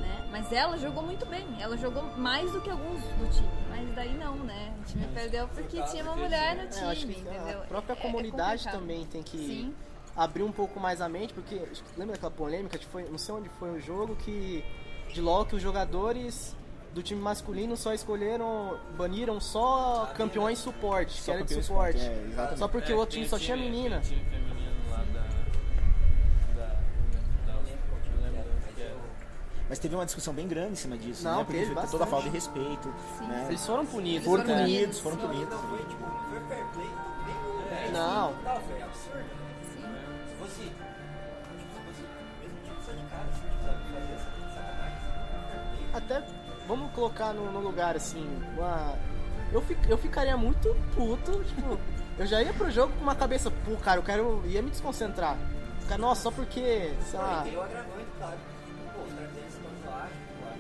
[0.00, 0.28] Né?
[0.30, 1.46] Mas ela jogou muito bem.
[1.60, 3.48] Ela jogou mais do que alguns do time.
[3.70, 4.74] Mas daí não, né?
[4.80, 7.62] O time perdeu porque tinha uma mulher no É, time, que entendeu?
[7.62, 8.80] a própria É- é comunidade complicado.
[8.80, 9.74] também tem que Sim.
[10.16, 11.54] abrir um pouco mais a mente, porque
[11.96, 14.64] lembra daquela polêmica que foi, não sei onde foi o jogo que
[15.12, 16.54] de LoL que os jogadores
[16.94, 21.98] do time masculino só escolheram, baniram só campeões suporte, que Só era de campeões suporte.
[22.00, 23.96] suporte, é, só porque É, o outro tem time só tinha time- menina.
[24.00, 25.20] Tem time feminino lá da.
[26.62, 26.66] da.
[26.66, 27.60] da.
[28.64, 28.94] mas que é-.
[29.68, 31.44] Mas teve uma discussão bem grande em cima disso, Não, né?
[31.44, 33.26] Porque teve foi toda a falta de respeito, Sim.
[33.28, 33.46] né?
[33.48, 34.24] Eles foram punidos.
[34.24, 35.50] Foram Foram punidos, foram punidos.
[35.50, 36.88] Não foi, tipo, não foi fair play,
[37.26, 38.32] nem o É, não.
[38.32, 39.18] Não, foi absurdo.
[39.18, 40.04] né?
[40.26, 44.30] Se fosse, tipo, se fosse o mesmo tipo só de cara, tipo, sabe, fazer essa
[44.30, 45.88] tipo de sacanagem, não foi fair play.
[45.94, 46.37] Até
[46.68, 48.94] vamos colocar no, no lugar assim, uma...
[49.52, 51.78] eu, fi- eu ficaria muito puto, tipo,
[52.18, 55.36] eu já ia pro jogo com uma cabeça, pô, cara, eu quero ia me desconcentrar.
[55.88, 58.36] Cara, nossa, só porque, sei lá, Não, e tem o agravante, claro.
[58.94, 60.56] Pô, os caras têm esse camuflagem, claro.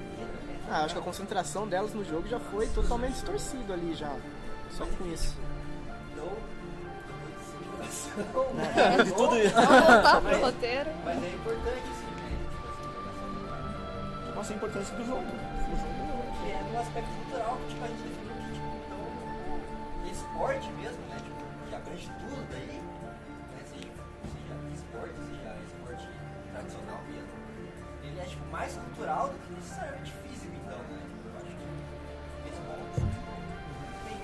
[0.70, 4.16] ah, acho que a concentração delas no jogo já foi totalmente distorcido ali já.
[4.70, 5.36] Só com isso.
[6.12, 6.32] Então,
[8.76, 9.54] É, De tudo isso.
[9.54, 10.90] Vamos voltar pro roteiro.
[11.04, 12.38] Mas é importante, assim, né?
[14.24, 15.24] Tipo, Mostra a importância do jogo.
[15.76, 19.02] Que é no aspecto cultural que tipo, a gente definiu que tipo, então,
[20.02, 21.16] o esporte mesmo, né?
[21.16, 23.62] Tipo, que abrange tudo daí, né?
[23.66, 23.92] Seja,
[24.32, 26.08] seja esporte, seja esporte
[26.52, 27.32] tradicional mesmo,
[28.02, 31.02] ele é tipo, mais cultural do que necessariamente físico, então, né?
[31.24, 32.84] Eu acho que esse ponto
[34.04, 34.18] tem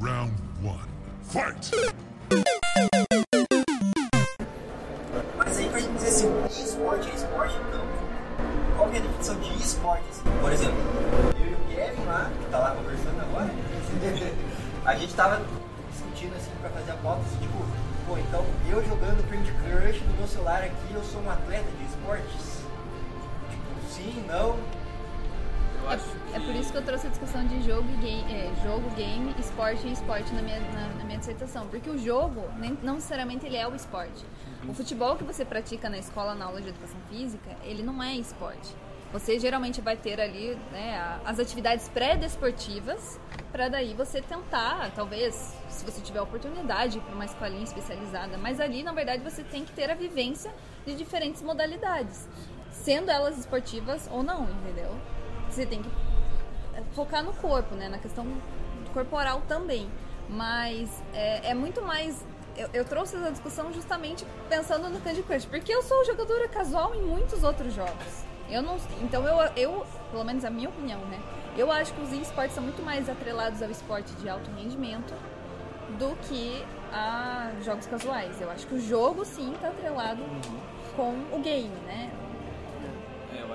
[0.00, 0.90] Round one.
[1.22, 2.05] Fight!
[29.72, 31.66] Esporte e esporte na minha, na, na minha dissertação.
[31.66, 34.24] Porque o jogo, nem, não necessariamente ele é o esporte.
[34.68, 38.14] O futebol que você pratica na escola, na aula de educação física, ele não é
[38.14, 38.74] esporte.
[39.12, 43.18] Você geralmente vai ter ali né, as atividades pré-desportivas
[43.50, 48.36] para daí você tentar, talvez, se você tiver oportunidade, para uma escolinha especializada.
[48.36, 50.52] Mas ali, na verdade, você tem que ter a vivência
[50.84, 52.28] de diferentes modalidades,
[52.70, 54.94] sendo elas esportivas ou não, entendeu?
[55.48, 55.88] Você tem que
[56.74, 57.88] é, focar no corpo, né?
[57.88, 58.26] Na questão
[58.96, 59.90] corporal também.
[60.28, 62.24] Mas é, é muito mais.
[62.56, 66.94] Eu, eu trouxe essa discussão justamente pensando no Candy Crush, porque eu sou jogadora casual
[66.94, 68.24] em muitos outros jogos.
[68.48, 71.20] Eu não, então eu, eu, pelo menos a minha opinião, né?
[71.56, 75.14] Eu acho que os esportes são muito mais atrelados ao esporte de alto rendimento
[75.98, 78.40] do que a jogos casuais.
[78.40, 80.22] Eu acho que o jogo sim está atrelado
[80.94, 82.10] com o game, né?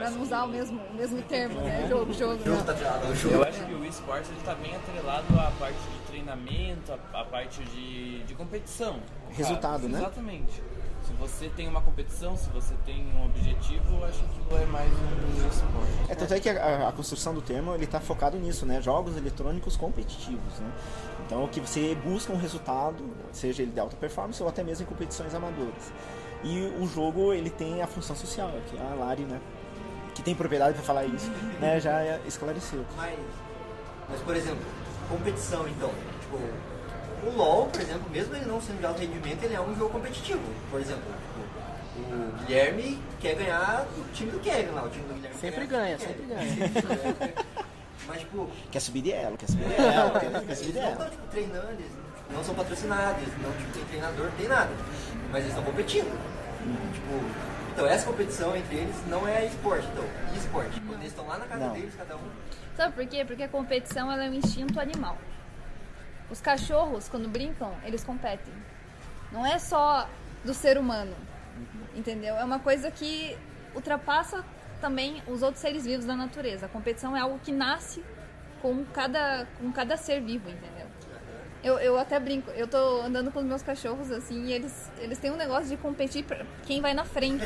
[0.02, 1.88] É, Pra não usar que- o mesmo, o mesmo termo, né?
[1.90, 2.34] Jogo, jogo.
[2.34, 2.64] o jogo né?
[2.66, 3.36] tá tirado jogo.
[3.36, 7.26] Eu acho que o esporte ele tá bem atrelado à parte de treinamento, à, à
[7.26, 9.00] parte de, de competição.
[9.32, 9.90] Resultado, caso.
[9.90, 10.00] né?
[10.00, 10.64] Exatamente.
[11.04, 14.66] Se você tem uma competição, se você tem um objetivo, eu acho que aquilo é
[14.68, 16.12] mais um esporte.
[16.12, 18.80] É, tanto é que a, a construção do termo ele está focado nisso, né?
[18.82, 20.72] Jogos eletrônicos competitivos, né?
[21.26, 24.88] Então, que você busca um resultado, seja ele de alta performance ou até mesmo em
[24.88, 25.92] competições amadoras.
[26.44, 29.40] E o jogo ele tem a função social, que a Lari, né?
[30.16, 31.80] Que tem propriedade para falar isso, né?
[31.80, 32.86] Já esclareceu.
[32.98, 33.18] Mas,
[34.10, 34.64] mas, por exemplo,
[35.10, 35.90] competição então.
[36.22, 36.38] Tipo,
[37.28, 39.90] o LoL, por exemplo, mesmo ele não sendo de alto rendimento, ele é um jogo
[39.92, 40.42] competitivo.
[40.70, 41.04] Por exemplo,
[41.96, 45.38] tipo, o Guilherme quer ganhar do time do Kevin lá, o time do Guilherme.
[45.40, 47.34] Sempre ganha, sempre Kevin.
[48.08, 50.74] Mas tipo, Quer subir de elo, quer subir de elo, quer, quer subir eles de
[50.74, 50.92] não elo.
[50.94, 51.92] estão tipo, treinando, eles
[52.34, 54.72] não são patrocinados, eles não tipo, tem treinador, não tem nada.
[55.32, 56.12] Mas eles estão competindo.
[56.94, 60.80] Tipo, então essa competição entre eles não é esporte, então, e esporte.
[60.82, 61.74] Quando eles estão lá na casa Não.
[61.74, 62.32] deles, cada um.
[62.78, 63.26] Sabe por quê?
[63.26, 65.18] Porque a competição ela é um instinto animal.
[66.30, 68.54] Os cachorros, quando brincam, eles competem.
[69.32, 70.08] Não é só
[70.46, 71.16] do ser humano,
[71.96, 72.36] entendeu?
[72.36, 73.36] É uma coisa que
[73.74, 74.46] ultrapassa
[74.80, 76.68] também os outros seres vivos da natureza.
[76.68, 78.06] A competição é algo que nasce
[78.62, 80.86] com cada, com cada ser vivo, entendeu?
[81.64, 85.20] Eu, eu até brinco, eu tô andando com os meus cachorros assim e eles, eles
[85.20, 87.46] têm um negócio de competir pra quem vai na frente.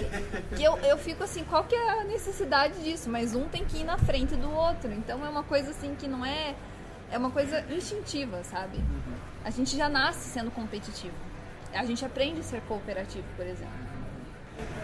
[0.55, 3.09] Que eu, eu fico assim, qual que é a necessidade disso?
[3.09, 4.91] Mas um tem que ir na frente do outro.
[4.93, 6.55] Então é uma coisa assim que não é.
[7.11, 8.79] É uma coisa instintiva, sabe?
[9.43, 11.13] A gente já nasce sendo competitivo.
[11.73, 13.85] A gente aprende a ser cooperativo, por exemplo.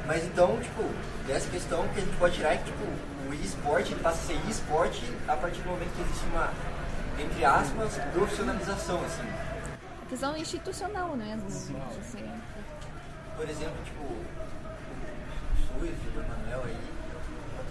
[0.05, 0.83] Mas então, tipo,
[1.25, 2.83] dessa questão que a gente pode tirar é que tipo,
[3.29, 6.51] o esporte passa a ser esporte a partir do momento que existe uma,
[7.21, 9.23] entre aspas, profissionalização, assim.
[10.01, 11.47] A questão institucional mesmo.
[11.47, 11.75] Assim.
[13.35, 16.77] Por exemplo, tipo, o Suez, o Vitor Manuel aí,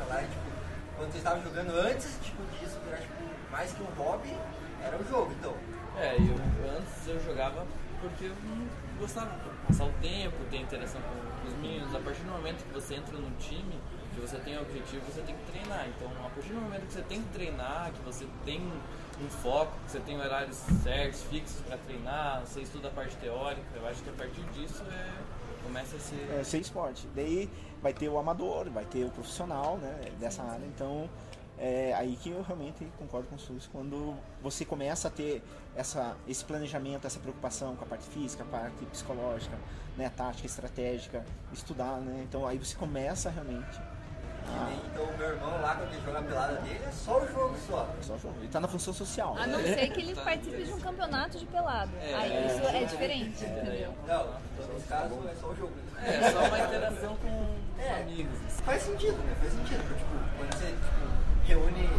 [0.08, 0.50] lá, e, tipo,
[0.96, 3.14] quando vocês estavam jogando antes tipo, disso, era tipo,
[3.50, 4.36] mais que um hobby,
[4.82, 5.54] era o jogo, então.
[5.96, 6.34] É, eu,
[6.76, 7.66] antes eu jogava
[8.00, 8.66] porque eu não
[8.98, 11.94] gostava de passar o tempo, ter interação com os meninos.
[11.94, 13.78] A partir do momento que você entra num time,
[14.14, 15.86] que você tem um objetivo, você tem que treinar.
[15.88, 18.60] Então, a partir do momento que você tem que treinar, que você tem
[19.24, 23.86] um foco, você tem horários certos, fixos para treinar, você estuda a parte teórica, eu
[23.86, 26.38] acho que a partir disso é, começa a ser.
[26.38, 27.06] É, ser esporte.
[27.14, 27.50] Daí
[27.82, 30.64] vai ter o amador, vai ter o profissional, né, dessa área.
[30.66, 31.08] Então,
[31.58, 35.42] é aí que eu realmente concordo com o SUS, quando você começa a ter
[35.76, 39.58] essa, esse planejamento, essa preocupação com a parte física, a parte psicológica,
[39.96, 43.78] né, tática, estratégica, estudar, né, então aí você começa realmente
[44.92, 47.54] Então o meu irmão lá, quando ele joga a pelada dele, é só o jogo
[47.68, 47.88] só.
[48.02, 48.34] só jogo.
[48.40, 49.36] Ele tá na função social.
[49.38, 51.90] A não ser que ele participe de um campeonato de pelado.
[52.00, 53.94] Aí isso é diferente, entendeu?
[54.06, 55.72] Não, então, nesse caso é só o jogo.
[56.02, 57.46] É só uma interação com
[57.82, 58.00] É.
[58.02, 58.38] amigos.
[58.64, 59.34] Faz sentido, né?
[59.40, 59.82] Faz sentido.
[59.88, 61.90] Porque, tipo, quando você tipo, reúne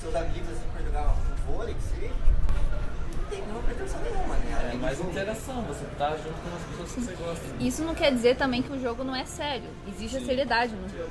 [0.00, 4.36] seus amigos assim pra jogar um vôlei, que seja, tipo, não tem nenhuma pretensão nenhuma,
[4.36, 4.70] né?
[4.72, 7.44] É mais interação, você tá junto com as pessoas que você gosta.
[7.60, 9.68] Isso não quer dizer também que o jogo não é sério.
[9.88, 11.10] Existe a seriedade no jogo,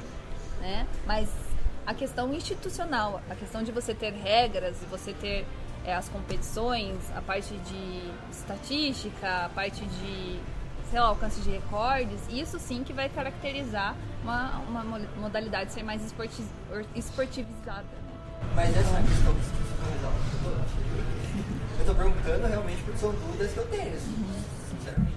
[0.65, 0.87] né?
[1.05, 1.29] Mas
[1.85, 5.45] a questão institucional, a questão de você ter regras e você ter
[5.85, 10.39] é, as competições, a parte de estatística, a parte de,
[10.89, 15.83] sei lá, alcance de recordes, isso sim que vai caracterizar uma, uma mo- modalidade ser
[15.83, 16.43] mais esporti
[16.95, 17.83] esportivizada.
[17.83, 18.49] Né?
[18.55, 19.35] Mas essa questão
[21.79, 24.25] eu tô perguntando realmente porque são dúvidas que eu tenho, assim,
[24.71, 25.15] sinceramente.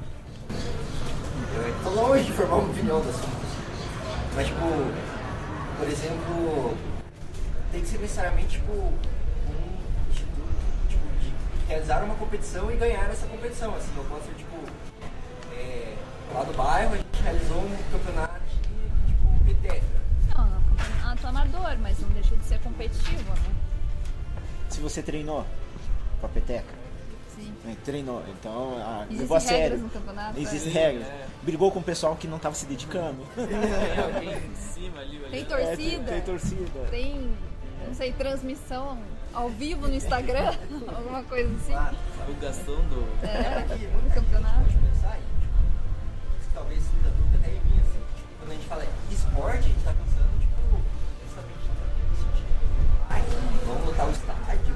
[1.83, 3.49] Tô longe de formar uma opinião do assunto.
[4.37, 4.61] Mas, tipo,
[5.79, 6.77] por exemplo,
[7.71, 8.93] tem que ser necessariamente, tipo, um
[10.11, 10.43] instituto,
[10.89, 11.33] tipo, de
[11.69, 13.93] realizar uma competição e ganhar essa competição, assim.
[13.97, 14.57] Eu posso ser, tipo,
[15.53, 15.95] é,
[16.35, 19.87] lá do bairro, a gente realizou um campeonato de, tipo, peteca.
[20.37, 23.55] Não, é um campeonato amador, mas não deixa de ser competitivo, né?
[24.69, 25.47] Se você treinou
[26.21, 26.75] com a peteca,
[27.77, 29.79] treinou, então a, Existem levou a regras sério.
[29.79, 30.41] no campeonato?
[30.41, 30.75] Existem é.
[30.75, 31.07] regras.
[31.43, 33.19] Brigou com o pessoal que não estava se dedicando.
[33.35, 35.49] Tem alguém em cima ali, Tem olhando.
[35.49, 36.03] torcida?
[36.03, 36.81] É, tem, tem torcida.
[36.91, 37.37] Tem,
[37.87, 38.99] não sei, transmissão
[39.33, 40.55] ao vivo no Instagram?
[40.89, 41.73] Alguma coisa assim?
[41.73, 43.27] Claro, divulgação do.
[43.27, 43.67] É,
[44.03, 44.61] muita campeonato.
[44.63, 48.87] pode pensar tipo, talvez sinta dúvida até em mim, assim, tipo, quando a gente fala
[49.11, 50.83] esporte, a gente tá pensando, tipo.
[53.11, 53.23] Ai,
[53.67, 54.75] vão lotar o estádio,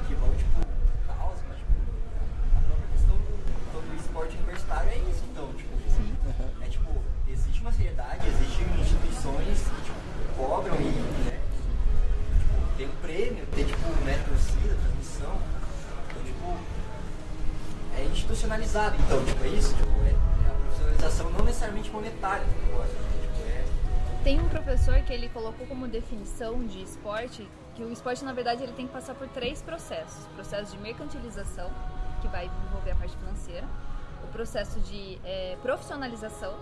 [18.72, 22.92] institucionalizado, então, tipo, é isso, tipo, é, é a profissionalização não necessariamente monetária do negócio,
[22.94, 23.20] né?
[23.20, 23.64] tipo, é,
[24.24, 28.62] Tem um professor que ele colocou como definição de esporte que o esporte, na verdade,
[28.62, 30.24] ele tem que passar por três processos.
[30.26, 31.70] O processo de mercantilização,
[32.20, 33.66] que vai envolver a parte financeira.
[34.22, 36.54] O processo de eh, profissionalização,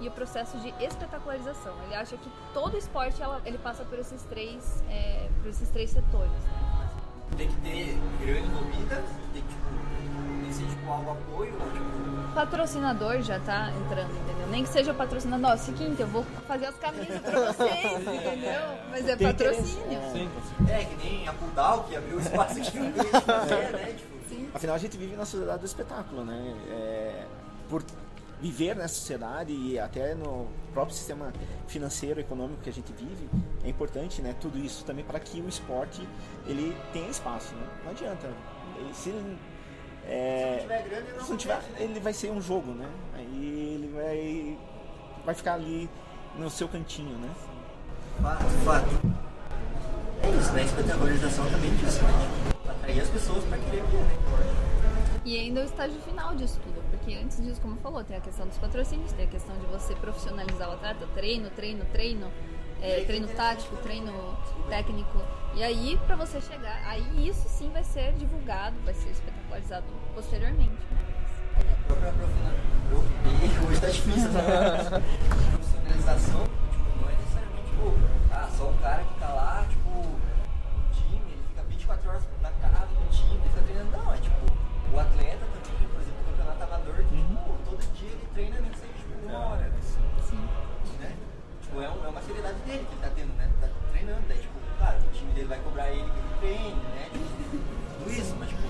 [0.00, 1.72] e o processo de espetacularização.
[1.84, 5.90] Ele acha que todo esporte ela- ele passa por esses três, é, por esses três
[5.90, 6.32] setores.
[6.32, 6.88] né?
[7.36, 9.04] Tem que ter grana envolvida,
[9.34, 9.54] tem que,
[10.58, 14.46] tipo, tipo apoio, ou, tipo, Patrocinador já tá entrando, entendeu?
[14.50, 18.60] Nem que seja o patrocinador, ó, seguinte, eu vou fazer as camisas pra vocês, entendeu?
[18.90, 20.00] Mas é Tem patrocínio.
[20.12, 20.28] Sim,
[20.68, 23.94] é que nem a Pudal que abriu espaço aqui no meio de pé, né?
[23.96, 26.54] Tipo, Afinal, a gente vive na sociedade do espetáculo, né?
[26.70, 27.26] É,
[27.68, 27.82] por
[28.40, 31.32] viver nessa sociedade e até no próprio sistema
[31.66, 33.28] financeiro, econômico que a gente vive,
[33.64, 34.34] é importante, né?
[34.40, 36.06] Tudo isso também para que o esporte
[36.46, 37.66] ele tenha espaço, né?
[37.84, 38.28] Não adianta.
[40.06, 42.72] Ele, se é, tiver grana, ele não se não tiver, ele vai ser um jogo,
[42.72, 42.88] né?
[43.14, 44.58] Aí ele vai
[45.24, 45.88] vai ficar ali
[46.36, 47.30] no seu cantinho, né?
[48.20, 49.00] Fato, fato.
[50.22, 50.62] É isso, né?
[50.64, 52.52] Espetacularização também disso, né?
[52.68, 54.18] Atrair as pessoas pra querer ver, né?
[55.24, 58.46] E ainda o estágio final disso tudo, porque antes disso, como falou, tem a questão
[58.46, 62.30] dos patrocínios, tem a questão de você profissionalizar o atleta, treino, treino, treino,
[62.84, 64.12] é, treino tático, treino
[64.68, 65.18] técnico.
[65.54, 70.70] E aí, pra você chegar, aí isso sim vai ser divulgado, vai ser espetacularizado posteriormente.
[70.70, 70.98] né?
[72.90, 73.68] Profissionalização.
[73.68, 74.42] Hoje tá difícil, né?
[75.50, 77.94] Profissionalização, tipo, não é necessariamente, tipo,
[78.32, 82.50] ah, só um cara que tá lá, tipo, no time, ele fica 24 horas na
[82.50, 83.90] casa do time, ele fica treinando.
[83.96, 84.46] Não, é tipo,
[84.92, 88.60] o atleta também, por exemplo, o campeonato amador, que, tipo, todo dia ele treina
[91.74, 93.50] Tipo, é, um- é uma seriedade dele que ele tá tendo, né?
[93.60, 97.08] Tá treinando, daí, tipo, claro, o time dele vai cobrar ele que ele treine, né?
[97.12, 97.58] Tipo,
[97.98, 98.62] tudo isso, mas, tipo,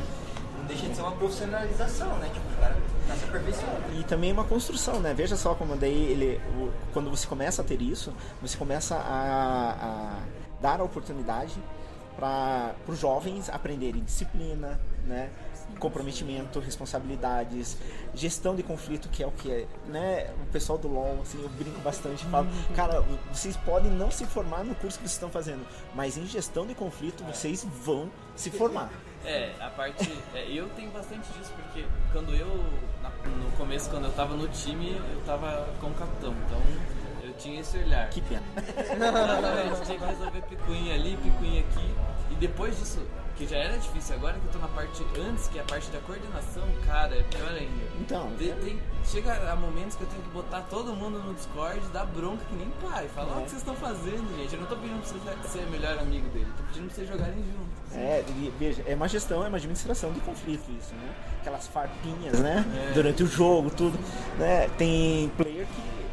[0.57, 2.30] não deixa de ser uma profissionalização, né?
[2.32, 2.76] Tipo, o cara
[3.07, 4.00] tá se aperfeiçoando.
[4.00, 5.12] E também uma construção, né?
[5.12, 9.72] Veja só como daí ele, o- quando você começa a ter isso, você começa a,
[9.72, 10.20] a
[10.62, 11.55] dar a oportunidade
[12.16, 15.28] para os jovens aprenderem disciplina, né?
[15.78, 17.76] Comprometimento, responsabilidades,
[18.14, 20.30] gestão de conflito, que é o que é, né?
[20.42, 23.00] O pessoal do LoL, assim, eu brinco bastante, falo, cara,
[23.32, 26.74] vocês podem não se formar no curso que vocês estão fazendo, mas em gestão de
[26.74, 28.90] conflito vocês vão se formar.
[29.24, 30.12] É, a parte.
[30.34, 32.46] é, eu tenho bastante disso porque quando eu.
[32.46, 36.34] no começo, quando eu tava no time, eu tava como capitão.
[36.46, 36.60] Então
[37.22, 38.10] eu tinha esse olhar.
[38.10, 38.42] Que pena.
[38.56, 41.94] Exatamente, tinha que resolver picuinha ali, picuinha aqui.
[42.30, 43.00] E depois disso,
[43.37, 45.91] que já era difícil, agora que eu tô na parte antes, que é a parte
[45.91, 47.85] da coordenação, cara, é pior ainda.
[48.01, 51.80] Então, Tem- tem- chega a momentos que eu tenho que botar todo mundo no Discord,
[51.93, 53.09] dar bronca que nem pai.
[53.14, 53.39] Falar É.
[53.41, 54.55] o que vocês estão fazendo, gente.
[54.55, 57.35] Eu não tô pedindo pra vocês ser melhor amigo dele, tô pedindo pra vocês jogarem
[57.37, 57.97] juntos.
[57.97, 61.14] É, e veja, é uma gestão, é uma administração de conflito isso, né?
[61.41, 62.64] Aquelas farpinhas, né?
[62.91, 62.93] É.
[62.93, 63.99] Durante o jogo, tudo.
[64.39, 64.68] Né?
[64.78, 66.03] Tem player que é,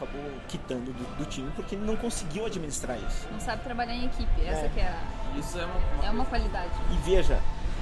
[0.00, 3.28] acabou quitando do, do time porque não conseguiu administrar isso.
[3.30, 4.68] Não sabe trabalhar em equipe, essa É.
[4.70, 6.72] que é a, Isso é uma, uma é uma qualidade.
[6.90, 7.38] E veja,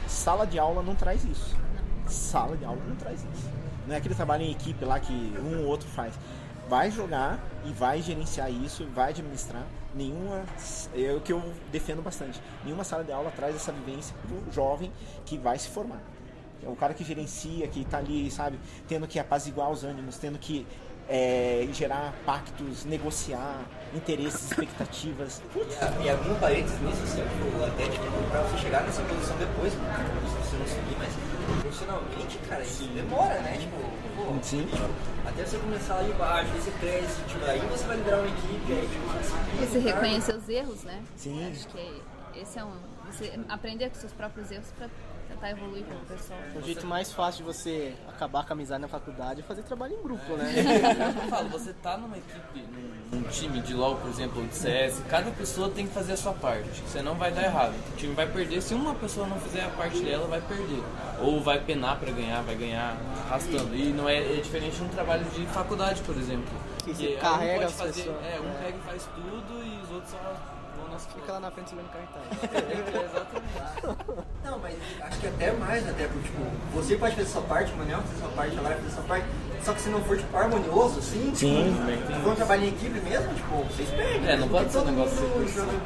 [0.06, 1.56] sala de aula não traz isso.
[2.06, 3.48] Sala de aula não traz isso.
[3.86, 6.14] Não é aquele trabalho em equipe lá que um ou outro faz.
[6.68, 9.64] Vai jogar e vai gerenciar isso, vai administrar.
[9.94, 10.44] Nenhuma,
[10.94, 11.42] é o que eu
[11.72, 12.38] defendo bastante.
[12.62, 14.92] Nenhuma sala de aula traz essa vivência pro jovem
[15.24, 16.00] que vai se formar.
[16.62, 20.38] É o cara que gerencia, que tá ali, sabe, tendo que apaziguar os ânimos, tendo
[20.38, 20.66] que
[21.08, 23.60] é, gerar pactos, negociar
[23.94, 25.40] interesses, expectativas.
[25.56, 29.36] E, a- e algum parênteses nisso, assim, tipo, até tipo, pra você chegar nessa posição
[29.38, 31.08] depois, se você não seguir, mas
[31.62, 33.56] profissionalmente, cara, isso demora, né?
[33.58, 33.76] Tipo,
[34.16, 34.68] pô, Sim.
[35.26, 38.72] até você começar lá embaixo, aí você cresce, tipo, aí você vai liderar uma equipe,
[38.72, 39.06] aí tipo,
[39.58, 41.02] você você reconhecer os erros, né?
[41.16, 41.50] Sim.
[41.50, 42.02] Acho que
[42.36, 42.72] esse é um.
[43.10, 44.86] Você aprender com seus próprios erros pra
[45.38, 46.38] tentar evoluir como pessoa.
[46.54, 49.94] O jeito mais fácil de você acabar com a amizade na faculdade é fazer trabalho
[49.94, 50.52] em grupo, né?
[51.24, 52.60] Eu falo, você tá numa equipe,
[53.12, 56.12] num, num time de LoL, por exemplo, ou de CS, cada pessoa tem que fazer
[56.12, 56.80] a sua parte.
[56.82, 57.74] Você não vai dar errado.
[57.92, 58.60] O time vai perder.
[58.60, 60.82] Se uma pessoa não fizer a parte dela, vai perder.
[61.20, 63.74] Ou vai penar pra ganhar, vai ganhar arrastando.
[63.74, 66.48] E não é, é diferente de um trabalho de faculdade, por exemplo.
[66.84, 68.24] Que você um carrega pode as fazer, pessoas.
[68.24, 68.62] É, um É.
[68.64, 70.57] pega e faz tudo e os outros só
[70.98, 72.24] nas Fica lá na frente segurando cartaz.
[72.52, 74.28] É, exatamente.
[74.44, 76.42] Não, mas acho que até mais, até porque, tipo,
[76.72, 78.88] você pode fazer a sua parte, o Manel fazer a sua parte, a Lara fazer
[78.88, 79.26] a sua parte,
[79.62, 81.74] só que se não for, tipo, harmonioso, assim, Sim.
[81.74, 84.28] tipo, se for um trabalho em equipe mesmo, tipo, vocês perdem.
[84.28, 85.78] É, não pode ser um negócio assim.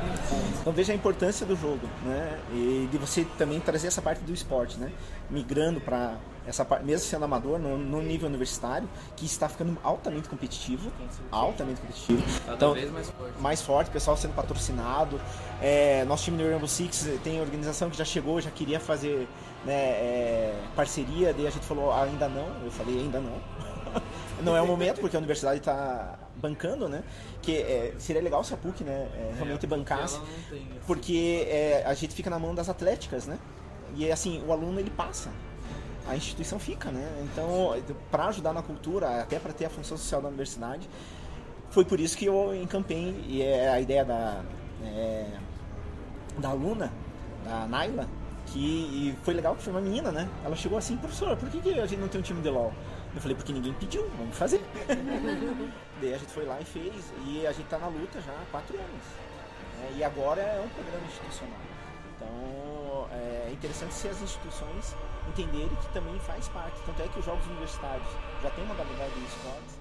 [0.61, 2.39] Então veja a importância do jogo, né?
[2.53, 4.93] E de você também trazer essa parte do esporte, né?
[5.29, 10.29] Migrando para essa parte, mesmo sendo amador, no, no nível universitário, que está ficando altamente
[10.29, 10.91] competitivo,
[11.31, 12.23] altamente competitivo.
[12.45, 13.41] Cada Então, vez mais forte.
[13.41, 15.21] mais forte, o pessoal sendo patrocinado.
[15.61, 19.29] É, nosso time do Rainbow Six tem organização que já chegou, já queria fazer
[19.65, 23.39] né, é, parceria, daí a gente falou ainda não, eu falei ainda não.
[24.43, 27.05] não é o momento, porque a universidade está bancando, né?
[27.41, 30.19] Que é, seria legal se a PUC né, é, realmente porque bancasse,
[30.51, 33.39] esse- porque é, a gente fica na mão das atléticas, né?
[33.95, 35.31] E assim, o aluno ele passa.
[36.09, 37.07] A instituição fica, né?
[37.25, 37.75] Então,
[38.11, 40.89] para ajudar na cultura, até para ter a função social da universidade,
[41.71, 44.43] foi por isso que eu encampei e é a ideia da
[44.85, 45.27] é,
[46.39, 46.93] da aluna,
[47.45, 48.09] da Naila,
[48.47, 50.29] que foi legal que foi uma menina, né?
[50.45, 52.73] Ela chegou assim, professor, por que, que a gente não tem um time de LOL?
[53.15, 54.61] Eu falei, porque ninguém pediu, vamos fazer.
[56.01, 58.45] Daí a gente foi lá e fez, e a gente tá na luta já há
[58.51, 59.05] quatro anos.
[59.79, 59.93] né?
[59.97, 61.72] E agora é um programa institucional.
[62.23, 64.95] Então é interessante se as instituições
[65.29, 66.81] entenderem que também faz parte.
[66.85, 68.07] Tanto é que os jogos universitários
[68.43, 69.79] já tem modalidade de esportes.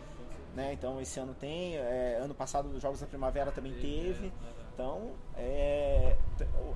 [0.56, 0.74] Né?
[0.74, 4.32] Então esse ano tem, é, ano passado os Jogos da Primavera também teve.
[4.74, 6.76] Então é, t- o-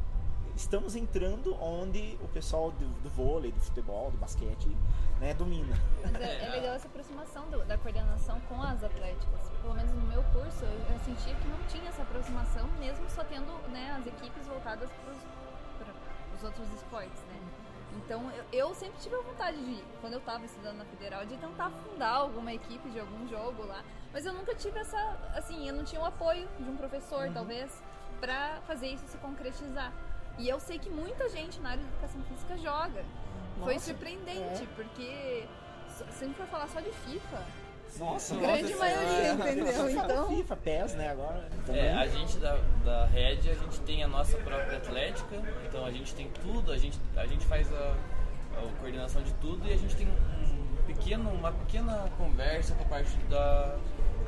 [0.55, 4.69] estamos entrando onde o pessoal do, do vôlei, do futebol, do basquete
[5.19, 5.77] né, domina.
[6.01, 9.51] Mas é, é legal essa aproximação do- da coordenação com as atléticas.
[9.61, 13.23] Pelo menos no meu curso, eu, eu sentia que não tinha essa aproximação, mesmo só
[13.25, 15.17] tendo né, as equipes voltadas para os
[16.43, 17.39] outros esportes, né?
[17.97, 21.37] Então eu, eu sempre tive a vontade de, quando eu estava estudando na federal, de
[21.37, 23.83] tentar fundar alguma equipe de algum jogo lá.
[24.11, 24.97] Mas eu nunca tive essa,
[25.33, 27.81] assim, eu não tinha o apoio de um professor, talvez,
[28.19, 29.91] para fazer isso se concretizar.
[30.37, 33.05] E eu sei que muita gente na área de educação física joga.
[33.63, 34.67] Foi Nossa, surpreendente, é.
[34.75, 35.47] porque
[35.89, 37.41] se a gente for falar só de FIFA,
[37.99, 39.51] Nossa, grande nossa maioria, senhora.
[39.51, 39.89] entendeu?
[39.89, 41.47] Então, FIFA, PES, né, agora.
[41.65, 41.81] também.
[41.85, 45.35] É, a gente da, da Red, a gente tem a nossa própria atlética,
[45.67, 47.95] então a gente tem tudo, a gente, a gente faz a,
[48.57, 52.87] a coordenação de tudo e a gente tem um pequeno, uma pequena conversa com a
[52.87, 53.75] parte da,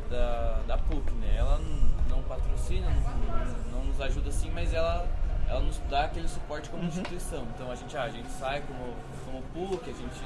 [0.09, 1.36] da, da PUC, né?
[1.38, 5.05] Ela n- não patrocina, não, não nos ajuda assim, mas ela,
[5.49, 7.45] ela nos dá aquele suporte como instituição.
[7.53, 8.93] Então a gente, ah, a gente sai como,
[9.26, 10.24] como PUC, a gente,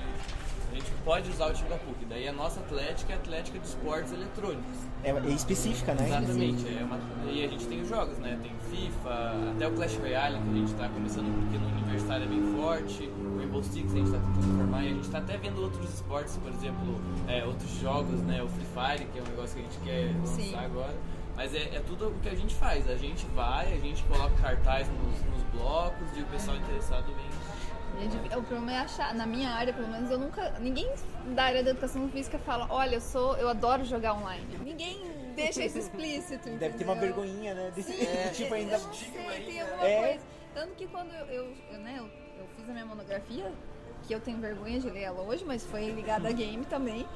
[0.72, 2.06] a gente pode usar o time da PUC.
[2.06, 4.78] Daí a nossa atlética é a atlética de esportes eletrônicos.
[5.04, 6.08] É, é específica, né?
[6.08, 7.00] Exatamente, é uma,
[7.30, 8.40] e a gente tem os jogos, né?
[8.42, 12.28] Tem FIFA, até o Clash Royale que a gente tá começando porque no universitário é
[12.28, 15.38] bem forte, o Rainbow Six a gente tá tentando formar e a gente tá até
[15.38, 18.42] vendo outros esportes, por exemplo, é, outros jogos, né?
[18.42, 20.56] O Free Fire, que é um negócio que a gente quer lançar Sim.
[20.56, 20.96] agora.
[21.36, 24.36] Mas é, é tudo o que a gente faz, a gente vai, a gente coloca
[24.42, 27.41] cartaz nos, nos blocos e o pessoal interessado vem.
[28.38, 30.52] O problema é achar, na minha área, pelo menos, eu nunca.
[30.60, 30.90] Ninguém
[31.36, 33.36] da área da educação física fala, olha, eu sou.
[33.38, 34.46] eu adoro jogar online.
[34.64, 35.00] Ninguém
[35.36, 36.50] deixa isso explícito.
[36.52, 37.16] Deve ter uma entendeu?
[37.16, 37.72] vergonhinha, né?
[37.76, 38.78] Desse Sim, tipo eu ainda.
[38.78, 40.08] não sei, tem alguma É.
[40.08, 40.26] coisa.
[40.54, 43.52] Tanto que quando eu, eu, eu, né, eu, eu fiz a minha monografia,
[44.04, 47.08] que eu tenho vergonha de ler ela hoje, mas foi ligada a game também.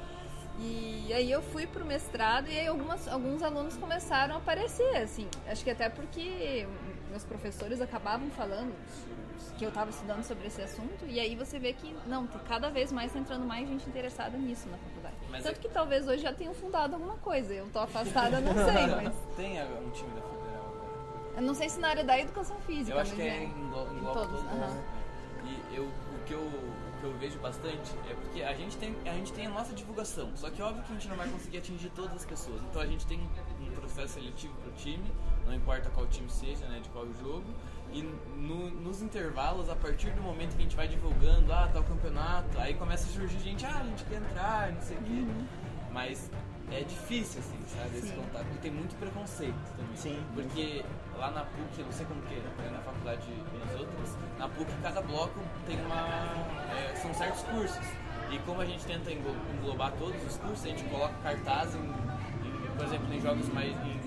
[0.58, 5.28] E aí eu fui pro mestrado e aí algumas, alguns alunos começaram a aparecer, assim.
[5.46, 6.66] Acho que até porque
[7.10, 8.72] meus professores acabavam falando
[9.58, 12.92] que eu estava estudando sobre esse assunto, e aí você vê que, não, cada vez
[12.92, 15.14] mais tá entrando mais gente interessada nisso na faculdade.
[15.30, 17.52] Mas Tanto é- que talvez hoje já tenham fundado alguma coisa.
[17.52, 19.14] Eu tô afastada, não sei, mas.
[19.36, 21.34] Tem um time da Federal agora.
[21.36, 22.96] Eu não sei se na área da educação física.
[22.96, 24.52] Eu acho mas que é englo- engloba todos, todos.
[24.52, 24.82] aham.
[25.44, 28.96] E eu, o, que eu, o que eu vejo bastante é porque a gente, tem,
[29.04, 31.58] a gente tem a nossa divulgação, só que óbvio que a gente não vai conseguir
[31.58, 32.60] atingir todas as pessoas.
[32.68, 33.20] Então a gente tem
[33.60, 35.04] um processo seletivo pro time,
[35.46, 37.44] não importa qual time seja, né, de qual jogo.
[37.92, 38.02] E
[38.36, 41.84] no- nos intervalos, a partir do momento que a gente vai divulgando, ah, tá o
[41.84, 45.24] campeonato, aí começa a surgir gente, ah, a gente quer entrar, não sei o quê.
[45.92, 46.30] Mas
[46.70, 48.16] é difícil, assim, sabe, esse Sim.
[48.16, 49.96] contato, porque tem muito preconceito também.
[49.96, 50.22] Sim.
[50.34, 50.84] Porque
[51.16, 54.48] lá na PUC, eu não sei como que é na faculdade e nas outras, na
[54.48, 56.04] PUC cada bloco tem uma.
[56.76, 57.86] é, são certos cursos.
[58.30, 61.78] E como a gente tenta englo- englobar todos os cursos, a gente coloca cartaz em,
[61.78, 63.70] em, por exemplo, em jogos mais.
[63.72, 64.00] em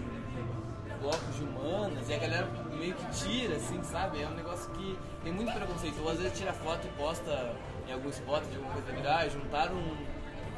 [1.01, 2.45] blocos de humanas, e a galera
[2.79, 4.21] meio que tira, assim, sabe?
[4.21, 6.01] É um negócio que tem muito preconceito.
[6.01, 7.55] Ou às vezes tira foto e posta
[7.87, 9.77] em algum spot de alguma coisa virar, ah, juntaram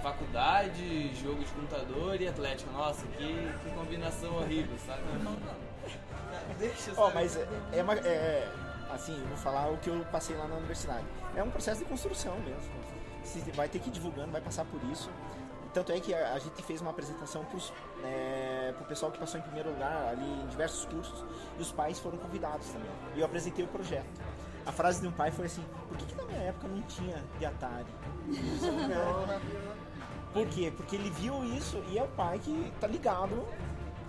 [0.01, 2.71] faculdade, jogo de computador e atlética.
[2.71, 5.01] Nossa, que, que combinação horrível, sabe?
[5.23, 5.71] Não, não.
[6.57, 7.13] Deixa, sabe?
[7.13, 8.49] mas é, é uma- é-
[8.93, 11.05] assim, eu vou falar o que eu passei lá na universidade.
[11.35, 12.81] É um processo de construção mesmo.
[13.23, 15.09] Você vai ter que ir divulgando, vai passar por isso.
[15.73, 17.57] Tanto é que a, a gente fez uma apresentação para
[18.81, 21.23] o pessoal que passou em primeiro lugar ali em diversos cursos
[21.57, 22.89] e os pais foram convidados também.
[23.15, 24.21] E eu apresentei o projeto.
[24.65, 27.23] A frase de um pai foi assim: Por que, que na minha época não tinha
[27.39, 27.85] de Atari?
[30.33, 30.71] Por quê?
[30.75, 33.45] Porque ele viu isso e é o pai que tá ligado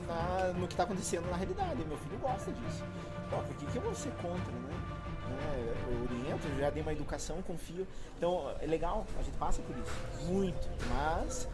[0.07, 1.85] na- no que tá acontecendo na realidade.
[1.85, 2.85] Meu filho gosta disso.
[3.31, 4.75] Pô, por que, que eu vou ser contra, né?
[5.43, 7.87] Né, Eu oriento, eu já dei uma educação, confio.
[8.19, 10.27] Então é legal, a gente passa por isso.
[10.33, 10.69] Muito.
[10.89, 11.49] Mas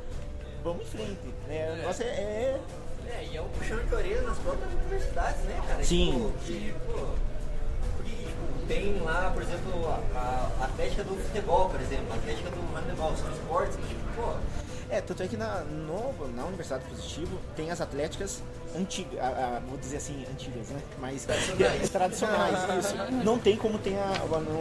[0.62, 1.34] vamos em frente.
[1.46, 1.72] Né?
[1.72, 2.60] O negócio é- é
[3.08, 5.82] É, e é o puxão de orelha nas próprias universidades, né, cara?
[5.82, 6.12] Sim.
[6.12, 7.06] Tipo, que, pô,
[7.96, 12.50] porque, tipo, tem lá, por exemplo, a, a Atlética do futebol, por exemplo, a Atlética
[12.50, 14.34] do handebol, são esportes que, tipo, pô,
[14.90, 18.42] É, tanto é que na, no- na Universidade Positivo tem as atléticas
[18.78, 19.18] antigas,
[19.68, 20.80] vou dizer assim, antigas, né?
[20.98, 22.96] Mas tradicionais, tradicionais isso.
[23.24, 24.12] Não tem como tem a,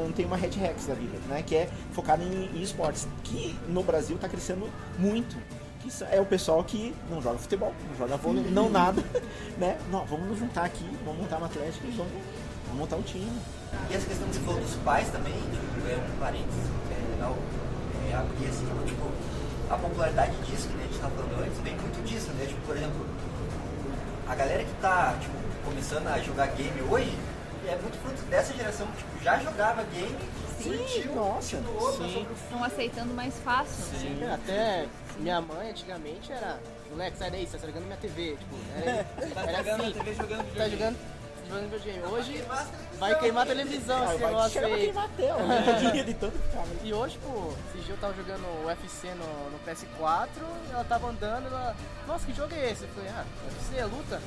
[0.04, 1.44] não tem uma Red Rex da vida, né?
[1.46, 5.36] Que é focada em, em esportes, que no Brasil tá crescendo muito.
[6.12, 9.02] É o pessoal que não joga futebol, não joga vôlei, não nada,
[9.58, 9.78] né?
[9.90, 12.12] Não, vamos nos juntar aqui, vamos montar uma atlética e vamos,
[12.66, 13.32] vamos montar um time.
[13.90, 17.38] E essa questão que você falou dos pais também, tipo, é um parênteses, é legal
[18.12, 19.06] é, abrir assim, tipo,
[19.70, 22.46] a popularidade disso, que a gente tava falando antes, vem muito disso, né?
[22.46, 23.06] Tipo, por exemplo,
[24.28, 25.34] a galera que tá, tipo,
[25.66, 27.18] começando a jogar game hoje,
[27.68, 30.18] é muito fruto dessa geração que, tipo, já jogava game,
[30.64, 32.28] curtiu, nossa, continuou, sim.
[32.44, 33.84] Estão aceitando mais fácil.
[34.00, 34.86] Sim, até
[35.20, 36.60] minha mãe antigamente era.
[36.90, 38.38] Moleque, sai daí, você tá jogando minha TV.
[38.38, 39.04] Tipo, era,
[39.36, 39.92] Tá era jogando assim.
[39.94, 40.72] TV jogando Tá videogame.
[40.72, 40.98] jogando,
[41.50, 42.14] jogando videogame.
[42.14, 42.44] Hoje
[43.00, 44.76] vai queimar a televisão esse vai negócio aí.
[44.86, 46.04] queimar a tela, né?
[46.04, 46.40] de tanto.
[46.84, 50.28] E hoje, pô, esse dia eu tava jogando o UFC no, no PS4,
[50.72, 51.76] ela tava andando, ela.
[52.08, 52.84] Nossa, que jogo é esse?
[52.84, 54.22] Eu falei, ah, UFC é luta?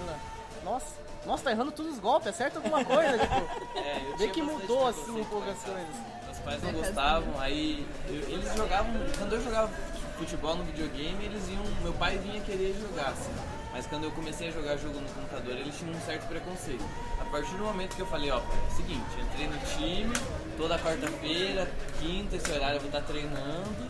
[0.00, 0.18] Ela,
[0.64, 0.86] nossa,
[1.24, 3.78] nossa, tá errando todos os golpes, acerta alguma coisa, tipo.
[3.78, 5.86] É, Vê que mudou assim um pouco as coisas.
[6.24, 8.92] Meus pais não gostavam, aí eu- eles jogavam.
[9.18, 9.70] Quando eu jogava
[10.18, 11.62] futebol no videogame, eles iam.
[11.82, 13.30] Meu pai vinha querer jogar, assim.
[13.76, 16.82] Mas quando eu comecei a jogar jogo no computador, eles tinham um certo preconceito.
[17.20, 20.16] A partir do momento que eu falei, ó, é o seguinte, entrei no time,
[20.56, 21.70] toda quarta-feira,
[22.00, 23.86] quinta, esse horário eu vou estar treinando.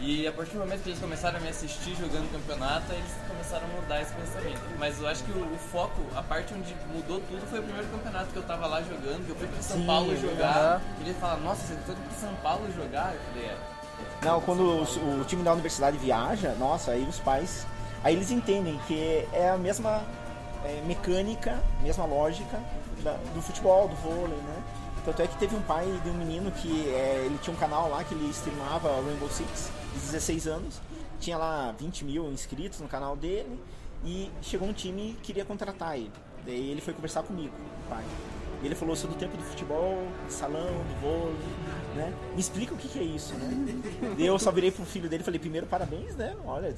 [0.00, 3.66] E a partir do momento que eles começaram a me assistir jogando campeonato, eles começaram
[3.66, 4.62] a mudar esse pensamento.
[4.78, 7.88] Mas eu acho que o, o foco, a parte onde mudou tudo foi o primeiro
[7.88, 10.56] campeonato que eu tava lá jogando, que eu fui pra São Sim, Paulo jogar.
[10.56, 10.80] aham.
[10.98, 13.14] E ele fala, nossa, você foi pra São Paulo jogar?
[13.14, 13.56] Eu falei, é.
[14.22, 17.66] Não, quando o, o time da universidade viaja, nossa, aí os pais.
[18.06, 20.00] Aí eles entendem que é a mesma
[20.64, 22.56] é, mecânica, mesma lógica
[23.02, 24.62] da- do futebol, do vôlei, né?
[25.04, 27.90] Tanto é que teve um pai de um menino que é, ele tinha um canal
[27.90, 30.80] lá que ele streamava Rainbow Six, de 16 anos,
[31.18, 33.60] tinha lá 20 mil inscritos no canal dele,
[34.04, 36.12] e chegou um time que queria contratar ele.
[36.44, 37.54] Daí ele foi conversar comigo,
[37.86, 38.04] o pai.
[38.62, 41.34] Ele falou, sou do tempo do futebol, de salão, do vôlei,
[41.96, 42.14] né?
[42.34, 43.82] Me explica o que, que é isso, né?
[44.16, 46.36] Eu só virei pro filho dele e falei, primeiro, parabéns, né?
[46.46, 46.72] Olha.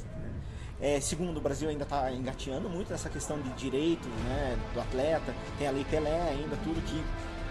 [0.81, 5.35] É, segundo, o Brasil ainda está engateando muito nessa questão de direitos né, do atleta,
[5.59, 7.03] tem a Lei Pelé ainda, tudo que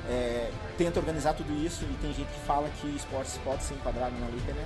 [0.09, 4.15] é, tenta organizar tudo isso e tem gente que fala que esportes pode ser enquadrado
[4.17, 4.63] na Lei Pelé.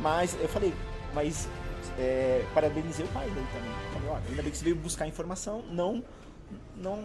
[0.00, 0.72] Mas eu falei,
[1.12, 1.48] mas
[1.98, 3.70] é, parabenizei o pai dele também.
[3.92, 6.04] Falei, ó, ainda bem que você veio buscar informação, não
[6.76, 6.96] não,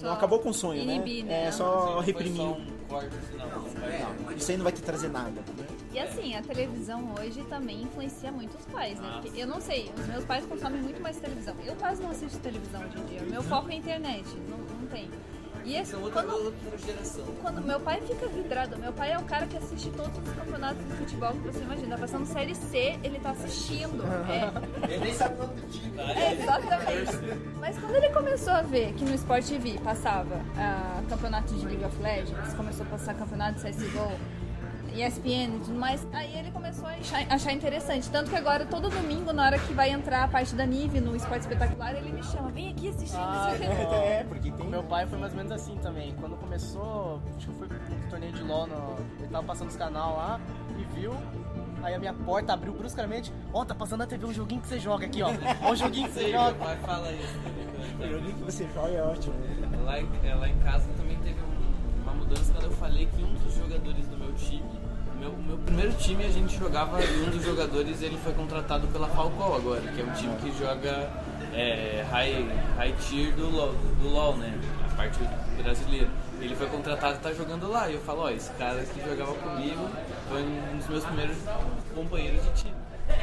[0.00, 1.42] não acabou com o sonho, inibir, né?
[1.42, 1.46] né?
[1.46, 2.36] É só Não foi reprimiu.
[2.36, 3.48] só um corte, não.
[3.80, 5.30] Vai- Não, isso aí não vai te trazer nada.
[5.30, 5.66] né?
[5.92, 9.20] E assim, a televisão hoje também influencia muito os pais, né?
[9.20, 11.54] Porque eu não sei, os meus pais consomem muito mais televisão.
[11.64, 13.22] Eu quase não assisto televisão hoje em dia.
[13.22, 15.10] Meu foco é internet, não, não tem.
[15.64, 16.52] E esse, São outra, quando,
[17.40, 20.84] quando meu pai fica vidrado, meu pai é o cara que assiste todos os campeonatos
[20.84, 21.94] de futebol que você imagina.
[21.94, 24.02] Tá passando série C, ele tá assistindo.
[24.28, 25.98] É, Ele nem sabe quanto time.
[25.98, 27.12] É, exatamente.
[27.60, 31.84] Mas quando ele começou a ver que no Sport TV passava ah, campeonato de League
[31.84, 34.10] of Legends, começou a passar campeonato de CSGO,
[34.94, 38.08] ESPN e tudo mais, aí ele começou a achar, achar interessante.
[38.10, 41.14] Tanto que agora, todo domingo, na hora que vai entrar a parte da Nive no
[41.16, 43.64] Esporte Espetacular, ele me chama, vem aqui assistir, Ah, o quê.
[43.64, 44.66] É, porque tem.
[44.66, 46.14] Meu pai foi mais ou menos assim também.
[46.20, 50.16] Quando começou, acho que foi um torneio de LOL, no, ele tava passando os canal
[50.16, 50.40] lá
[50.78, 51.12] e viu.
[51.82, 53.32] Aí a minha porta abriu bruscamente.
[53.52, 55.30] Ó, tá passando na TV um joguinho que você joga aqui, ó.
[55.64, 56.54] Ó o joguinho que você Sei, meu joga.
[56.64, 58.08] pai fala isso também.
[58.08, 59.34] O joguinho que você joga é ótimo.
[59.84, 63.22] Lá em, é, lá em casa também teve um- uma mudança quando eu falei que
[63.24, 64.62] um dos jogadores do meu time,
[65.22, 69.06] meu, meu primeiro time a gente jogava e um dos jogadores ele foi contratado pela
[69.08, 71.08] Falcão agora, que é um time que joga
[71.54, 74.52] é, high, high tier do LoL, do LoL, né?
[74.90, 75.20] A parte
[75.62, 76.08] brasileira.
[76.40, 77.88] Ele foi contratado e tá jogando lá.
[77.88, 79.88] E eu falo, ó, esse cara que jogava comigo
[80.28, 81.36] foi um dos meus primeiros
[81.94, 82.74] companheiros de time.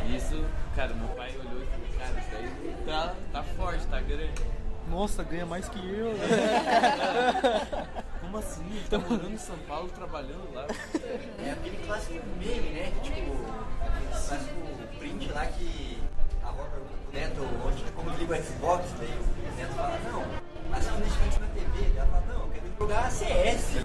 [0.07, 0.41] E isso,
[0.75, 4.41] cara, meu pai olhou e falou, cara, isso daí tá, tá forte, tá grande.
[4.89, 6.13] Nossa, ganha mais que eu.
[8.29, 8.61] Como assim?
[8.69, 10.67] Ele tá morando em São Paulo, trabalhando lá.
[11.43, 12.91] É aquele clássico meme, né?
[13.01, 13.31] Que, tipo,
[13.81, 15.97] aquele clássico print lá que
[16.43, 20.77] a avó pergunta pro neto onde, como liga o Xbox, daí o neto fala, não,
[20.77, 21.97] assiste Netflix na TV.
[21.97, 23.75] Ela fala, não, eu quero jogar CS.
[23.81, 23.83] Eu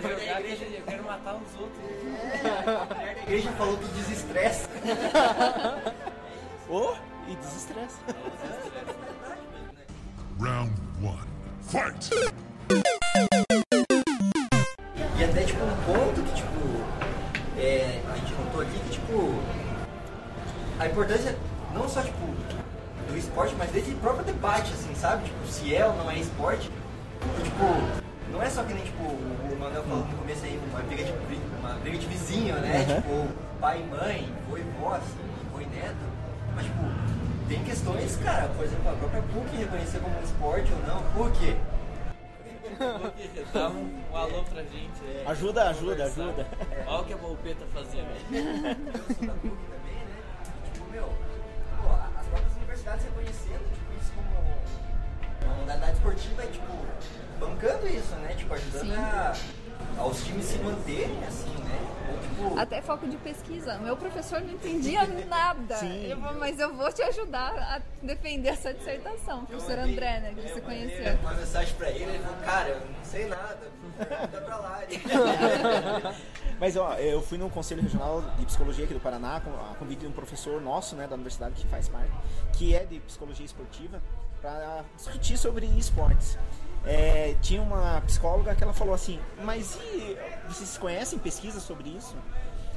[0.00, 0.40] quero jogar,
[0.74, 1.84] eu quero matar os outros.
[2.90, 4.68] A mulher da igreja falou que desestressa.
[6.68, 6.94] Ô,
[7.28, 8.00] e desestressa.
[10.40, 11.28] Round one.
[11.62, 12.43] Fight!
[15.16, 16.60] E até tipo um ponto que tipo
[17.58, 19.34] é, a gente notou aqui que tipo
[20.78, 21.36] a importância
[21.74, 22.26] não só tipo
[23.08, 25.24] do esporte, mas desse próprio debate, assim, sabe?
[25.24, 26.70] Tipo, se é ou não é esporte.
[27.38, 27.64] E, tipo,
[28.32, 31.12] não é só que nem tipo o Manuel falou no começo aí, uma briga de,
[31.60, 32.78] uma briga de vizinho, né?
[32.78, 32.94] Uhum.
[32.96, 33.28] Tipo,
[33.60, 35.96] pai e mãe, e vó, assim, e neto,
[36.54, 36.82] mas tipo,
[37.48, 41.30] tem questões, cara, por exemplo, a própria PUC reconhecer como um esporte ou não, por
[41.32, 41.54] quê?
[43.52, 45.24] Dá um, um alô pra gente aí.
[45.26, 46.22] Ajuda, ajuda, Conversar.
[46.22, 46.46] ajuda.
[46.86, 48.20] Olha o que a Volpeta fazia, velho.
[48.86, 50.22] Eu sou da PUC também, né?
[50.72, 51.04] Tipo, meu,
[51.82, 56.72] pô, as próprias universidades reconhecendo tipo, isso como uma modalidade esportiva e, tipo,
[57.40, 58.34] bancando isso, né?
[58.36, 58.94] Tipo, ajudando Sim.
[58.96, 59.34] a,
[59.98, 61.78] aos times se manterem, assim, né?
[62.22, 63.78] Tipo, Até foco de pesquisa.
[63.78, 65.76] Meu professor não entendia nada.
[65.76, 66.06] Sim.
[66.10, 69.40] Eu mas eu vou te ajudar a defender essa dissertação.
[69.40, 70.34] eu Professor mandei- André, né?
[70.34, 71.14] Que é, você conheceu.
[71.20, 73.58] uma mensagem pra ele, ele falou, cara, eu não sei nada,
[73.98, 74.80] pergunta pra lá.
[76.60, 80.00] Mas ó, eu fui no Conselho Regional de Psicologia aqui do Paraná, com a convite
[80.00, 82.10] de um professor nosso, né, da universidade que faz parte,
[82.52, 84.00] que é de psicologia esportiva,
[84.44, 86.38] para discutir sobre esportes.
[86.84, 92.14] É, tinha uma psicóloga que ela falou assim, mas e vocês conhecem pesquisas sobre isso?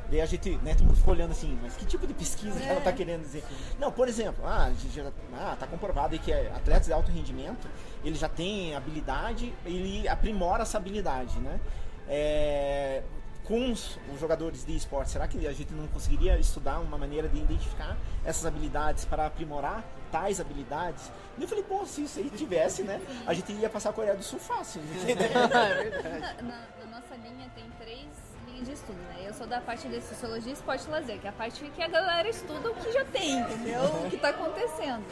[0.09, 2.65] Daí a gente, né, todo mundo ficou olhando assim, mas que tipo de pesquisa que
[2.65, 3.43] ela tá querendo dizer?
[3.78, 7.68] Não, por exemplo, ah, a gente já, ah, tá comprovado que atletas de alto rendimento,
[8.01, 11.59] ele já tem habilidade, ele aprimora essa habilidade, né?
[12.07, 13.03] É,
[13.43, 17.28] com os, os jogadores de esporte, será que a gente não conseguiria estudar uma maneira
[17.28, 21.12] de identificar essas habilidades para aprimorar tais habilidades?
[21.38, 24.16] E eu falei, pô, se isso aí tivesse, né, a gente ia passar a Coreia
[24.16, 24.82] do Sul fácil.
[25.34, 28.08] Na, na- na nossa linha tem três
[28.47, 29.24] linhas de estudo, né?
[29.28, 31.88] Eu sou da parte de Sociologia, Esporte e Lazer, que é a parte que a
[31.88, 33.82] galera estuda o que já tem, entendeu?
[34.05, 35.03] O que tá acontecendo.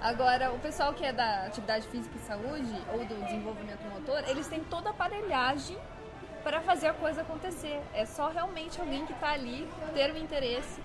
[0.00, 4.46] Agora, o pessoal que é da atividade física e saúde ou do desenvolvimento motor, eles
[4.48, 5.76] têm toda a aparelhagem
[6.42, 7.80] para fazer a coisa acontecer.
[7.92, 10.80] É só realmente alguém que tá ali ter o interesse.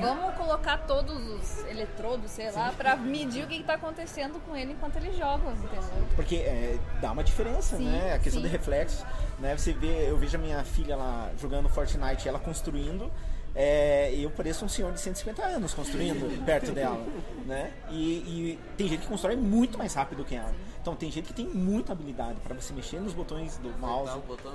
[0.00, 4.56] Vamos colocar todos os eletrodos, sei lá, para medir o que, que tá acontecendo com
[4.56, 5.82] ele enquanto ele joga, entendeu?
[6.14, 8.14] Porque é, dá uma diferença, Sim, né?
[8.14, 8.48] A questão sim.
[8.48, 9.04] de reflexo,
[9.38, 9.56] né?
[9.56, 13.10] Você vê, eu vejo a minha filha lá jogando Fortnite, ela construindo,
[13.54, 17.04] é, e eu pareço um senhor de 150 anos construindo perto dela,
[17.44, 17.70] né?
[17.90, 20.52] E, e tem gente que constrói muito mais rápido que ela.
[20.82, 24.16] Então tem gente que tem muita habilidade para você mexer nos botões do mouse, Tá,
[24.16, 24.52] o botão,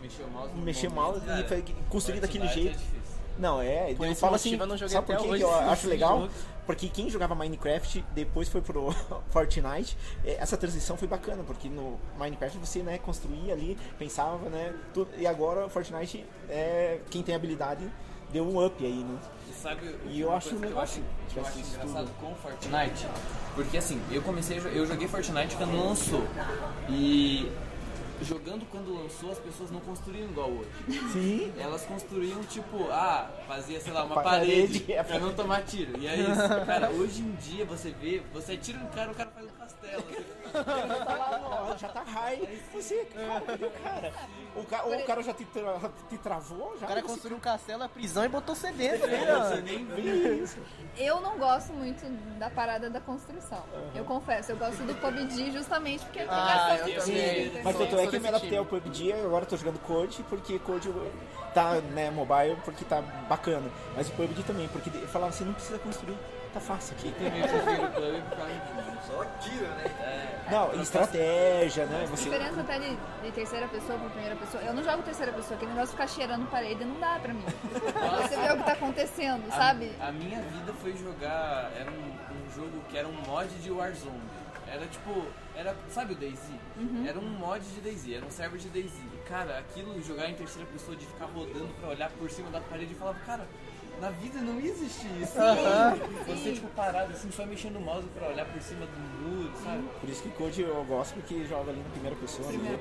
[0.00, 0.54] mexer o mouse.
[0.54, 2.80] mexer o mouse e cara, construir daquele Fortnite jeito.
[3.12, 3.16] É.
[3.38, 6.20] Não, é, Por eu esse falo assim, eu sabe por que eu acho legal?
[6.22, 6.32] jogo.
[6.64, 8.90] Porque quem jogava Minecraft depois foi pro
[9.30, 14.74] Fortnite, eh, essa transição foi bacana, porque no Minecraft você, né, construía ali, pensava, né,
[14.94, 17.86] tudo, e agora o Fortnite, é, quem tem habilidade,
[18.32, 19.18] deu um up aí, né?
[19.66, 21.00] E sabe E eu acho coisa que eu acho,
[21.36, 23.06] eu acho engraçado com Fortnite?
[23.54, 26.22] Porque assim, eu comecei, eu joguei Fortnite quando lançou.
[26.88, 27.50] E
[28.22, 30.70] jogando quando lançou, as pessoas não construíam igual hoje.
[31.12, 31.52] Sim.
[31.58, 35.98] Elas construíam tipo, ah, fazia, sei lá, uma Parede, parede, pra não tomar tiro.
[35.98, 36.66] E é isso.
[36.66, 40.04] Cara, hoje em dia você vê, você atira no cara, o cara faz um castelo.
[40.56, 44.12] Ele já tá lá, no- já tá high, você, cara, o cara?
[44.56, 47.40] O, ca, o cara já te, tra- te travou, já O cara você- construiu um
[47.40, 50.34] castelo, a prisão e botou você dentro, né, Você nem vê.
[50.36, 50.58] Isso.
[50.96, 52.06] Eu não gosto muito
[52.38, 53.62] da parada da construção.
[53.94, 57.46] Eu confesso, eu gosto do PUBG justamente porque tem Ah, essa eu construção, também.
[57.46, 57.64] entendeu?
[57.64, 60.22] Mas tanto é que eu me adaptei ao PUBG e agora eu tô jogando Code,
[60.28, 60.90] porque Code
[61.52, 63.68] tá, né, mobile, porque tá bacana.
[63.94, 66.16] Mas o PUBG também, porque falava assim, não precisa construir,
[66.56, 67.12] tá fácil aqui.
[67.12, 69.06] Também prefiro o clube por causa disso.
[69.06, 70.42] Só tiro, né?
[70.50, 72.24] Não, estratégia, né, A você...
[72.24, 74.62] diferença até de, de terceira pessoa pra primeira pessoa.
[74.62, 77.44] Eu não jogo terceira pessoa, aquele negócio de ficar cheirando parede não dá pra mim.
[78.22, 79.92] Você vê o que tá acontecendo, sabe?
[80.00, 81.70] A, a minha vida foi jogar.
[81.78, 84.22] Era um, um jogo que era um mod de Warzone.
[84.66, 85.26] Era tipo.
[85.54, 85.76] Era.
[85.90, 86.60] Sabe o Daisy?
[87.06, 89.02] Era um mod de Daisy, era um server de Daisy.
[89.14, 92.60] E cara, aquilo jogar em terceira pessoa de ficar rodando pra olhar por cima da
[92.60, 93.46] parede e falava, cara.
[94.00, 95.34] Na vida não existe isso.
[96.26, 99.84] Você, tipo, parado assim, só mexendo o mouse pra olhar por cima do muro, sabe?
[100.00, 102.50] Por isso que Code eu gosto, porque joga ali na primeira pessoa.
[102.52, 102.78] né?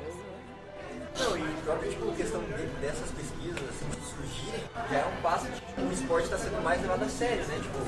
[1.17, 5.61] Não, e própria tipo, questão de- dessas pesquisas assim, surgirem, já é um passo de
[5.61, 7.55] tipo, o esporte está sendo mais levado a sério, né?
[7.61, 7.79] Tipo,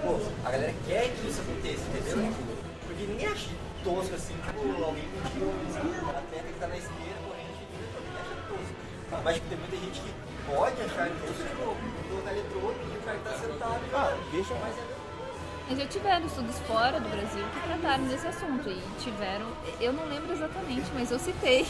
[0.00, 2.32] pô, a galera quer que isso aconteça, entendeu?
[2.32, 2.42] Tipo,
[2.86, 3.50] porque ninguém acha
[3.84, 8.34] tosco assim, tipo, alguém medir um atleta que tá na esteira correndo de ninguém acha
[8.48, 9.22] tosco.
[9.24, 10.10] Mas tipo, tem muita gente que
[10.46, 11.76] pode achar tosco, tipo,
[12.08, 14.82] colocar eletrodo e o cara que tá sentado e Ah, veja, mas é
[15.68, 19.46] Mas já tiveram estudos fora do Brasil que trataram desse assunto e tiveram,
[19.80, 21.64] eu não lembro exatamente, mas eu citei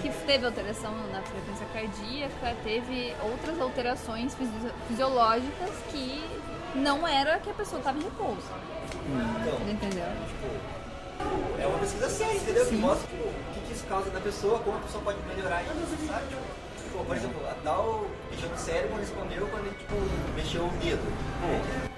[0.00, 6.22] que teve alteração na frequência cardíaca, teve outras alterações fisi- fisiológicas que
[6.76, 8.46] não era que a pessoa estava em repouso.
[9.08, 10.06] então, Entendeu?
[11.60, 12.66] É uma pesquisa séria, entendeu?
[12.66, 15.62] Que mostra tipo, o que, que isso causa na pessoa, como a pessoa pode melhorar
[15.64, 16.36] isso, sabe?
[16.88, 19.94] Tipo, pô, por exemplo, a tal região do cérebro respondeu quando ele tipo,
[20.34, 21.02] mexeu o dedo.
[21.04, 21.88] O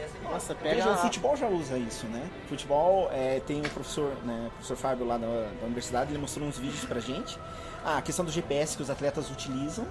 [0.00, 2.26] essa Nossa, pega Veja, o futebol já usa isso, né?
[2.48, 6.46] Futebol é, tem um professor, né, o professor Fábio lá da, da universidade, ele mostrou
[6.46, 7.38] uns vídeos pra gente.
[7.84, 9.86] Ah, a questão do GPS que os atletas utilizam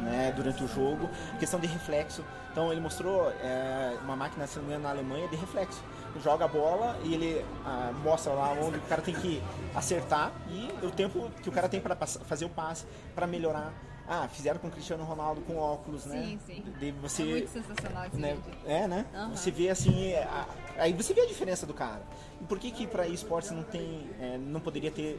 [0.00, 2.24] né, durante o jogo, a questão de reflexo.
[2.50, 5.82] Então ele mostrou é, uma máquina, se não me engano, na Alemanha de reflexo.
[6.22, 9.42] Joga a bola e ele ah, mostra lá onde o cara tem que
[9.74, 12.84] acertar e o tempo que o cara tem para fazer o passe,
[13.14, 13.72] para melhorar.
[14.06, 16.22] Ah, fizeram com o Cristiano Ronaldo com óculos, né?
[16.22, 16.64] Sim, sim.
[16.78, 18.34] De você É muito sensacional esse né?
[18.34, 18.58] vídeo.
[18.66, 19.06] É, né?
[19.14, 19.30] Aham.
[19.34, 20.46] Você vê assim, é, a-
[20.76, 22.02] aí você vê a diferença do cara.
[22.40, 25.18] E por que que para esportes não tem, é, não poderia ter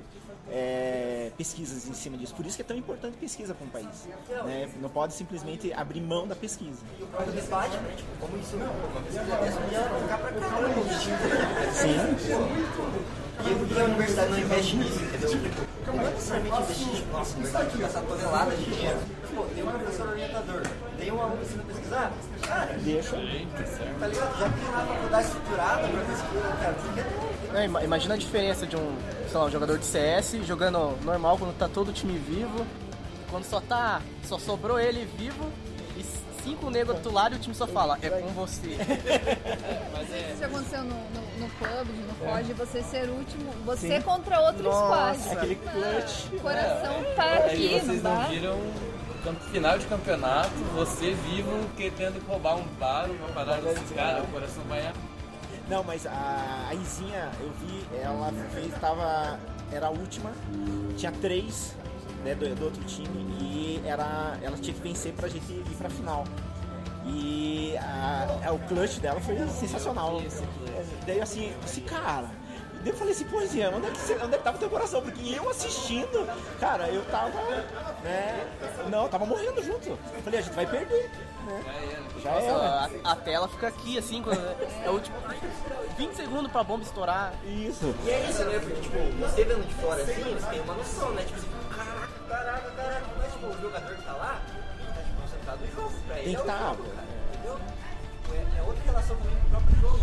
[0.52, 2.36] é, pesquisas em cima disso?
[2.36, 4.08] Por isso que é tão importante pesquisa para um país.
[4.46, 4.70] Né?
[4.82, 6.82] Não pode simplesmente abrir mão da pesquisa.
[7.00, 7.94] O debate, né?
[7.96, 11.20] Tipo, como isso não, uma pesquisa dessa podia ficar pra caramba os times.
[11.74, 12.46] Sim.
[13.46, 15.30] E a universidade não investe nisso, entendeu?
[15.86, 18.98] Não é necessariamente investir, tipo, nossa, a universidade tem essa tonelada de dinheiro.
[19.36, 20.62] Pô, tem um professor orientador,
[20.98, 22.12] tem um aluno ensinando a pesquisar,
[22.48, 23.12] cara, Deixa.
[23.12, 24.40] tá ligado?
[24.40, 27.02] Já tem uma faculdade estruturada pra pesquisa, cara, que
[27.48, 27.54] não?
[27.54, 28.96] Não, ima- imagina a diferença de um,
[29.30, 32.66] sei lá, um jogador de CS jogando normal quando tá todo o time vivo,
[33.30, 35.52] quando só tá, só sobrou ele vivo
[35.98, 36.06] e
[36.42, 38.78] cinco negros do lado e o time só fala, é com você.
[39.92, 40.30] Mas é.
[40.32, 44.64] Isso já aconteceu no, no, no PUBG, no COD, você ser último, você contra outro
[44.64, 45.38] Nossa, squad.
[45.38, 46.26] aquele clutch.
[46.34, 48.24] O coração tá aqui, não vocês não dá?
[48.28, 48.60] viram
[49.34, 54.64] final de campeonato, você vivo querendo roubar um bar, uma parada desse cara, o coração
[54.68, 54.92] vai.
[55.70, 59.40] Não, mas a, a Izinha, eu vi, ela fez, tava,
[59.72, 60.32] era a última,
[60.96, 61.76] tinha três
[62.24, 65.90] né, do, do outro time e era, ela tinha que vencer pra gente ir pra
[65.90, 66.24] final.
[67.08, 70.22] E a, a- o clutch dela foi sensacional.
[71.06, 72.30] Daí assim, esse cara.
[72.86, 74.70] Daí eu falei assim, pô, Izinha, onde é, que você, onde é que tava teu
[74.70, 75.02] coração?
[75.02, 76.24] Porque eu assistindo,
[76.60, 77.42] cara, eu tava,
[78.04, 78.48] né,
[78.92, 79.90] não, eu tava morrendo junto.
[79.90, 81.10] Eu falei, a gente vai perder,
[81.48, 82.04] né?
[82.22, 82.92] Já Nossa, era.
[83.04, 85.18] a, a tela fica aqui, assim, quando é o tipo
[85.98, 87.34] 20 segundos pra bomba estourar.
[87.44, 87.96] Isso.
[88.06, 88.60] E é isso, né?
[88.60, 91.24] Porque, tipo, você vendo de fora assim, você tem uma noção, né?
[91.24, 94.42] Tipo, fica, caraca, caraca, caraca, mas, tipo, o jogador que tá lá,
[94.78, 97.08] ele tá, tipo, concentrado no jogo, pra ele Tem é que o tá, jogo, cara,
[97.34, 97.60] entendeu?
[98.32, 100.00] É, é outra relação também com o próprio jogo,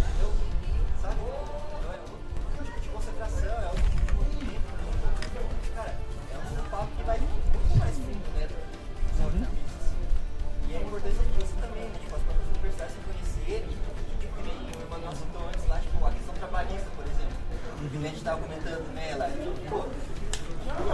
[17.84, 19.28] a gente tava comentando, né, lá,
[19.68, 19.76] pô,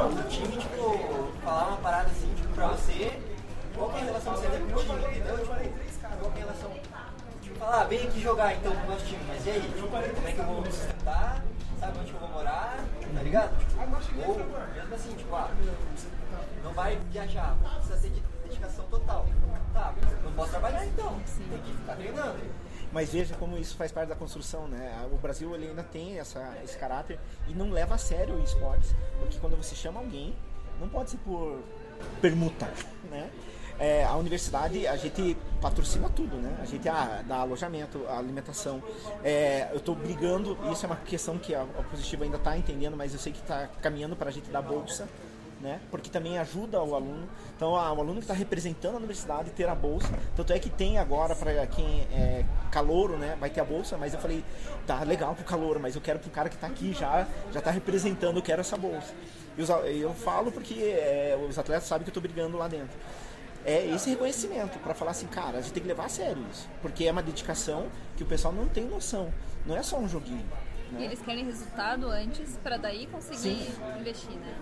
[0.06, 3.20] o time, tipo, falar uma parada assim, tipo, pra você,
[3.74, 5.36] qual é a relação que você tem com o time, entendeu?
[5.38, 6.70] Tipo, qual é a relação?
[7.42, 9.60] Tipo, falar, ah, vem aqui jogar então com o nosso time, mas e aí?
[9.60, 9.98] Tipo, como
[10.28, 11.42] é que eu vou me sustentar?
[11.78, 12.78] Sabe onde eu vou morar?
[13.14, 13.56] Tá ligado?
[13.58, 14.38] Tipo, ou
[14.74, 15.50] mesmo assim, tipo, ah,
[16.64, 19.26] não vai viajar, precisa ter de- dedicação total.
[19.74, 19.94] Tá,
[20.24, 21.20] não posso trabalhar então,
[21.50, 22.38] tem que ficar treinando.
[22.92, 25.06] Mas veja como isso faz parte da construção, né?
[25.12, 28.94] O Brasil ele ainda tem essa, esse caráter e não leva a sério o esportes,
[29.20, 30.34] porque quando você chama alguém,
[30.80, 31.60] não pode ser por
[32.20, 32.66] permuta,
[33.10, 33.30] né?
[33.78, 36.56] É, a universidade, a gente patrocina tudo, né?
[36.60, 38.82] A gente ah, dá alojamento, alimentação.
[39.22, 42.96] É, eu estou brigando, isso é uma questão que a, a Positiva ainda está entendendo,
[42.96, 45.08] mas eu sei que está caminhando para a gente dar bolsa
[45.60, 45.80] né?
[45.90, 47.28] Porque também ajuda o aluno.
[47.56, 50.08] Então, ah, o aluno que está representando a universidade ter a bolsa.
[50.36, 53.36] Tanto é que tem agora para quem é calouro, né?
[53.40, 53.96] Vai ter a bolsa.
[53.96, 54.44] Mas eu falei,
[54.86, 57.70] tá legal pro calouro, mas eu quero pro cara que está aqui já, já está
[57.70, 59.12] representando, eu quero essa bolsa.
[59.56, 62.96] E os eu falo porque é, os atletas sabem que eu estou brigando lá dentro.
[63.64, 66.68] É esse reconhecimento para falar assim, cara, a gente tem que levar a sério isso,
[66.80, 67.86] porque é uma dedicação
[68.16, 69.34] que o pessoal não tem noção.
[69.66, 70.46] Não é só um joguinho.
[70.90, 71.04] E Né?
[71.04, 73.68] eles querem resultado antes pra daí conseguir Sim.
[74.00, 74.54] investir, né?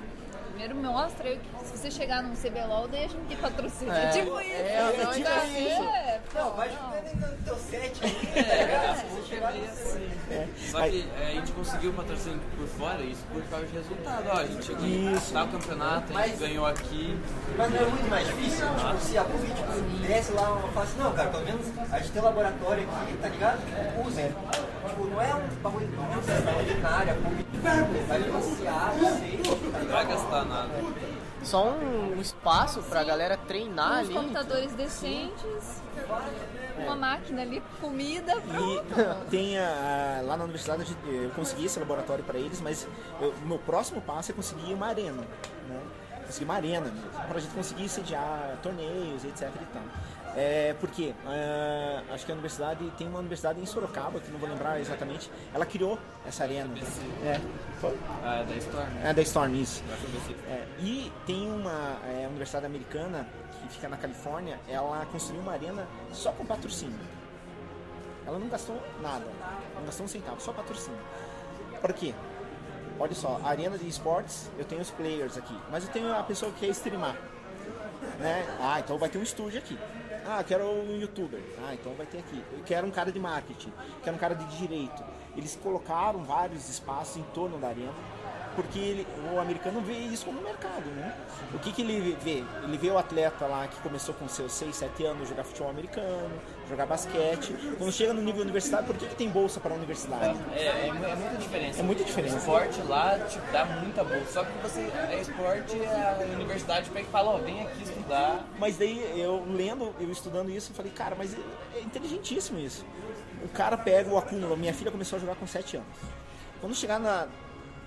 [0.57, 3.93] Primeiro mostra aí que se você chegar num CBLOL, daí a gente tem patrocínio.
[3.93, 4.53] É, tipo isso.
[4.53, 5.83] é, não, é tipo tá- isso.
[5.83, 6.77] é, pô, Não, vai não.
[6.77, 8.01] jogando no teu set
[8.35, 10.11] É, tá é assim.
[10.31, 10.49] É.
[10.57, 14.25] Só que é, a gente conseguiu patrocínio por fora, isso por causa de resultado.
[14.29, 15.33] Ó, a gente aqui Isso.
[15.35, 17.19] tá o campeonato, a gente ganhou aqui.
[17.59, 20.87] Mas não é muito mais difícil, tipo, se a PUC tipo, desce lá uma fala
[20.87, 23.59] assim, não, cara, pelo menos a gente tem um laboratório aqui, tá ligado?
[23.59, 24.23] Tipo, use.
[24.89, 25.89] Tipo, não é um bagulho
[26.19, 27.47] extraordinário, a PUC
[28.07, 28.93] vai tá
[29.83, 30.46] Não vai gastar.
[31.43, 34.15] Só um espaço pra galera treinar Uns ali.
[34.15, 35.83] computadores decentes,
[36.79, 38.85] uma máquina ali, comida, pronto.
[39.27, 42.87] E tem a, lá na universidade a eu consegui esse laboratório para eles, mas
[43.21, 45.23] eu- o meu próximo passo é conseguir uma arena,
[45.69, 45.81] né?
[46.27, 49.83] Conseguir uma arena mesmo, para a gente conseguir sediar torneios, etc e tal.
[50.37, 54.47] É, porque ah, acho que a universidade tem uma universidade em Sorocaba, que não vou
[54.47, 56.75] lembrar exatamente, ela criou essa arena.
[57.25, 57.41] É,
[57.81, 57.99] foi?
[58.23, 58.89] Ah, é da Storm.
[59.03, 59.83] É da Storm, isso.
[60.47, 63.27] É, e tem uma é, universidade americana
[63.63, 67.01] que fica na Califórnia, ela construiu uma arena só com patrocínio.
[68.27, 69.25] Ela não gastou nada,
[69.75, 71.01] não gastou um centavo, só patrocínio.
[71.81, 72.15] Por quê?
[72.99, 76.23] Olha só, a arena de esportes, eu tenho os players aqui, mas eu tenho a
[76.23, 77.17] pessoa que quer streamar.
[78.19, 78.47] Né?
[78.61, 79.79] Ah, então vai ter um estúdio aqui.
[80.29, 81.41] Ah, quero um youtuber.
[81.65, 82.43] Ah, então vai ter aqui.
[82.53, 83.73] Eu quero um cara de marketing,
[84.03, 85.03] quero um cara de direito.
[85.37, 87.93] Eles colocaram vários espaços em torno da arena
[88.55, 91.15] porque ele- o americano vê isso como mercado, né?
[91.53, 92.43] O que, que ele vê?
[92.65, 96.31] Ele vê o atleta lá que começou com seus 6, 7 anos jogar futebol americano,
[96.69, 97.55] jogar basquete.
[97.79, 100.39] Quando chega no nível universitário, por que, que tem bolsa para a universidade?
[100.55, 101.81] É, é, é muita diferença.
[101.81, 102.35] É muita diferença.
[102.35, 104.33] O esporte lá te dá muita bolsa.
[104.33, 104.81] Só que você
[105.11, 108.45] é esporte, a universidade pega e fala, ó, vem aqui estudar.
[108.59, 111.39] Mas daí eu lendo, eu estudando isso, eu falei, cara, mas é
[111.77, 112.85] é inteligentíssimo isso.
[113.45, 114.57] O cara pega o acúmulo.
[114.57, 115.89] Minha filha começou a jogar com 7 anos.
[116.61, 117.29] Quando chegar na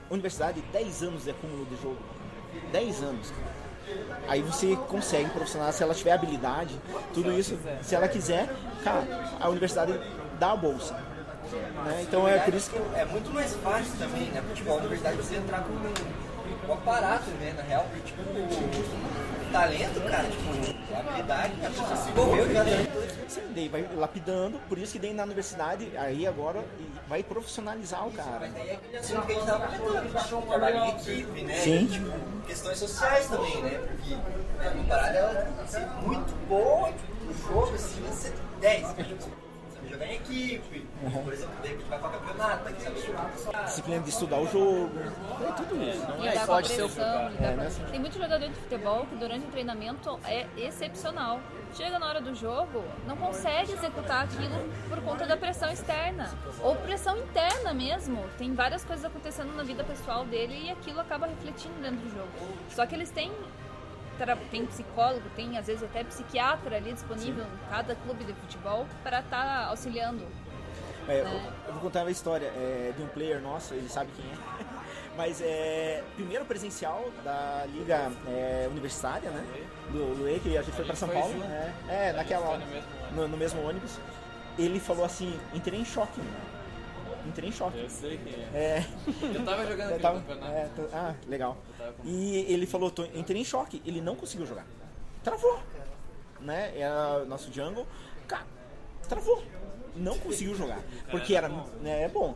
[0.09, 1.97] universidade, 10 anos de acúmulo de jogo.
[2.71, 3.33] 10 anos.
[4.27, 6.79] Aí você consegue profissionalizar se ela tiver habilidade,
[7.13, 8.47] tudo isso, se ela quiser,
[8.83, 9.03] cara,
[9.39, 9.99] a universidade
[10.39, 10.93] dá a bolsa.
[10.93, 12.01] né?
[12.03, 14.43] Então é por isso que É muito mais fácil também, né?
[14.47, 15.73] Futebol, na verdade, você entrar com
[16.69, 17.53] um aparato, né?
[17.57, 18.21] Na real, porque, tipo,
[19.51, 21.71] talento, cara, tipo, é habilidade, né?
[21.95, 22.63] Se envolveu já
[23.27, 26.63] Sim, daí vai lapidando, por isso que daí na universidade, aí agora
[27.07, 28.39] vai profissionalizar o cara.
[28.39, 31.55] Mas daí é aquele que a gente tava comentando, tipo, trabalho em equipe, né?
[31.55, 31.83] Sim.
[31.83, 32.11] E, tipo,
[32.47, 33.79] questões sociais também, né?
[33.87, 38.29] Porque né, a parada ela tem que ser muito boa, tipo, pro jogo, assim, você
[38.29, 39.48] tem 10, 20
[39.99, 40.87] da equipe.
[41.03, 41.23] Uhum.
[41.23, 43.65] Por exemplo, de repente vai para campeonato, tem que.
[43.65, 44.91] Disciplina de estudar o jogo,
[45.47, 46.07] é tudo isso.
[46.07, 47.69] Não é só de ser o é, né?
[47.91, 51.41] Tem muito jogador de futebol que durante o treinamento é excepcional.
[51.75, 54.57] Chega na hora do jogo, não consegue executar aquilo
[54.87, 56.31] por conta da pressão externa
[56.63, 58.23] ou pressão interna mesmo.
[58.37, 62.31] Tem várias coisas acontecendo na vida pessoal dele e aquilo acaba refletindo dentro do jogo.
[62.69, 63.31] Só que eles têm
[64.51, 69.19] tem psicólogo, tem às vezes até psiquiatra ali disponível em cada clube de futebol para
[69.19, 70.25] estar auxiliando.
[71.07, 71.53] É, eu, né?
[71.67, 74.79] eu vou contar uma história é, de um player nosso, ele sabe quem é.
[75.17, 79.43] Mas é primeiro presencial da liga é, universitária, né?
[79.91, 81.33] Do, do E, que a gente foi A para gente São foi Paulo.
[81.33, 81.45] junto.
[81.45, 83.15] É, A é gente naquela foi no mesmo ônibus.
[83.15, 83.99] no, no mesmo ônibus.
[84.57, 86.21] Ele falou assim, entrei em choque.
[87.27, 87.77] Entrei em choque.
[87.79, 88.47] Eu sei quem é.
[88.53, 88.85] É,
[89.35, 90.51] Eu tava jogando eu tava, campeonato.
[90.51, 91.57] é, tô- ah, legal.
[91.77, 93.81] com- E ele falou, tô, entrei em choque.
[93.85, 94.65] Ele não conseguiu jogar.
[95.23, 95.59] Travou.
[96.39, 96.77] Né?
[96.79, 97.85] Era nosso jungle.
[98.27, 98.45] Cara,
[99.07, 99.43] travou.
[99.95, 100.79] Não conseguiu jogar.
[101.11, 101.49] Porque era,
[101.81, 102.35] né, é bom.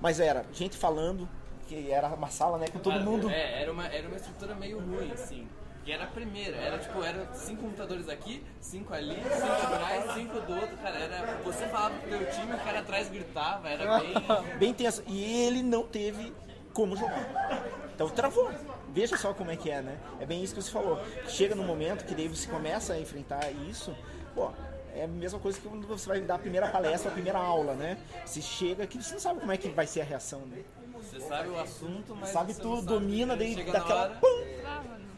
[0.00, 1.28] Mas era gente falando,
[1.66, 3.28] que era uma sala, né, com todo mundo.
[3.28, 5.46] É, era uma, era uma estrutura meio ruim, assim.
[5.86, 10.40] E era a primeira, era tipo, era cinco computadores aqui, cinco ali, cinco atrás, cinco
[10.40, 11.38] do outro, cara, era.
[11.42, 14.14] Você falava pro teu time, o cara atrás gritava, era bem.
[14.58, 15.02] Bem tenso.
[15.06, 16.32] E ele não teve
[16.74, 17.64] como jogar.
[17.94, 18.50] Então travou.
[18.92, 19.98] Veja só como é que é, né?
[20.20, 21.00] É bem isso que você falou.
[21.28, 23.96] Chega num momento que daí você começa a enfrentar isso,
[24.34, 24.50] pô,
[24.94, 27.74] é a mesma coisa que quando você vai dar a primeira palestra, a primeira aula,
[27.74, 27.96] né?
[28.24, 30.62] Você chega que você não sabe como é que vai ser a reação, né?
[30.94, 32.30] Você sabe o assunto, mas.
[32.30, 34.02] sabe você tudo, não domina, Aí daí daquela.
[34.02, 34.44] hora, Pum!
[34.60, 35.09] Trava, não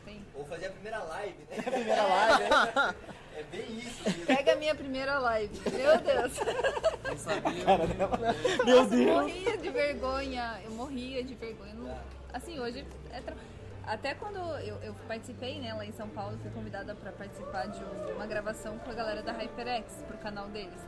[0.43, 0.43] tem.
[0.43, 1.57] Ou fazer a primeira live, né?
[1.67, 2.95] A primeira live, né?
[3.35, 4.05] É bem isso.
[4.05, 4.27] mesmo.
[4.27, 5.61] Pega a minha primeira live.
[5.71, 6.33] Meu Deus.
[7.09, 7.65] não sabia.
[7.65, 8.19] Cara dela.
[8.65, 9.09] Meu Nossa, eu Deus!
[9.23, 10.61] morria de vergonha.
[10.65, 11.73] Eu morria de vergonha.
[11.75, 11.99] Não-
[12.33, 13.37] Assim, hoje é tra-
[13.87, 17.83] Até quando eu, eu participei, né, lá em São Paulo, fui convidada para participar de
[17.83, 20.81] um- uma gravação com a galera da HyperX, pro canal deles.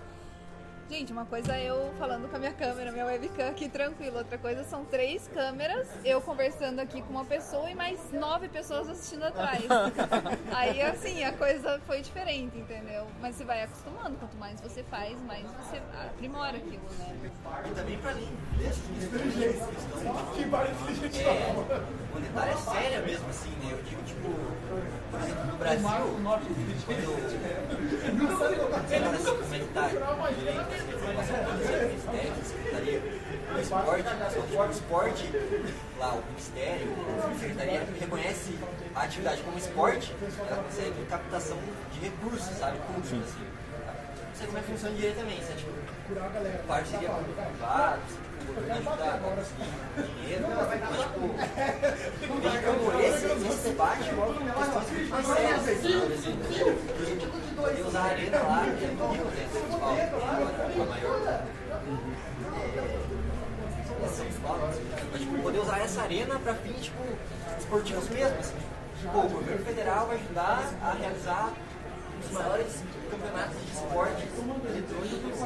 [0.90, 4.18] Gente, uma coisa é eu falando com a minha câmera, minha webcam aqui tranquilo.
[4.18, 8.88] Outra coisa são três câmeras, eu conversando aqui com uma pessoa e mais nove pessoas
[8.88, 9.64] assistindo atrás.
[10.52, 13.06] Aí, assim, a coisa foi diferente, entendeu?
[13.20, 14.16] Mas você vai acostumando.
[14.18, 17.30] Quanto mais você faz, mais você aprimora aquilo, né?
[17.64, 18.28] E também pra além
[18.58, 19.36] dessas questões,
[21.16, 21.54] é,
[22.14, 23.72] o detalhe é séria mesmo, assim, né?
[23.72, 24.28] Eu digo, tipo,
[25.10, 25.88] por exemplo, no Brasil,
[26.84, 27.16] quando eu
[29.14, 29.88] assim, como é que tá
[30.34, 33.02] direito, essa informação toda, assim, Ministério, Secretaria,
[33.54, 34.08] o esporte,
[34.56, 35.30] o esporte,
[35.98, 36.88] lá, o Ministério,
[37.18, 38.58] a Secretaria reconhece
[38.94, 40.14] a atividade como esporte,
[40.48, 41.58] ela consegue captação
[41.92, 43.46] de recursos, sabe, públicos, assim.
[44.28, 45.54] Não sei como é que funciona diretamente, né?
[45.56, 45.70] Tipo,
[46.66, 49.70] parceria privada, tipo, o governo ajudar a conseguir
[50.20, 50.68] dinheiro, mas
[51.00, 51.20] tipo,
[52.40, 58.64] vejo como esse, esse debate questões muito mais sérias, assim, por exemplo, a arena lá,
[58.78, 60.10] que é é
[60.82, 61.44] a maior é
[65.12, 67.02] mas tipo, poder usar essa arena para fins tipo,
[67.58, 68.54] esportivos mesmo, assim,
[69.00, 71.52] tipo, o governo federal vai ajudar a realizar
[72.24, 74.22] os maiores campeonatos de esporte
[74.68, 75.38] eletrônicos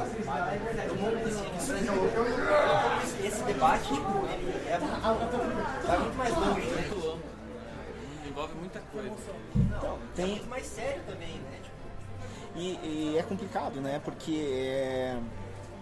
[0.87, 1.47] do mundo, assim.
[1.81, 6.89] Então, esse- debate, tipo, ele é muito, vai muito mais longe, né?
[8.27, 9.09] Envolve muita coisa.
[9.81, 11.58] Não, é Tem- muito mais sério também, né?
[12.59, 14.01] E, e é complicado, né?
[14.03, 15.17] Porque é,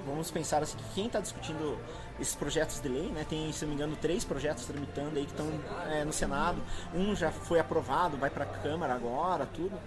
[0.06, 1.78] vamos pensar assim, que quem está discutindo
[2.20, 5.32] esses projetos de lei, né, tem, se não me engano, três projetos tramitando aí que
[5.32, 5.48] estão
[5.92, 6.62] é, no Senado.
[6.94, 9.78] Um já foi aprovado, vai para a Câmara agora, tudo.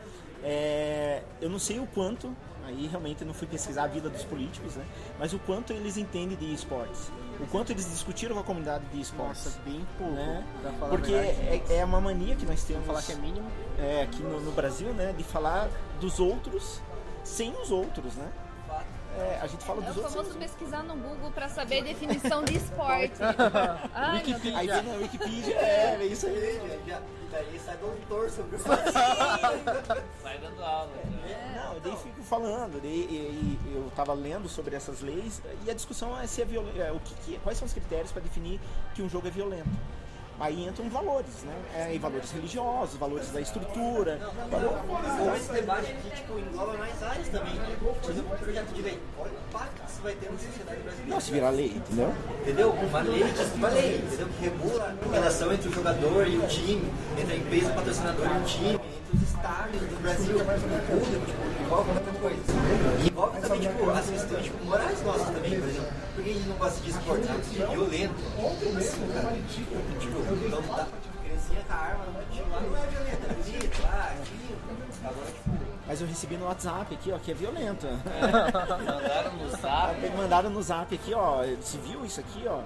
[0.42, 2.34] É, eu não sei o quanto,
[2.64, 4.84] aí realmente não fui pesquisar a vida dos políticos, né,
[5.18, 7.10] mas o quanto eles entendem de esportes.
[7.42, 9.44] O quanto eles discutiram com a comunidade de esportes.
[9.46, 10.12] Nossa, bem pouco.
[10.12, 10.44] né?
[10.90, 13.48] Porque é, é uma mania que nós temos falar que é mínimo.
[13.78, 15.68] é, aqui no, no Brasil, né, de falar
[16.00, 16.80] dos outros
[17.24, 18.28] sem os outros, né?
[19.18, 20.16] É, a gente fala É dos o outros.
[20.16, 20.36] outros.
[20.36, 23.14] pesquisar no Google pra saber a definição de esporte.
[23.92, 24.56] Ai, meu Deus.
[24.56, 26.80] Aí vem na Wikipedia, é, é isso aí.
[26.86, 28.58] E daí sai doutor sobre o
[30.22, 30.90] Sai dando aula.
[31.04, 31.62] né?
[31.64, 35.70] Não, eu daí fico falando, daí, e- e eu tava lendo sobre essas leis e
[35.70, 38.60] a discussão é se é violento, o que, que- quais são os critérios para definir
[38.94, 39.68] que um jogo é violento.
[40.40, 41.52] Aí entram valores, né?
[41.76, 44.18] É, e valores religiosos, valores da estrutura.
[44.50, 47.76] valor- esse debate aqui, tipo, engloba mais áreas também, né?
[48.08, 48.98] Exemplo, um projeto de lei.
[49.18, 51.10] Olha o impacto que isso vai ter na sociedade brasileira.
[51.14, 52.14] Não, se virar lei, entendeu?
[52.40, 52.70] Entendeu?
[52.70, 54.28] Uma lei, tipo, uma lei, entendeu?
[54.28, 58.40] Que regula a relação entre o jogador e o time, entre a empresa patrocinadora e
[58.40, 62.40] o time, entre os estádios do Brasil, o público, tipo, envolve muita coisa.
[63.04, 65.90] E envolve também, tipo, as questões tipo, morais nossas também, por exemplo.
[66.30, 67.26] Que a gente não gosta de esporte?
[67.28, 68.14] Ah, é violento.
[68.36, 69.36] Como assim, cara?
[69.50, 69.74] Tipo,
[70.46, 70.86] então tá,
[71.24, 74.58] criancinha com a arma no tiro lá não é violento, é bonito, lá, aquilo.
[75.02, 75.50] Agora, tipo,
[75.88, 77.86] Mas eu recebi no WhatsApp aqui, ó, que é violento.
[78.86, 80.10] Mandaram no zap.
[80.16, 81.42] Mandaram no zap aqui, ó.
[81.60, 82.60] Você viu isso aqui, ó?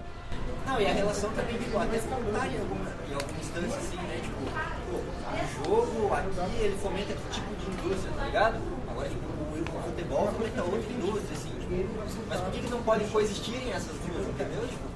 [0.66, 4.20] Não, e a relação também, tipo, até comunitária em alguma, em alguma instância, assim, né?
[4.22, 8.60] Tipo, pô, o jogo aqui, ele fomenta que tipo de indústria, tá ligado?
[8.90, 11.53] Agora, tipo, o, futebol fomenta outra indústria, assim, tipo,
[12.28, 14.66] mas por que, que não podem coexistirem essas duas, entendeu?
[14.68, 14.93] Tipo,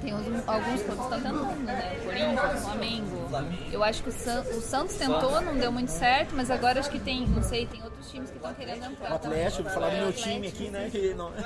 [0.00, 2.00] Tem uns- alguns clubes que estão tentando, né?
[2.04, 3.28] Corinthians, o Flamengo.
[3.72, 6.90] Eu acho que o, San- o Santos tentou, não deu muito certo, mas agora acho
[6.90, 9.10] que tem, não sei, tem outros times que estão querendo entrar.
[9.12, 10.28] O Atlético, vou falar do meu Atlético.
[10.34, 10.88] time aqui, né?
[10.90, 11.32] Que não...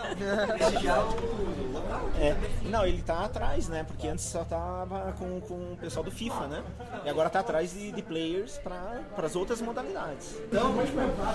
[2.21, 2.37] É,
[2.69, 3.83] não, ele tá atrás, né?
[3.85, 6.63] Porque antes só tava com, com o pessoal do FIFA, né?
[7.05, 10.37] E agora tá atrás de, de players para as outras modalidades.
[10.49, 10.75] Então,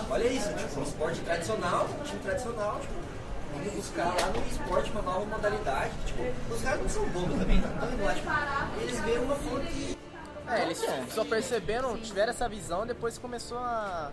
[0.09, 2.93] olha isso, tipo, um esporte tradicional, um time tradicional, tipo,
[3.53, 5.91] vamos buscar lá no esporte uma nova modalidade.
[6.05, 9.35] Tipo, os caras não são bobos também, não estão indo lá, tipo, eles veem uma
[9.35, 9.97] fonte.
[10.47, 14.11] É, eles só perceberam, tiveram essa visão depois começou a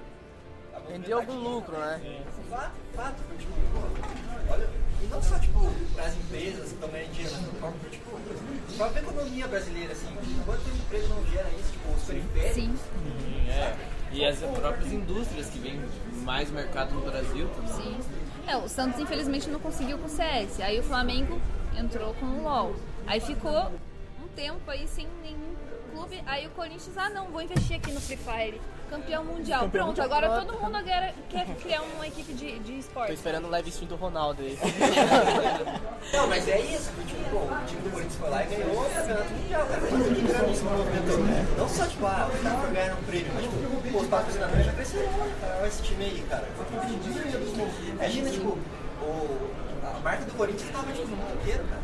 [0.89, 2.25] render algum lucro, né?
[2.49, 4.69] Fato, fato, tipo, pô, olha,
[5.03, 5.61] e não só, tipo,
[5.95, 10.09] para as empresas que estão ganhando dinheiro na forma, tipo, a própria economia brasileira, assim,
[10.45, 12.55] quanto emprego não gera isso, tipo, os periféricos.
[12.55, 12.79] Sim,
[13.49, 13.77] É.
[14.13, 15.83] E as próprias indústrias que vêm
[16.23, 17.73] mais mercado no Brasil também.
[17.73, 18.01] sim.
[18.47, 20.61] É, o Santos infelizmente não conseguiu com o CS.
[20.61, 21.41] Aí o Flamengo
[21.79, 22.75] entrou com o LOL.
[23.07, 23.71] Aí ficou
[24.23, 25.55] um tempo aí sem nenhum
[25.91, 26.23] clube.
[26.27, 28.61] Aí o Corinthians, ah não, vou investir aqui no Free Fire.
[28.93, 29.61] Campeão mundial.
[29.63, 30.23] Campeão Pronto, mundial.
[30.23, 33.15] agora todo mundo agora quer criar uma equipe de, de Tô esporte.
[33.15, 34.59] esperando o live stream do Ronaldo aí.
[36.13, 38.91] Não, mas é isso, tipo, pô, o time do Corinthians foi lá e ganhou o
[38.95, 39.81] campeonato mundial, cara.
[39.81, 41.57] Mas tem que entrar nesse movimento.
[41.57, 44.67] Não só, tipo, ah, os caras foram ganhar um prêmio, mas, tipo, pô, os patrocinadores
[44.67, 45.11] já cresceram,
[45.41, 45.57] cara.
[45.59, 46.49] Olha esse time aí, cara.
[47.95, 48.49] Imagina, tipo,
[49.01, 49.51] o,
[49.87, 51.83] a marca do Corinthians tava, tipo, no mundo inteiro, cara.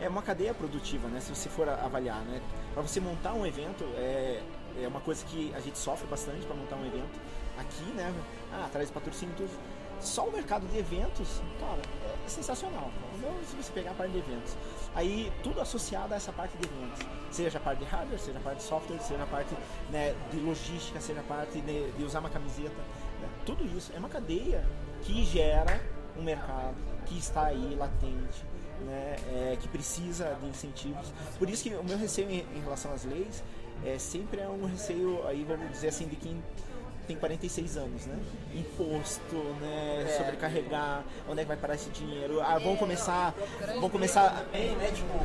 [0.00, 1.20] É uma cadeia produtiva, né?
[1.20, 2.40] Se você for avaliar, né?
[2.72, 4.40] Para você montar um evento, é,
[4.82, 7.18] é uma coisa que a gente sofre bastante para montar um evento
[7.58, 8.12] aqui, né?
[8.52, 9.50] Ah, traz patrocínio tudo.
[10.00, 11.82] Só o mercado de eventos, cara,
[12.24, 12.90] é sensacional.
[13.18, 14.56] Então, se você pegar a parte de eventos,
[14.94, 18.40] aí tudo associado a essa parte de eventos, seja a parte de hardware, seja a
[18.40, 19.54] parte de software, seja a parte
[19.90, 22.76] né, de logística, seja a parte de, de usar uma camiseta,
[23.20, 23.28] né?
[23.44, 24.66] tudo isso é uma cadeia
[25.02, 25.78] que gera
[26.16, 28.44] um mercado que está aí latente,
[28.86, 31.12] né, é, que precisa de incentivos.
[31.38, 33.42] Por isso que o meu receio em, em relação às leis
[33.84, 36.42] é, sempre é um receio, aí vamos dizer assim, de quem
[37.06, 38.16] tem 46 anos, né?
[38.54, 40.14] Imposto, né?
[40.16, 42.40] Sobrecarregar, onde é que vai parar esse dinheiro?
[42.40, 43.34] Ah, vão começar,
[43.80, 44.46] vão começar...
[44.52, 45.18] Tem, né, tipo,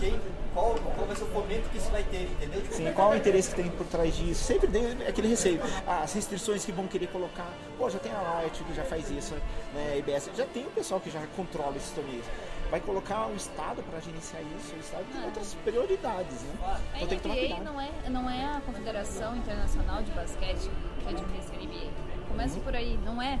[0.00, 0.18] quem,
[0.52, 2.60] qual, qual vai ser o fomento que isso vai ter, entendeu?
[2.62, 4.42] Tipo, Sim, qual é o interesse que tem por trás disso?
[4.42, 5.60] Sempre tem aquele receio.
[5.86, 7.52] Ah, as restrições que vão querer colocar.
[7.76, 9.34] Pô, já tem a Riot que já faz isso,
[9.74, 9.92] né?
[9.92, 10.30] A IBS.
[10.36, 12.24] Já tem o pessoal que já controla esses torneios.
[12.70, 14.74] Vai colocar o Estado para gerenciar isso.
[14.76, 16.54] O Estado tem outras prioridades, né?
[16.62, 17.64] A Então tem que tomar NBA cuidado.
[17.64, 20.70] não é, não é a Confederação Internacional de Basquete
[21.00, 21.90] que administra a NBA.
[22.28, 23.40] Começa por aí, não é.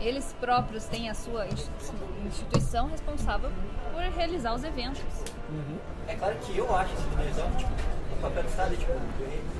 [0.00, 1.94] Eles próprios têm a sua institu-
[2.26, 3.50] instituição responsável
[3.92, 5.00] por realizar os eventos.
[6.08, 7.70] É claro que eu acho, assim, na minha visão, tipo,
[8.12, 8.92] o papel do Estado é, tipo,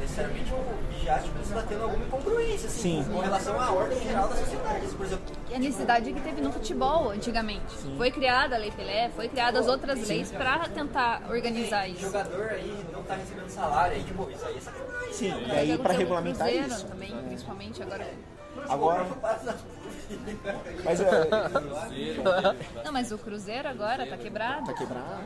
[0.01, 0.57] necessariamente tipo,
[0.91, 3.13] vigiar, tipo, se está tendo alguma incongruência, assim, Sim.
[3.13, 4.87] com relação à ordem geral da sociedade.
[4.89, 7.77] Por exemplo, E a necessidade que teve no futebol antigamente.
[7.97, 12.01] Foi criada a Lei Pelé, foi criadas outras leis para tentar organizar isso.
[12.01, 13.97] jogador aí não tá recebendo salário.
[13.97, 15.13] Aí, tipo, isso aí é sacanagem.
[15.13, 16.87] Sim, É, e o aí o regulamentar isso.
[16.87, 18.07] também, principalmente agora.
[18.69, 19.07] Agora.
[20.85, 21.29] Mas é,
[22.85, 24.67] Não, mas o Cruzeiro agora tá quebrado.
[24.67, 25.25] tá quebrado.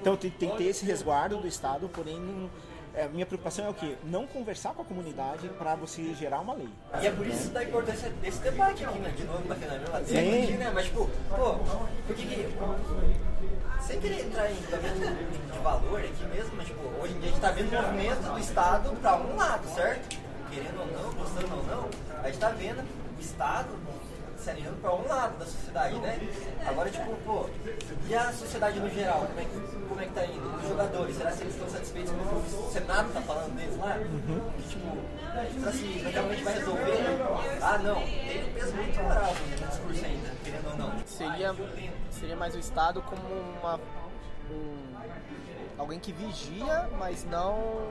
[0.00, 2.50] Então tem, tem que ter esse resguardo do Estado, porém não-
[2.94, 3.96] é, minha preocupação é o quê?
[4.04, 6.68] Não conversar com a comunidade para você gerar uma lei.
[7.00, 9.08] E é por isso da importância desse debate aqui, né?
[9.16, 10.42] De novo, batendo na mesma Sim.
[10.42, 10.70] aqui, né?
[10.74, 11.54] Mas, tipo, pô,
[12.06, 12.54] por que que...
[13.80, 14.98] Sem querer entrar em julgamento
[15.52, 18.32] de valor aqui mesmo, mas, tipo, hoje em dia a gente tá vendo o movimento
[18.32, 20.18] do Estado pra um lado, certo?
[20.52, 21.88] Querendo ou não, gostando ou não,
[22.22, 23.70] a gente tá vendo o Estado
[24.42, 26.18] se alinhando pra um lado da sociedade, né?
[26.66, 27.48] Agora, tipo, pô,
[28.08, 30.56] e a sociedade no geral, como é que, como é que tá indo?
[30.56, 33.98] Os jogadores, será que eles estão satisfeitos com o Senado tá falando deles lá?
[34.56, 34.98] Que, tipo,
[35.32, 36.98] será isso realmente vai resolver?
[37.62, 41.06] Ah, não, tem um peso muito moral no discurso ainda, querendo ou não.
[41.06, 41.54] Seria,
[42.10, 43.22] seria mais o Estado como
[43.60, 43.80] uma,
[44.50, 44.94] um,
[45.78, 47.86] alguém que vigia, mas não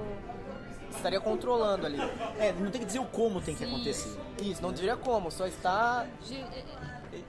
[0.96, 2.00] estaria controlando ali.
[2.40, 4.18] É, não tem que dizer o como tem que acontecer.
[4.42, 6.06] Isso, não diria como, só está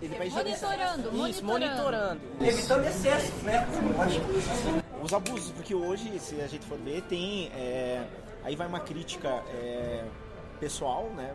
[0.01, 2.21] Ele vai gerenciar Monitorando, isso, monitorando.
[2.21, 2.21] monitorando.
[2.41, 3.67] Evitando excessos, né?
[3.95, 7.51] Eu acho que os abusos, porque hoje, se a gente for ver, tem.
[7.55, 8.07] é,
[8.45, 10.05] aí vai uma crítica é,
[10.61, 11.35] pessoal, né?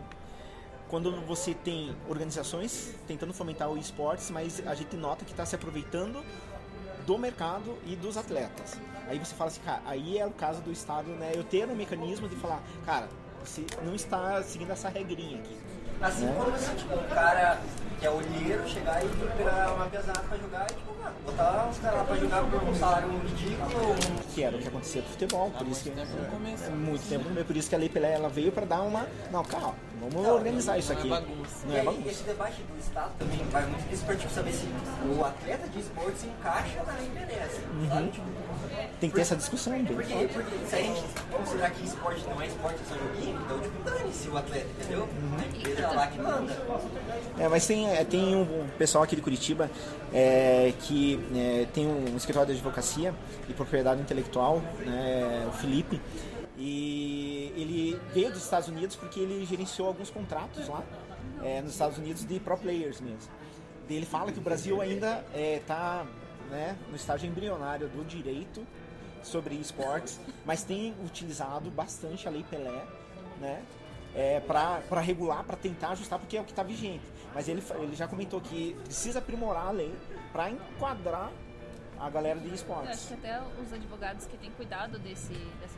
[0.88, 5.54] Quando você tem organizações tentando fomentar o esportes, mas a gente nota que está se
[5.54, 6.24] aproveitando
[7.06, 8.78] do mercado e dos atletas.
[9.08, 11.32] Aí você fala assim, cara, aí é o caso do Estado, né?
[11.34, 13.08] Eu ter um mecanismo de falar, cara,
[13.42, 15.56] você não está seguindo essa regrinha aqui.
[16.00, 16.34] Assim Né?
[16.38, 17.58] como assim, tipo, um cara
[17.98, 21.78] que é olheiro chegar e pegar uma pesada pra jogar e, tipo, mano, botar os
[21.78, 23.68] caras lá pra jogar por um salário ridículo,
[24.32, 27.44] que era o que acontecia com o futebol, por isso que é muito tempo no
[27.44, 30.78] por isso que a Lei Pelé ela veio para dar uma, não, calma, vamos organizar
[30.78, 31.08] isso aqui.
[31.08, 31.16] Não
[31.68, 32.08] E é aí, bagunça.
[32.08, 34.66] esse debate do Estado também vai muito nisso pra tipo, saber se
[35.18, 37.60] o atleta de esporte se encaixa na lei interessa.
[37.88, 38.08] Sabe?
[38.10, 38.26] Tipo,
[39.00, 40.32] Tem que ter essa discussão porque, forte.
[40.32, 43.82] porque se a gente considerar que esporte não é esporte, é só joguinho, então tipo,
[43.84, 45.08] dane-se o atleta, entendeu?
[45.38, 46.56] A empresa é lá que manda.
[47.38, 49.70] É, mas tem, é, tem um, um pessoal aqui de Curitiba
[50.12, 53.14] é, que é, tem um escritório de advocacia
[53.48, 56.00] e propriedade intelectual, né, o Felipe,
[56.56, 60.82] e ele veio dos Estados Unidos porque ele gerenciou alguns contratos lá
[61.42, 63.30] é, nos Estados Unidos de pro players mesmo.
[63.88, 66.04] E ele fala que o Brasil ainda está
[66.50, 68.66] né, no estágio embrionário do direito
[69.22, 72.84] sobre esportes, mas tem utilizado bastante a Lei Pelé,
[73.40, 73.62] né?
[74.14, 77.04] É, para regular, para tentar ajustar, porque é o que está vigente.
[77.34, 79.94] Mas ele, ele já comentou que precisa aprimorar a lei
[80.32, 81.30] para enquadrar
[82.00, 83.04] a galera de Eu acho esportes.
[83.06, 85.77] que até os advogados que têm cuidado desse, dessa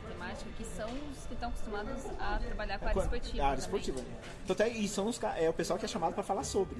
[0.57, 3.43] que são os que estão acostumados a trabalhar com a área esportiva.
[3.43, 3.79] A área também.
[3.79, 4.01] esportiva.
[4.43, 6.77] Então, até, e são os, é o pessoal que é chamado para falar sobre.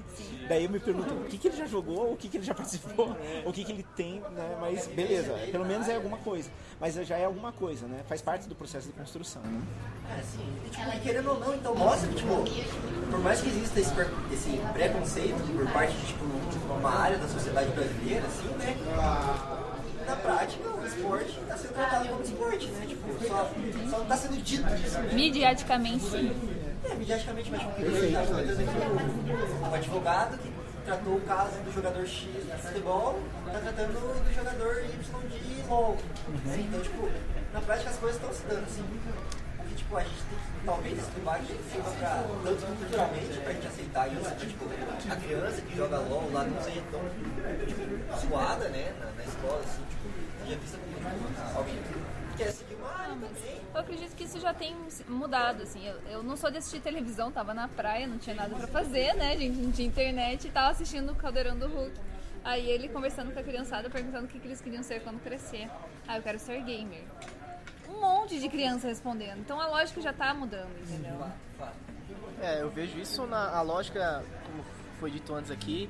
[0.48, 2.54] Daí eu me pergunto o que, que ele já jogou, o que, que ele já
[2.54, 4.56] participou, o que, que ele tem, né?
[4.60, 6.50] Mas beleza, pelo menos é alguma coisa.
[6.80, 8.02] Mas já é alguma coisa, né?
[8.08, 9.42] Faz parte do processo de construção.
[9.42, 9.62] Né?
[10.10, 12.44] É, assim, e, tipo, querendo ou não, então mostra que, tipo,
[13.10, 13.92] por mais que exista esse,
[14.32, 16.24] esse preconceito por parte de, tipo,
[16.72, 19.71] uma área da sociedade brasileira, assim, né?
[20.06, 22.86] Na prática, o esporte está sendo tratado como esporte, né?
[22.86, 23.50] Tipo, só,
[23.90, 25.12] só não está sendo dito isso, né?
[25.12, 26.32] Mediaticamente, sim.
[26.84, 27.84] É, mediaticamente, mas tipo, aqui,
[29.70, 30.52] o advogado que
[30.84, 35.96] tratou o caso do jogador X de futebol, tá tratando do jogador Y de LOL.
[36.46, 37.08] Assim, então, tipo,
[37.52, 38.84] na prática as coisas estão se dando, assim.
[39.72, 43.66] Que, tipo, a gente tem que, talvez, esse debate sirva pra, tanto culturalmente, pra gente
[43.66, 44.66] aceitar isso, tipo,
[45.10, 49.60] a criança que joga LOL lá não seja tão, tipo, suada, né, na, na escola,
[49.60, 53.60] assim, tipo, seja vista como, tipo, alguém que quer seguir uma área também.
[53.74, 54.76] Eu acredito que isso já tem
[55.08, 55.86] mudado, assim.
[55.86, 59.14] Eu, eu não sou de assistir televisão, tava na praia, não tinha nada pra fazer,
[59.14, 59.56] né, gente?
[59.56, 61.98] Não tinha internet e tava assistindo o Caldeirão do Hulk.
[62.44, 65.70] Aí ele conversando com a criançada, perguntando o que, que eles queriam ser quando crescer.
[66.06, 67.04] Ah, eu quero ser gamer.
[67.92, 69.38] Um monte de criança respondendo.
[69.40, 71.20] Então a lógica já tá mudando, entendeu?
[72.40, 74.64] É, eu vejo isso na a lógica, como
[74.98, 75.88] foi dito antes aqui,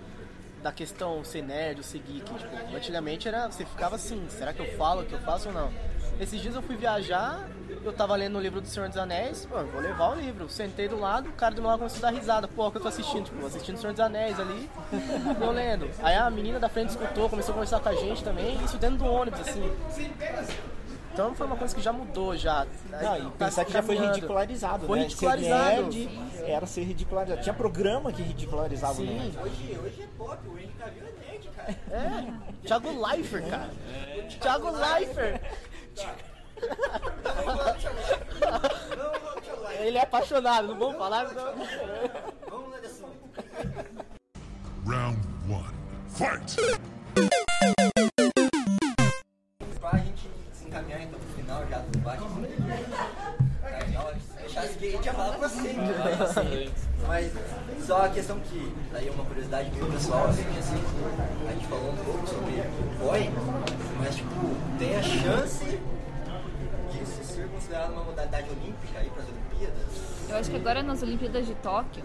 [0.62, 2.34] da questão ser nerd ou ser geek.
[2.34, 5.54] Tipo, antigamente era, você ficava assim, será que eu falo o que eu faço ou
[5.54, 5.72] não?
[6.20, 7.48] Esses dias eu fui viajar,
[7.82, 10.48] eu tava lendo o livro do Senhor dos Anéis, pô, eu vou levar o livro.
[10.48, 12.46] Sentei do lado, o cara do meu lado começou a dar risada.
[12.46, 13.24] Pô, o que eu tô assistindo?
[13.24, 14.70] Tipo, assistindo o Senhor dos Anéis ali,
[15.40, 15.90] eu lendo.
[16.02, 18.98] Aí a menina da frente escutou, começou a conversar com a gente também, isso dentro
[18.98, 19.62] do ônibus, assim.
[21.12, 22.66] Então foi uma coisa que já mudou já.
[22.90, 25.04] Não, e Tá pensar que já foi ridicularizado, Foi né?
[25.04, 25.92] ridicularizado.
[25.92, 27.42] Ser nerd era ser ridicularizado.
[27.42, 29.18] Tinha programa que ridicularizava o Sim.
[29.18, 29.38] nerd.
[29.38, 31.76] Hoje, hoje é pop, o Henry Cavill é nerd, cara.
[31.90, 33.70] É, Thiago Leifert, cara.
[34.40, 35.42] Thiago Leifert.
[39.80, 41.24] Ele é apaixonado, não vamos falar?
[41.24, 41.52] Não.
[42.48, 43.12] Vamos lá assunto.
[44.86, 45.18] Round
[45.48, 45.74] one.
[46.08, 46.56] Fight!
[54.56, 55.38] a gente ia falar.
[57.06, 57.32] Mas
[57.86, 60.82] só a questão que, daí é uma curiosidade do pessoal, assim, assim,
[61.48, 62.62] a gente falou um pouco sobre
[62.98, 63.30] boy,
[63.98, 70.11] mas tipo, tem a chance de isso ser considerado uma modalidade olímpica aí as Olimpíadas?
[70.32, 72.02] Eu acho que agora nas Olimpíadas de Tóquio,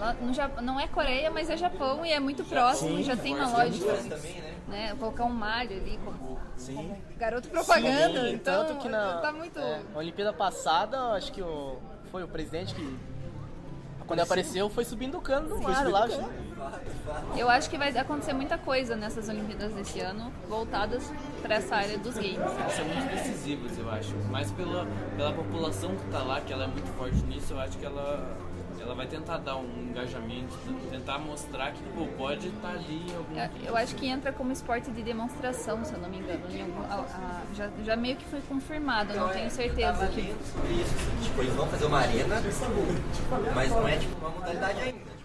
[0.00, 3.34] lá no Japão, não é Coreia, mas é Japão e é muito próximo, já tem
[3.34, 3.92] uma lógica.
[4.08, 4.54] também, né?
[4.66, 6.40] Né, colocar um malho ali como,
[6.74, 8.20] como garoto propaganda.
[8.20, 9.56] Sim, então, tanto que na tá muito.
[9.60, 11.78] é, Olimpíada passada, acho que o,
[12.10, 12.98] foi o presidente que,
[14.06, 16.04] quando apareceu, foi subindo o cano do mar lá.
[16.04, 16.20] acho.
[17.36, 21.12] Eu acho que vai acontecer muita coisa nessas Olimpíadas desse ano, voltadas
[21.42, 22.38] para essa área dos games.
[22.74, 24.14] são muito decisivas, eu acho.
[24.30, 27.76] Mas pela, pela população que tá lá, que ela é muito forte nisso, eu acho
[27.78, 28.36] que ela,
[28.86, 30.56] ela vai tentar dar um engajamento,
[30.90, 34.52] tentar mostrar que pô, pode estar ali em algum É, Eu acho que entra como
[34.52, 36.36] esporte de demonstração, se eu não me engano.
[36.50, 39.92] em algum- a- a- já, já meio que foi confirmado, eu não tenho certeza.
[39.92, 40.32] Tava Que, isso,
[40.62, 42.40] assim, tipo, eles vão fazer uma arena,
[43.54, 45.15] mas não é tipo uma modalidade ainda, tipo,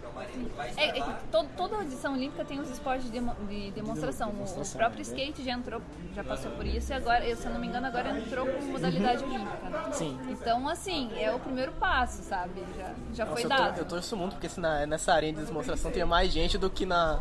[0.77, 4.29] é é, é todo- toda a edição olímpica tem os esportes de, demo- de demonstração.
[4.29, 5.81] O, o próprio skate já entrou,
[6.15, 8.61] já passou por isso e agora, eu, se eu não me engano, agora entrou com
[8.65, 9.69] modalidade olímpica.
[9.69, 9.89] né?
[9.91, 10.19] Sim.
[10.29, 12.63] Então, assim, é o primeiro passo, sabe?
[12.77, 13.73] Já, já foi Nossa, eu, dado.
[13.73, 16.69] tor- eu torço muito porque se na- nessa arena de demonstração tem mais gente do
[16.69, 17.19] que na.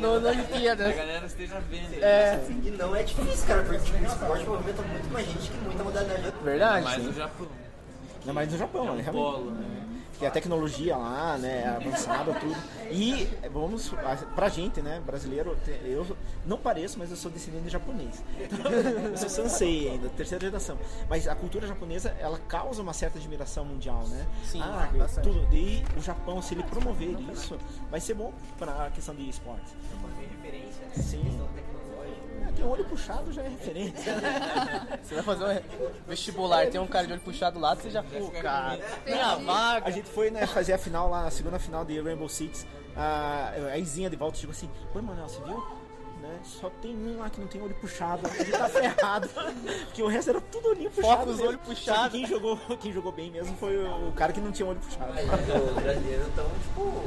[0.00, 0.88] No, na Olimpíada.
[0.88, 1.94] a galera esteja vendo.
[2.02, 5.56] É, E não é difícil, cara, porque tipo, o esporte movimenta muito mais gente que
[5.58, 6.32] muita modalidade.
[6.42, 6.84] verdade.
[6.84, 7.46] Mas no Japão,
[8.20, 9.02] Ainda mais no Japão, né?
[9.02, 9.12] Realmente.
[9.12, 9.75] polo, né?
[10.18, 11.66] Tem a tecnologia lá, né?
[11.76, 12.56] Avançada, tudo.
[12.90, 13.92] E vamos,
[14.34, 15.02] pra gente, né?
[15.04, 16.06] Brasileiro, eu
[16.46, 18.22] não pareço, mas eu sou descendente de japonês.
[19.10, 20.78] Eu sou sensei ainda, terceira geração.
[21.08, 24.26] Mas a cultura japonesa, ela causa uma certa admiração mundial, né?
[24.44, 25.24] Sim, ah, bastante.
[25.28, 25.46] tudo.
[25.54, 27.58] E o Japão, se ele promover isso,
[27.90, 29.74] vai ser bom pra questão de esportes.
[30.94, 31.40] Sim.
[32.46, 34.14] É, Tem um olho puxado já é referência.
[35.02, 38.30] Você vai fazer um vestibular, tem um cara de olho puxado lá, você já, pô,
[38.40, 39.86] cara, minha vaga.
[39.86, 42.66] A gente foi né, fazer a final lá, a segunda final de Rainbow Six.
[42.96, 45.62] A, a Izinha de volta chegou assim: Pô, Manuel, você viu?
[46.20, 48.26] Né, Só tem um lá que não tem olho puxado.
[48.26, 49.28] A gente tá ferrado.
[49.86, 51.18] Porque o resto era tudo olhinho puxado.
[51.18, 52.12] Foca os olhos puxados.
[52.12, 55.12] Quem jogou, quem jogou bem mesmo foi o, o cara que não tinha olho puxado.
[55.12, 57.04] Mas os brasileiros estão, tipo.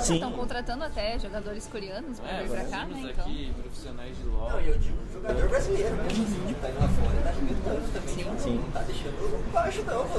[0.00, 0.14] Sim.
[0.14, 3.10] Estão contratando até jogadores coreanos pra É, vir pra vários cá, né?
[3.12, 3.24] Então.
[3.24, 4.50] aqui, profissionais de LOL.
[4.50, 7.92] Não, e eu digo jogador brasileiro mesmo, assim, tipo, tá indo lá fora, tá arrebentando
[7.92, 8.38] também.
[8.38, 8.56] Sim.
[8.56, 10.18] Não tá deixando baixo, não, pô.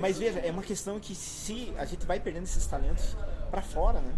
[0.00, 3.16] Mas veja, é uma questão que se a gente vai perdendo esses talentos
[3.50, 4.14] pra fora, né?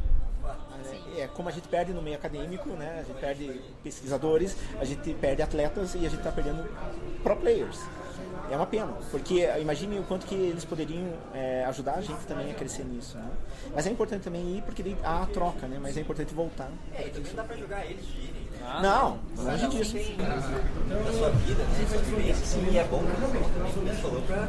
[1.16, 3.00] É, como a gente perde no meio acadêmico, né?
[3.00, 6.64] A gente perde pesquisadores, a gente perde atletas e a gente tá perdendo
[7.22, 7.78] pro players.
[8.50, 12.50] É uma pena, porque imagine o quanto que eles poderiam é, ajudar a gente também
[12.50, 13.30] a crescer nisso, né?
[13.74, 15.78] Mas é importante também ir porque há a troca, né?
[15.80, 16.68] Mas é importante voltar.
[16.94, 18.80] É, e também não dá pra jogar eles de irem, né?
[18.82, 19.92] Não, longe Cada um disso.
[19.92, 21.86] tem da sua vida, né?
[21.88, 24.48] Sua vivência, assim, e é bom que também, como você falou, pra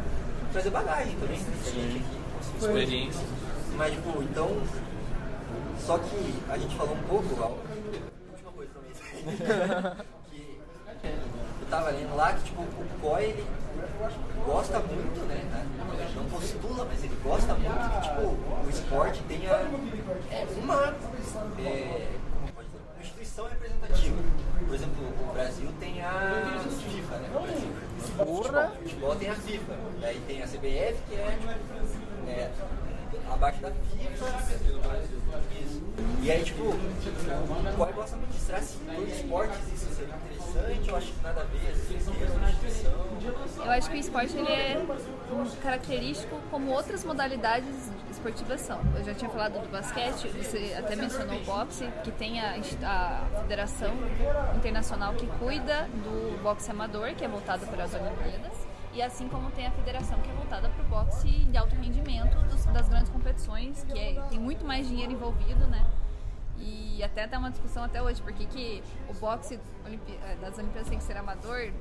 [0.52, 1.46] trazer bagagem também, né?
[1.60, 2.78] A gente aqui conseguiu.
[2.82, 3.22] Experiência.
[3.76, 4.62] Mas, tipo, então.
[5.80, 7.58] Só que a gente falou um pouco, Val.
[8.32, 9.36] Última coisa também.
[10.32, 13.46] que eu tava lendo lá que, tipo, o COI, ele
[14.46, 15.68] gosta muito, né?
[16.00, 19.58] Ele não postula, mas ele gosta muito que, tipo, o esporte tenha
[20.58, 20.96] uma.
[21.60, 22.08] é?
[22.92, 24.18] Uma instituição representativa.
[24.66, 27.30] Por exemplo, o Brasil tem a FIFA, né?
[27.36, 27.72] O Brasil.
[28.20, 29.78] O futebol tem a FIFA.
[30.00, 31.40] Daí tem a CBF, que é,
[32.28, 32.52] é
[33.34, 34.26] abaixo da FIFA.
[35.62, 35.82] Isso.
[36.22, 38.46] E aí, tipo, o COI gosta muito disso.
[38.46, 40.90] Será que todo esporte isso seria interessante?
[40.90, 43.66] Eu acho que nada a ver, assim, é instituição.
[43.66, 44.86] Eu acho que o esporte ele é
[45.62, 48.80] característico como outras modalidades esportivas são.
[48.96, 53.42] Eu já tinha falado do basquete, você até mencionou o boxe, que tem a, a
[53.42, 53.94] federação
[54.56, 59.50] internacional que cuida do boxe amador, que é voltado para as Olimpíadas, e assim como
[59.52, 63.10] tem a federação que é voltada para o boxe de alto rendimento dos- das grandes
[63.10, 65.86] competições, que é- tem muito mais dinheiro envolvido, né?
[66.58, 70.98] E até tem uma discussão até hoje, porque que o boxe eh, das Olimpíadas tem
[70.98, 71.72] que ser amador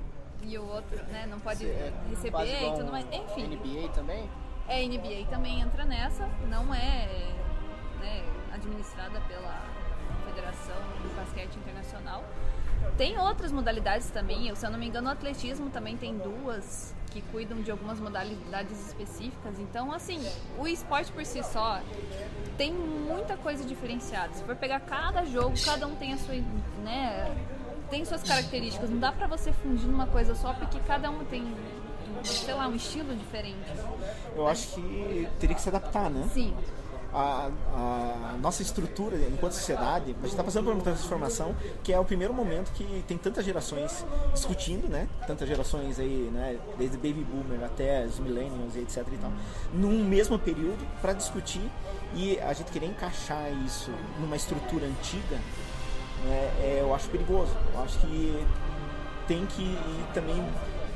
[0.42, 1.66] e o outro né, não pode
[2.08, 3.06] receber Quase e tudo mais.
[3.12, 4.30] Enfim, NBA também.
[4.68, 7.34] é, a NBA também entra nessa, não é
[8.00, 8.24] né,
[8.54, 9.60] administrada pela
[10.24, 12.24] Federação de Basquete Internacional.
[12.96, 16.94] Tem outras modalidades também, eu, se eu não me engano, o atletismo também tem duas
[17.10, 19.58] que cuidam de algumas modalidades específicas.
[19.58, 20.20] Então, assim,
[20.58, 21.80] o esporte por si só
[22.56, 24.32] tem muita coisa diferenciada.
[24.34, 26.34] Se for pegar cada jogo, cada um tem a sua,
[26.84, 27.34] né,
[27.90, 28.90] tem suas características.
[28.90, 31.52] Não dá pra você fundir numa coisa só, porque cada um tem,
[32.22, 33.72] sei lá, um estilo diferente.
[34.36, 36.28] Eu acho que teria que se adaptar, né?
[36.32, 36.54] Sim.
[37.12, 41.98] A, a nossa estrutura enquanto sociedade, a gente está passando por uma transformação que é
[41.98, 45.08] o primeiro momento que tem tantas gerações discutindo, né?
[45.26, 46.58] Tantas gerações aí, né?
[46.78, 49.32] Desde baby boomer até os millennials e etc e tal,
[49.72, 51.68] num mesmo período para discutir
[52.14, 55.36] e a gente querer encaixar isso numa estrutura antiga,
[56.24, 56.50] né?
[56.60, 57.52] É, eu acho perigoso.
[57.74, 58.46] Eu acho que
[59.26, 60.44] tem que ir também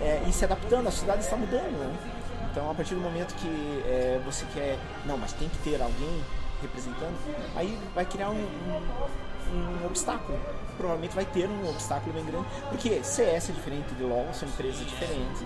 [0.01, 0.87] é, ir se adaptando.
[0.89, 2.14] A sociedade está mudando, né?
[2.55, 6.23] Então, a partir do momento que é, você quer, não, mas tem que ter alguém
[6.63, 7.19] representando,
[7.57, 10.39] aí vai criar um, um, um obstáculo.
[10.77, 14.87] Provavelmente vai ter um obstáculo bem grande, porque CS é diferente de LoL, são empresas
[14.87, 15.43] diferentes,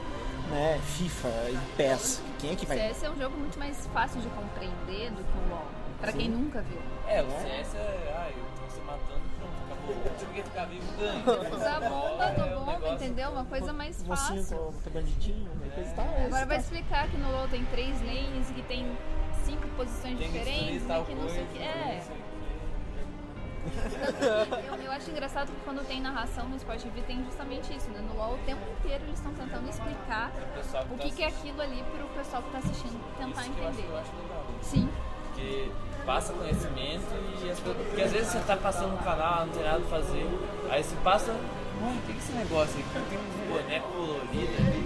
[0.51, 0.79] né?
[0.99, 2.77] FIFA e PES, quem é que vai?
[2.77, 5.67] CS é um jogo muito mais fácil de compreender do que o LoL.
[6.03, 6.79] Pra quem nunca viu.
[7.07, 8.15] É, o CS é.
[8.15, 9.23] Ah, eu tô se matando,
[9.95, 10.13] pronto, acabou.
[10.13, 11.55] O time que ficar vivo ganha.
[11.57, 13.31] Usar bomba, É, tô o bomba, entendeu?
[13.31, 14.57] Uma coisa mais Mocinho fácil.
[14.57, 15.71] com, com bandidinho, né?
[15.75, 16.05] coisa tal.
[16.27, 18.97] Agora vai explicar que no LoL tem três lanes, que tem
[19.45, 21.59] cinco posições Tem que diferentes, e tal que não sei o que.
[21.59, 22.03] É.
[22.25, 22.29] o.
[24.75, 28.01] Eu, eu acho engraçado que quando tem narração no Sport TV tem justamente isso, né?
[28.01, 31.27] No LoL o tempo inteiro eles estão tentando explicar que o tá que, que é
[31.27, 33.93] aquilo ali pro pessoal que tá assistindo tentar Isso que eu acho, entender.
[33.93, 34.47] eu acho legal.
[34.63, 34.89] Sim.
[35.25, 35.71] Porque
[36.09, 37.05] passa conhecimento
[37.45, 37.61] e as.
[37.61, 40.27] Porque às vezes você tá passando no canal, não tem nada pra fazer.
[40.71, 43.11] Aí você passa, mano, o que é esse negócio aqui?
[43.11, 44.85] Tem uns bonecos coloridos ali.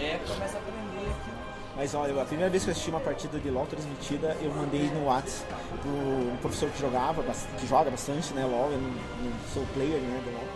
[0.00, 1.30] Aí começa a aprender aqui.
[1.76, 4.90] Mas olha, a primeira vez que eu assisti uma partida de LoL transmitida, eu mandei
[4.90, 5.44] no Whats
[5.80, 7.22] pro um professor que jogava,
[7.58, 10.51] que joga bastante, né, LoL, eu não, não sou player, né, do LoL.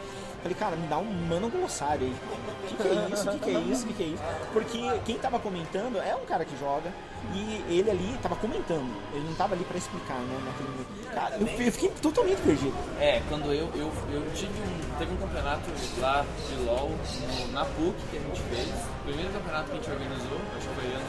[0.46, 2.14] Falei, cara, me dá um mano glossário aí.
[2.62, 3.28] O que, que é isso?
[3.28, 3.84] O que, que é isso?
[3.84, 4.22] O que, que é isso?
[4.52, 6.88] Porque quem tava comentando é um cara que joga
[7.34, 8.88] e ele ali tava comentando.
[9.12, 11.12] Ele não tava ali pra explicar, né, naquele momento.
[11.12, 12.74] Cara, eu, eu fiquei totalmente perdido.
[13.00, 14.98] É, quando eu, eu, eu tive um.
[14.98, 15.62] Teve um campeonato
[15.98, 18.68] lá de LOL no- na PUC que a gente fez.
[18.68, 21.04] O primeiro campeonato que a gente organizou, acho que foi ano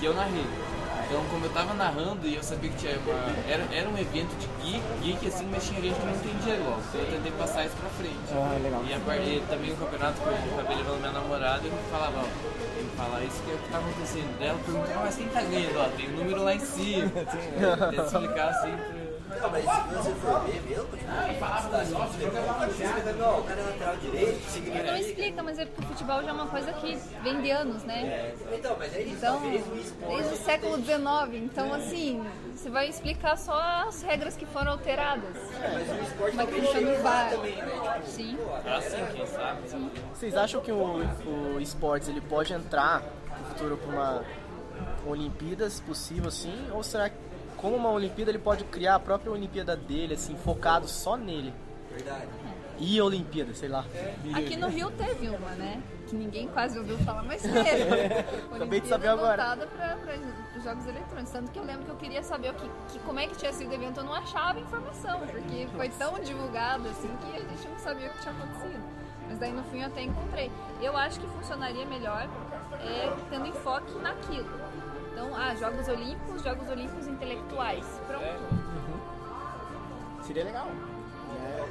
[0.00, 0.46] que eu narrei.
[1.12, 3.12] Então como eu tava narrando e eu sabia que tinha uma.
[3.46, 6.78] Era, era um evento de geek, geek assim, mas tinha gente que não entendia LOL.
[6.88, 8.16] Então eu tentei passar isso pra frente.
[8.32, 8.82] Ah, legal.
[8.88, 12.20] E a par- e também o campeonato que eu acabei levando minha namorada, eu falava,
[12.20, 14.38] ó, tem que falar isso que é o que tá acontecendo.
[14.38, 15.78] Daí ela perguntava, mas quem tá ganhando?
[15.78, 17.10] Ó, tem o número lá em cima.
[17.90, 19.01] Tentei explicar assim pro.
[19.40, 21.06] Não, mas se você for ver mesmo, tipo,
[23.18, 24.98] não, o cara é lateral direito, Não significa.
[24.98, 28.34] explica, mas é porque o futebol já é uma coisa que vem de anos, né?
[28.52, 31.02] Então, mas é isso, Então, desde o século XIX.
[31.34, 35.36] Então, assim, você vai explicar só as regras que foram alteradas.
[35.60, 37.94] Mas o esporte Como é que talvez funciona chegue o né?
[37.96, 38.38] Tipo, Sim.
[38.66, 39.60] Assim, quem sabe?
[40.14, 43.02] Vocês acham que o, o esportes ele pode entrar
[43.38, 44.24] no futuro para uma
[45.06, 46.68] Olimpíadas possível assim?
[46.72, 47.16] Ou será que
[47.62, 51.54] como uma Olimpíada ele pode criar a própria Olimpíada dele, assim, focado só nele?
[51.90, 52.26] verdade.
[52.78, 53.84] E Olimpíada, sei lá.
[54.34, 55.80] Aqui no Rio teve uma, né?
[56.08, 57.54] Que ninguém quase ouviu falar, mas teve.
[58.54, 59.56] Acabei de saber Olimpíada agora.
[59.56, 61.30] voltada para os jogos eletrônicos.
[61.30, 63.52] Tanto que eu lembro que eu queria saber o que, que- como é que tinha
[63.52, 67.68] sido o evento, eu não achava informação, porque foi tão divulgado assim que a gente
[67.68, 68.82] não sabia o que tinha acontecido.
[69.28, 70.50] Mas daí no fim eu até encontrei.
[70.80, 72.26] Eu acho que funcionaria melhor
[72.80, 74.48] é, tendo enfoque naquilo.
[75.22, 77.86] Então, ah, Jogos Olímpicos, Jogos Olímpicos intelectuais.
[78.08, 78.24] Pronto.
[80.26, 80.66] Seria legal.
[80.66, 81.68] né?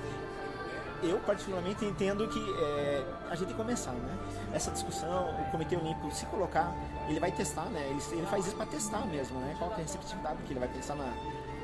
[1.03, 4.17] Eu, particularmente, entendo que é, a gente tem que começar, né?
[4.53, 6.73] Essa discussão, o Comitê Olímpico se colocar,
[7.09, 7.85] ele vai testar, né?
[7.89, 9.53] Ele, ele faz isso para testar mesmo, né?
[9.57, 11.11] Qual que é a receptividade, porque ele vai pensar na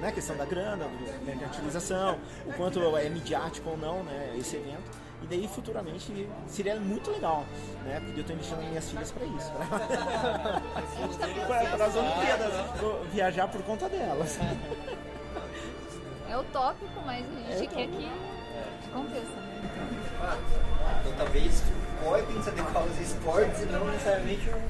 [0.01, 4.35] né, questão da grana, da mercantilização, o quanto é midiático ou não, né?
[4.38, 5.07] Esse evento.
[5.22, 7.44] E daí, futuramente, seria muito legal,
[7.84, 7.99] né?
[7.99, 9.52] Porque eu estou investindo nas minhas filhas para isso.
[11.48, 14.38] Para as Olimpíadas, vou viajar por conta delas.
[16.30, 18.11] É utópico, mas a gente quer que
[18.91, 19.48] aconteça.
[20.22, 20.38] Né?
[21.02, 21.64] Então talvez
[22.03, 24.61] podem se adequar aos esportes e não necessariamente um.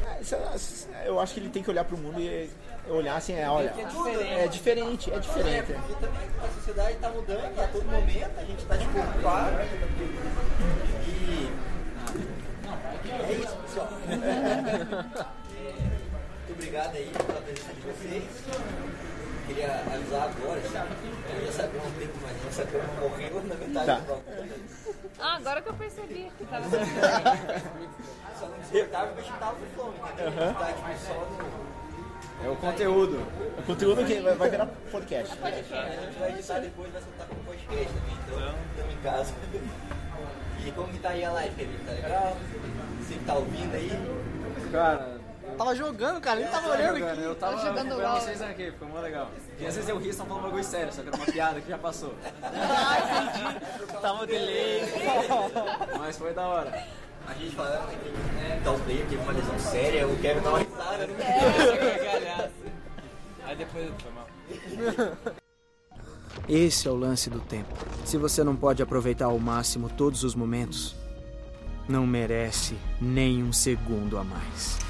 [0.93, 2.49] É, Eu acho que ele tem que olhar pro mundo e
[2.89, 3.73] olhar assim, é, olha,
[4.37, 5.73] é diferente, é diferente.
[5.73, 9.57] Porque também a sociedade está mudando a todo momento, a gente está tipo ocupado.
[11.07, 11.51] E.
[13.09, 13.89] É isso, pessoal.
[16.47, 18.23] Muito obrigado aí pela presença de vocês.
[19.47, 20.89] Queria avisar agora, sabe?
[21.33, 23.95] Eu já sabia um tempo, mas não sabia que morreu na metade Tá.
[23.99, 24.21] do.
[25.19, 26.69] Ah, agora que eu percebi que tava.
[26.69, 30.31] Só não despertava porque a gente tava com fome, entendeu?
[30.31, 31.77] Gente tá tipo só no.
[32.45, 33.27] É o conteúdo.
[33.57, 35.37] O conteúdo que vai, vai virar podcast.
[35.41, 39.33] A gente vai editar depois, vai soltar como podcast também, então estamos em casa.
[40.65, 41.77] E como que tá aí a live, Kevin?
[41.85, 42.37] Tá legal?
[42.99, 43.91] Você que tá ouvindo aí?
[44.71, 45.16] Cara,
[45.57, 47.21] Tava jogando, cara, nem tava olhando aqui.
[47.21, 48.21] eu tava jogando LOL.
[48.21, 49.31] vocês aqui, ficou mó legal.
[49.59, 51.59] E às vezes eu ri, estão falando um bagulho sério, só que era uma piada
[51.59, 52.13] que já passou.
[52.43, 53.91] Ah, entendi.
[53.99, 54.81] Tava delay.
[55.97, 56.85] Mas foi da hora.
[57.27, 61.07] A gente falando que né, o player teve uma lesão séria, o Kevin uma risada,
[61.07, 61.15] né?
[61.77, 62.53] gargalhaço.
[63.43, 64.27] Aí depois eu foi mal.
[66.47, 67.73] Esse é o lance do tempo.
[68.05, 70.95] Se você não pode aproveitar ao máximo todos os momentos,
[71.89, 74.86] não merece nem um segundo a mais.